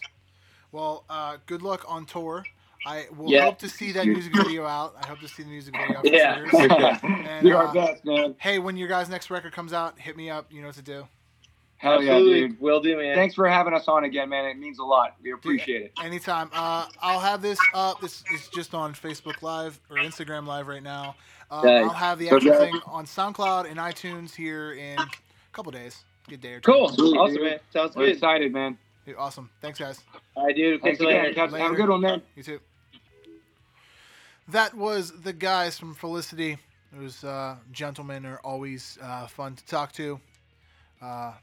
Well, 0.72 1.04
uh, 1.10 1.38
good 1.46 1.62
luck 1.62 1.84
on 1.88 2.06
tour. 2.06 2.46
I 2.86 3.08
will 3.18 3.30
Yeah. 3.30 3.44
hope 3.46 3.60
to 3.60 3.70
see 3.70 3.92
that 3.92 4.06
music 4.06 4.34
video 4.36 4.66
out. 4.66 4.96
I 5.02 5.08
hope 5.08 5.20
to 5.20 5.28
see 5.28 5.44
the 5.44 5.50
music 5.50 5.76
video 5.76 5.98
out. 5.98 6.06
Yeah. 6.12 6.36
Triggers. 6.50 6.98
And, 7.04 7.46
do 7.46 7.56
our 7.56 7.68
uh, 7.68 7.74
best, 7.74 8.06
man. 8.06 8.36
Hey, 8.40 8.60
when 8.60 8.78
your 8.78 8.88
guys' 8.88 9.10
next 9.10 9.30
record 9.30 9.52
comes 9.52 9.74
out, 9.74 10.00
hit 10.00 10.16
me 10.16 10.30
up. 10.30 10.52
You 10.52 10.62
know 10.62 10.68
what 10.68 10.76
to 10.78 10.82
do. 10.82 11.08
Hell 11.78 12.02
yeah, 12.02 12.18
dude. 12.20 12.60
will 12.60 12.80
do, 12.80 12.98
man. 12.98 13.16
Thanks 13.16 13.36
for 13.36 13.48
having 13.48 13.74
us 13.74 13.88
on 13.88 14.06
again, 14.06 14.30
man. 14.30 14.46
It 14.46 14.58
means 14.58 14.80
a 14.80 14.84
lot. 14.84 15.16
We 15.22 15.32
appreciate 15.34 15.82
it. 15.84 15.92
Anytime. 16.04 16.50
Uh, 16.54 16.88
I'll 17.02 17.20
have 17.20 17.42
this 17.42 17.60
up. 17.74 18.00
This 18.02 18.24
is 18.34 18.48
just 18.48 18.74
on 18.74 18.94
Facebook 18.94 19.42
Live 19.42 19.80
or 19.90 19.98
Instagram 19.98 20.48
Live 20.48 20.68
right 20.68 20.82
now. 20.82 21.16
Uh, 21.52 21.62
Nice. 21.64 21.84
I'll 21.84 21.90
have 21.90 22.18
the 22.18 22.30
So 22.30 22.38
actual 22.38 22.52
good. 22.54 22.60
thing 22.72 22.80
on 22.88 23.06
SoundCloud 23.06 23.70
and 23.70 23.78
iTunes 23.78 24.34
here 24.34 24.74
in 24.74 24.98
a 24.98 25.06
couple 25.52 25.72
days. 25.72 26.04
Good 26.28 26.42
day 26.42 26.54
or 26.54 26.60
two. 26.60 26.72
Cool, 26.72 26.90
Sweet, 26.90 27.18
awesome, 27.18 27.36
dude. 27.36 27.44
man. 27.44 27.60
Sounds 27.72 27.96
We're 27.96 28.06
good. 28.06 28.14
excited, 28.16 28.52
man. 28.54 28.78
Dude, 29.06 29.16
awesome. 29.18 29.50
Thanks, 29.62 29.78
guys. 29.78 30.00
I 30.36 30.54
do. 30.54 30.80
Thanks 30.80 30.98
Catch 30.98 31.04
you 31.06 31.10
again. 31.12 31.24
later. 31.26 31.34
Catch- 31.36 31.52
Have 31.60 31.72
a 31.74 31.76
good 31.76 31.90
one, 31.90 32.02
man. 32.02 32.22
You 32.36 32.42
too. 32.42 32.60
That 34.48 34.74
was 34.74 35.12
the 35.22 35.34
guys 35.34 35.78
from 35.78 35.94
Felicity. 35.94 36.58
It 36.96 37.00
was 37.00 37.24
uh, 37.24 37.58
gentlemen 37.72 38.26
are 38.26 38.40
always 38.44 38.98
uh, 39.02 39.28
fun 39.28 39.56
to 39.56 39.66
talk 39.66 39.92
to. 39.94 40.20
Uh, 41.06 41.34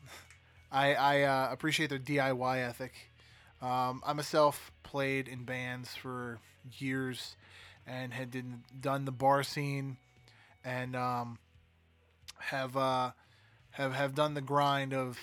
I, 0.72 0.94
I 0.94 1.22
uh, 1.22 1.48
appreciate 1.52 1.90
their 1.90 1.98
DIY 1.98 2.68
ethic. 2.68 2.92
Um, 3.60 4.02
I 4.04 4.12
myself 4.12 4.72
played 4.82 5.28
in 5.28 5.44
bands 5.44 5.94
for 5.94 6.40
years 6.78 7.36
and 7.86 8.12
had 8.12 8.32
did, 8.32 8.44
done 8.80 9.04
the 9.04 9.12
bar 9.12 9.44
scene 9.44 9.98
and 10.64 10.96
um, 10.96 11.38
have 12.38 12.76
uh, 12.76 13.12
have 13.70 13.92
have 13.92 14.14
done 14.16 14.34
the 14.34 14.40
grind 14.40 14.94
of 14.94 15.18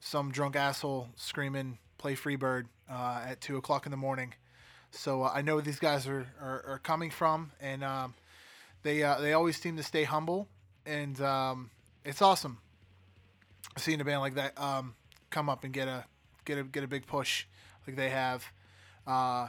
some 0.00 0.30
drunk 0.30 0.56
asshole 0.56 1.08
screaming 1.16 1.78
"Play 1.98 2.14
Freebird" 2.14 2.64
uh, 2.90 3.24
at 3.26 3.42
two 3.42 3.58
o'clock 3.58 3.84
in 3.84 3.90
the 3.90 3.98
morning. 3.98 4.32
So 4.90 5.22
uh, 5.22 5.32
I 5.34 5.42
know 5.42 5.60
these 5.60 5.78
guys 5.78 6.06
are, 6.06 6.26
are, 6.40 6.64
are 6.66 6.80
coming 6.82 7.10
from, 7.10 7.50
and 7.60 7.84
um, 7.84 8.14
they 8.82 9.02
uh, 9.02 9.20
they 9.20 9.34
always 9.34 9.58
seem 9.58 9.76
to 9.76 9.82
stay 9.82 10.04
humble, 10.04 10.48
and 10.86 11.20
um, 11.20 11.70
it's 12.04 12.22
awesome 12.22 12.58
seeing 13.76 14.00
a 14.00 14.04
band 14.04 14.20
like 14.20 14.34
that 14.34 14.60
um, 14.60 14.94
come 15.30 15.48
up 15.48 15.64
and 15.64 15.72
get 15.72 15.88
a 15.88 16.04
get 16.44 16.58
a 16.58 16.64
get 16.64 16.84
a 16.84 16.88
big 16.88 17.06
push 17.06 17.46
like 17.86 17.96
they 17.96 18.10
have. 18.10 18.44
Uh, 19.06 19.48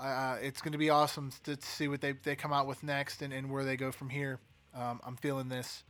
uh, 0.00 0.36
it's 0.40 0.62
going 0.62 0.72
to 0.72 0.78
be 0.78 0.88
awesome 0.88 1.30
to, 1.44 1.58
see 1.60 1.86
what 1.86 2.00
they, 2.00 2.12
they 2.12 2.34
come 2.34 2.52
out 2.52 2.66
with 2.66 2.82
next 2.82 3.20
and, 3.20 3.32
and 3.34 3.50
where 3.50 3.64
they 3.64 3.76
go 3.76 3.92
from 3.92 4.08
here. 4.08 4.38
Um, 4.74 5.00
I'm 5.04 5.16
feeling 5.16 5.48
this. 5.48 5.84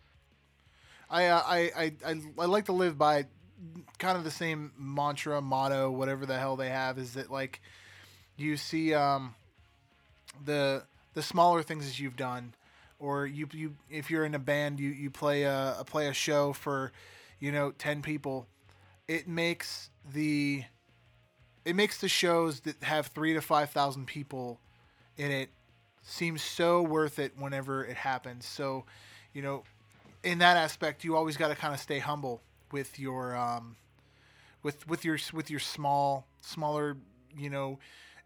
I, 1.09 1.27
uh, 1.27 1.43
I, 1.47 1.59
I, 1.77 1.93
I, 2.05 2.21
I 2.39 2.45
like 2.47 2.65
to 2.67 2.73
live 2.73 2.99
by 2.99 3.27
kind 3.99 4.19
of 4.19 4.25
the 4.25 4.31
same 4.31 4.73
mantra, 4.77 5.41
motto, 5.41 5.91
whatever 5.91 6.27
the 6.27 6.39
hell 6.39 6.57
they 6.57 6.71
have, 6.71 6.99
is 6.99 7.15
that 7.15 7.31
like 7.31 7.61
you 8.37 8.57
see 8.57 8.95
um, 8.95 9.35
the 10.45 10.85
the 11.15 11.23
smaller 11.23 11.63
things 11.63 11.87
that 11.87 11.99
you've 11.99 12.17
done, 12.17 12.55
or 13.01 13.27
you 13.27 13.49
you 13.53 13.75
if 13.89 14.11
you're 14.11 14.25
in 14.25 14.35
a 14.35 14.39
band, 14.39 14.79
you 14.79 14.91
you 14.91 15.11
play 15.11 15.43
a, 15.43 15.77
a 15.81 15.85
play 15.85 16.07
a 16.07 16.13
show 16.13 16.53
for 16.53 16.93
you 17.41 17.51
know 17.51 17.73
ten 17.73 18.03
people, 18.03 18.47
it 19.09 19.27
makes 19.27 19.91
the 20.13 20.65
it 21.65 21.75
makes 21.75 22.01
the 22.01 22.09
shows 22.09 22.61
that 22.61 22.83
have 22.85 23.09
three 23.09 23.35
to 23.35 23.41
five 23.41 23.71
thousand 23.71 24.07
people 24.07 24.61
in 25.17 25.31
it 25.31 25.51
seem 26.03 26.39
so 26.39 26.83
worth 26.83 27.19
it 27.19 27.33
whenever 27.39 27.85
it 27.85 27.97
happens. 27.97 28.47
So, 28.47 28.85
you 29.33 29.43
know, 29.43 29.65
in 30.23 30.39
that 30.39 30.57
aspect, 30.57 31.05
you 31.05 31.17
always 31.17 31.37
got 31.37 31.49
to 31.49 31.55
kind 31.55 31.75
of 31.75 31.81
stay 31.81 31.99
humble 31.99 32.43
with 32.73 32.99
your 32.99 33.37
um, 33.37 33.77
with 34.63 34.87
with 34.89 35.05
your 35.05 35.19
with 35.33 35.51
your 35.51 35.61
small 35.61 36.27
smaller 36.41 36.97
you 37.37 37.51
know 37.51 37.79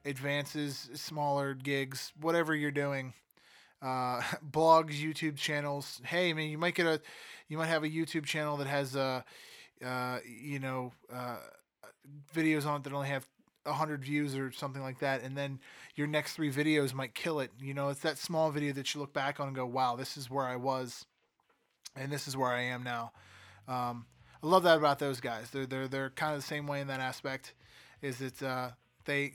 advances, 0.04 0.90
smaller 0.94 1.54
gigs, 1.54 2.12
whatever 2.20 2.54
you're 2.54 2.70
doing. 2.70 3.14
Uh, 3.84 4.20
blogs, 4.50 5.00
YouTube 5.00 5.36
channels. 5.36 6.00
Hey, 6.04 6.30
I 6.30 6.32
mean, 6.32 6.50
you 6.50 6.58
might 6.58 6.74
get 6.74 6.86
a, 6.86 7.00
you 7.48 7.58
might 7.58 7.66
have 7.66 7.84
a 7.84 7.88
YouTube 7.88 8.24
channel 8.24 8.56
that 8.56 8.66
has 8.66 8.96
a, 8.96 9.24
uh, 9.84 10.18
you 10.24 10.58
know, 10.58 10.92
uh, 11.12 11.36
videos 12.34 12.66
on 12.66 12.80
it 12.80 12.84
that 12.84 12.92
only 12.92 13.08
have 13.08 13.26
a 13.66 13.72
hundred 13.72 14.02
views 14.02 14.36
or 14.36 14.52
something 14.52 14.82
like 14.82 15.00
that, 15.00 15.22
and 15.22 15.36
then 15.36 15.60
your 15.94 16.06
next 16.06 16.34
three 16.34 16.50
videos 16.50 16.94
might 16.94 17.14
kill 17.14 17.40
it. 17.40 17.50
You 17.60 17.74
know, 17.74 17.88
it's 17.88 18.00
that 18.00 18.18
small 18.18 18.50
video 18.50 18.72
that 18.72 18.94
you 18.94 19.00
look 19.00 19.12
back 19.12 19.40
on 19.40 19.48
and 19.48 19.56
go, 19.56 19.66
"Wow, 19.66 19.96
this 19.96 20.16
is 20.16 20.30
where 20.30 20.44
I 20.44 20.56
was, 20.56 21.04
and 21.96 22.10
this 22.10 22.26
is 22.26 22.36
where 22.36 22.50
I 22.50 22.62
am 22.62 22.82
now." 22.82 23.12
Um, 23.68 24.06
I 24.42 24.46
love 24.46 24.62
that 24.64 24.76
about 24.76 24.98
those 24.98 25.20
guys. 25.20 25.50
They're 25.50 25.66
they're 25.66 25.88
they're 25.88 26.10
kind 26.10 26.34
of 26.34 26.40
the 26.40 26.46
same 26.46 26.66
way 26.66 26.80
in 26.80 26.88
that 26.88 27.00
aspect. 27.00 27.54
Is 28.02 28.20
it's 28.20 28.42
uh, 28.42 28.72
they, 29.06 29.32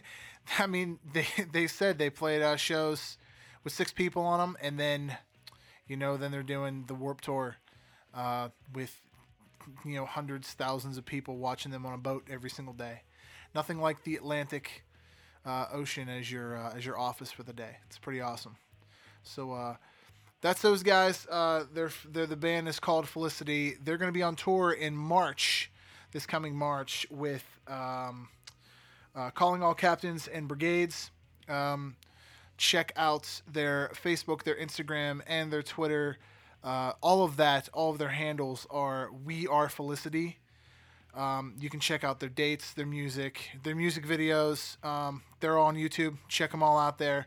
I 0.58 0.66
mean, 0.66 0.98
they 1.12 1.26
they 1.52 1.66
said 1.66 1.98
they 1.98 2.10
played 2.10 2.42
uh, 2.42 2.56
shows 2.56 3.16
with 3.64 3.72
six 3.72 3.92
people 3.92 4.22
on 4.22 4.38
them, 4.38 4.56
and 4.60 4.78
then, 4.78 5.16
you 5.86 5.96
know, 5.96 6.16
then 6.16 6.30
they're 6.30 6.42
doing 6.42 6.84
the 6.86 6.94
Warped 6.94 7.24
Tour 7.24 7.56
uh, 8.14 8.48
with, 8.74 9.00
you 9.84 9.94
know, 9.94 10.06
hundreds, 10.06 10.52
thousands 10.52 10.98
of 10.98 11.04
people 11.04 11.36
watching 11.36 11.70
them 11.72 11.86
on 11.86 11.94
a 11.94 11.98
boat 11.98 12.24
every 12.30 12.50
single 12.50 12.74
day. 12.74 13.02
Nothing 13.54 13.80
like 13.80 14.02
the 14.04 14.16
Atlantic 14.16 14.82
uh, 15.44 15.66
Ocean 15.72 16.08
as 16.08 16.30
your 16.30 16.56
uh, 16.56 16.72
as 16.76 16.86
your 16.86 16.98
office 16.98 17.30
for 17.30 17.42
the 17.42 17.52
day. 17.52 17.76
It's 17.86 17.98
pretty 17.98 18.20
awesome. 18.20 18.56
So 19.22 19.52
uh, 19.52 19.76
that's 20.40 20.62
those 20.62 20.82
guys. 20.82 21.26
Uh, 21.30 21.64
they're, 21.72 21.90
they're 22.10 22.26
the 22.26 22.36
band 22.36 22.68
is 22.68 22.80
called 22.80 23.08
Felicity. 23.08 23.74
They're 23.84 23.98
going 23.98 24.08
to 24.08 24.16
be 24.16 24.22
on 24.22 24.36
tour 24.36 24.72
in 24.72 24.96
March, 24.96 25.70
this 26.12 26.26
coming 26.26 26.54
March, 26.54 27.06
with 27.10 27.44
um, 27.68 28.28
uh, 29.14 29.30
Calling 29.30 29.62
All 29.62 29.74
Captains 29.74 30.28
and 30.28 30.48
Brigades. 30.48 31.10
Um, 31.48 31.96
check 32.56 32.92
out 32.96 33.42
their 33.50 33.90
Facebook, 33.94 34.42
their 34.42 34.56
Instagram, 34.56 35.20
and 35.26 35.52
their 35.52 35.62
Twitter. 35.62 36.18
Uh, 36.62 36.92
all 37.02 37.24
of 37.24 37.36
that, 37.36 37.68
all 37.72 37.90
of 37.90 37.98
their 37.98 38.08
handles 38.08 38.66
are 38.70 39.10
We 39.12 39.46
Are 39.46 39.68
Felicity. 39.68 40.38
Um, 41.14 41.54
you 41.58 41.68
can 41.68 41.80
check 41.80 42.04
out 42.04 42.20
their 42.20 42.28
dates, 42.28 42.72
their 42.72 42.86
music, 42.86 43.50
their 43.62 43.74
music 43.74 44.06
videos. 44.06 44.82
Um, 44.84 45.22
they're 45.40 45.58
all 45.58 45.66
on 45.66 45.76
YouTube. 45.76 46.16
Check 46.28 46.52
them 46.52 46.62
all 46.62 46.78
out 46.78 46.98
there. 46.98 47.26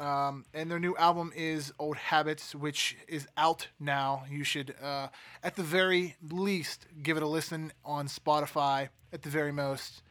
Um, 0.00 0.44
and 0.52 0.70
their 0.70 0.80
new 0.80 0.96
album 0.96 1.32
is 1.36 1.72
Old 1.78 1.96
Habits, 1.96 2.54
which 2.54 2.96
is 3.06 3.28
out 3.36 3.68
now. 3.78 4.24
You 4.28 4.42
should, 4.42 4.74
uh, 4.82 5.08
at 5.42 5.56
the 5.56 5.62
very 5.62 6.16
least, 6.22 6.86
give 7.02 7.16
it 7.16 7.22
a 7.22 7.28
listen 7.28 7.72
on 7.84 8.08
Spotify. 8.08 8.88
At 9.12 9.22
the 9.22 9.28
very 9.28 9.52
most, 9.52 10.02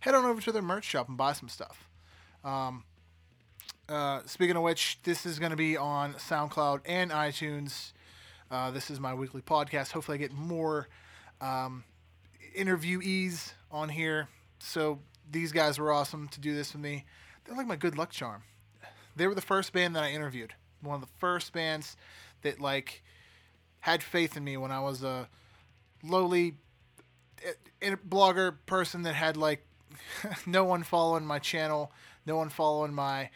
head 0.00 0.14
on 0.14 0.24
over 0.24 0.40
to 0.40 0.52
their 0.52 0.62
merch 0.62 0.84
shop 0.84 1.08
and 1.08 1.16
buy 1.16 1.32
some 1.32 1.48
stuff. 1.48 1.88
Um, 2.44 2.84
uh, 3.88 4.20
speaking 4.26 4.56
of 4.56 4.62
which, 4.62 4.98
this 5.02 5.26
is 5.26 5.38
going 5.38 5.50
to 5.50 5.56
be 5.56 5.76
on 5.76 6.14
SoundCloud 6.14 6.80
and 6.86 7.10
iTunes. 7.10 7.92
Uh, 8.50 8.70
this 8.70 8.90
is 8.90 9.00
my 9.00 9.14
weekly 9.14 9.42
podcast. 9.42 9.92
Hopefully, 9.92 10.16
I 10.16 10.18
get 10.18 10.32
more 10.32 10.88
um, 11.40 11.84
interviewees 12.56 13.52
on 13.70 13.88
here. 13.88 14.28
So 14.58 15.00
these 15.30 15.52
guys 15.52 15.78
were 15.78 15.92
awesome 15.92 16.28
to 16.28 16.40
do 16.40 16.54
this 16.54 16.72
with 16.72 16.82
me. 16.82 17.04
They're 17.44 17.56
like 17.56 17.66
my 17.66 17.76
good 17.76 17.98
luck 17.98 18.10
charm. 18.10 18.42
They 19.16 19.26
were 19.26 19.34
the 19.34 19.40
first 19.40 19.72
band 19.72 19.96
that 19.96 20.04
I 20.04 20.10
interviewed. 20.10 20.54
One 20.80 20.94
of 20.94 21.00
the 21.00 21.12
first 21.18 21.52
bands 21.52 21.96
that 22.42 22.60
like 22.60 23.02
had 23.80 24.02
faith 24.02 24.36
in 24.36 24.44
me 24.44 24.56
when 24.56 24.70
I 24.70 24.80
was 24.80 25.02
a 25.02 25.28
lowly 26.02 26.54
eh, 27.82 27.96
blogger 28.08 28.56
person 28.66 29.02
that 29.02 29.14
had 29.14 29.36
like 29.36 29.66
no 30.46 30.64
one 30.64 30.82
following 30.82 31.26
my 31.26 31.38
channel, 31.38 31.92
no 32.26 32.36
one 32.36 32.48
following 32.48 32.94
my 32.94 33.30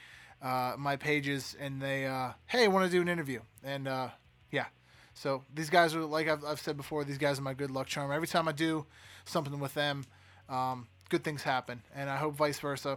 uh, 0.47 0.77
my 0.79 0.95
pages, 0.95 1.57
and 1.59 1.83
they 1.83 2.07
uh, 2.07 2.31
hey, 2.47 2.69
want 2.69 2.87
to 2.87 2.91
do 2.91 3.03
an 3.03 3.09
interview, 3.09 3.41
and 3.65 3.89
uh, 3.89 4.11
yeah. 4.53 4.67
So 5.15 5.43
these 5.53 5.71
guys 5.71 5.93
are 5.97 6.05
like 6.05 6.29
I've, 6.29 6.45
I've 6.45 6.61
said 6.61 6.77
before, 6.77 7.03
these 7.03 7.19
guys 7.19 7.41
are 7.41 7.43
my 7.43 7.55
good 7.55 7.73
luck 7.73 7.89
charm. 7.89 8.13
Every 8.13 8.29
time 8.29 8.47
I 8.47 8.53
do 8.53 8.87
something 9.25 9.59
with 9.59 9.75
them, 9.75 10.05
um, 10.49 10.87
good 11.09 11.25
things 11.25 11.43
happen, 11.43 11.83
and 11.97 12.09
I 12.09 12.17
hope 12.17 12.37
vice 12.37 12.61
versa. 12.61 12.97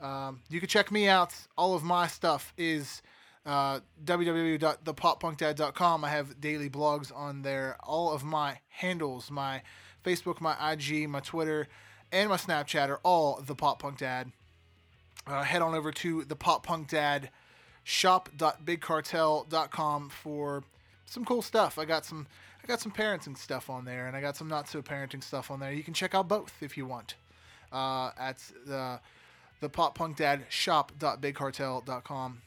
Um, 0.00 0.40
you 0.48 0.58
can 0.58 0.70
check 0.70 0.90
me 0.90 1.06
out. 1.06 1.34
All 1.58 1.74
of 1.74 1.82
my 1.82 2.06
stuff 2.06 2.54
is 2.56 3.02
uh, 3.44 3.80
www.thepoppunkdad.com. 4.02 6.02
I 6.02 6.08
have 6.08 6.40
daily 6.40 6.70
blogs 6.70 7.14
on 7.14 7.42
there. 7.42 7.76
All 7.84 8.10
of 8.10 8.24
my 8.24 8.58
handles, 8.68 9.30
my 9.30 9.60
Facebook, 10.02 10.40
my 10.40 10.56
IG, 10.72 11.10
my 11.10 11.20
Twitter, 11.20 11.68
and 12.10 12.30
my 12.30 12.38
Snapchat 12.38 12.88
are 12.88 13.00
all 13.02 13.42
the 13.46 13.54
Pop 13.54 13.80
Punk 13.80 13.98
Dad. 13.98 14.32
Uh, 15.26 15.42
head 15.42 15.62
on 15.62 15.74
over 15.74 15.90
to 15.90 16.22
the 16.24 16.36
Pop 16.36 16.64
Punk 16.64 16.88
Dad 16.88 17.30
shop.bigcartel.com 17.82 20.10
for 20.10 20.62
some 21.06 21.24
cool 21.24 21.40
stuff. 21.42 21.76
I 21.78 21.84
got 21.84 22.04
some 22.04 22.26
I 22.62 22.66
got 22.66 22.80
some 22.80 22.92
parenting 22.92 23.36
stuff 23.36 23.68
on 23.68 23.84
there, 23.84 24.06
and 24.06 24.16
I 24.16 24.22
got 24.22 24.36
some 24.36 24.48
not 24.48 24.68
so 24.68 24.80
parenting 24.80 25.22
stuff 25.22 25.50
on 25.50 25.60
there. 25.60 25.72
You 25.72 25.82
can 25.82 25.94
check 25.94 26.14
out 26.14 26.28
both 26.28 26.62
if 26.62 26.78
you 26.78 26.86
want. 26.86 27.16
Uh, 27.72 28.10
at 28.18 28.38
the 28.66 29.00
the 29.60 29.68
pop 29.68 29.94
punk 29.94 30.16
dad 30.16 30.44
shop.bigcartel.com. 30.48 32.42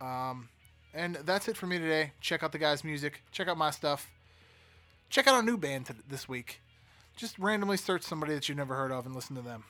Um, 0.00 0.48
and 0.94 1.16
that's 1.16 1.48
it 1.48 1.56
for 1.56 1.66
me 1.66 1.78
today. 1.78 2.12
Check 2.20 2.42
out 2.42 2.52
the 2.52 2.58
guys' 2.58 2.84
music. 2.84 3.22
Check 3.32 3.48
out 3.48 3.58
my 3.58 3.70
stuff. 3.70 4.10
Check 5.10 5.26
out 5.26 5.42
a 5.42 5.44
new 5.44 5.56
band 5.56 5.86
t- 5.86 5.94
this 6.08 6.28
week. 6.28 6.60
Just 7.16 7.38
randomly 7.38 7.76
search 7.76 8.02
somebody 8.02 8.34
that 8.34 8.48
you've 8.48 8.58
never 8.58 8.74
heard 8.74 8.92
of 8.92 9.06
and 9.06 9.14
listen 9.14 9.36
to 9.36 9.42
them. 9.42 9.64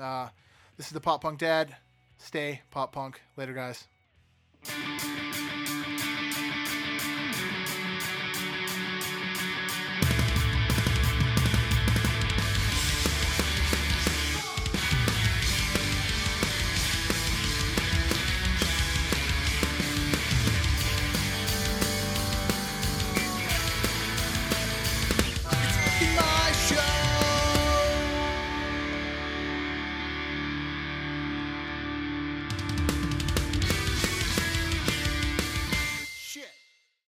Uh, 0.00 0.28
this 0.76 0.86
is 0.86 0.92
the 0.92 1.00
Pop 1.00 1.22
Punk 1.22 1.38
Dad. 1.38 1.76
Stay 2.18 2.62
pop 2.70 2.92
punk. 2.92 3.20
Later, 3.36 3.54
guys. 3.54 3.86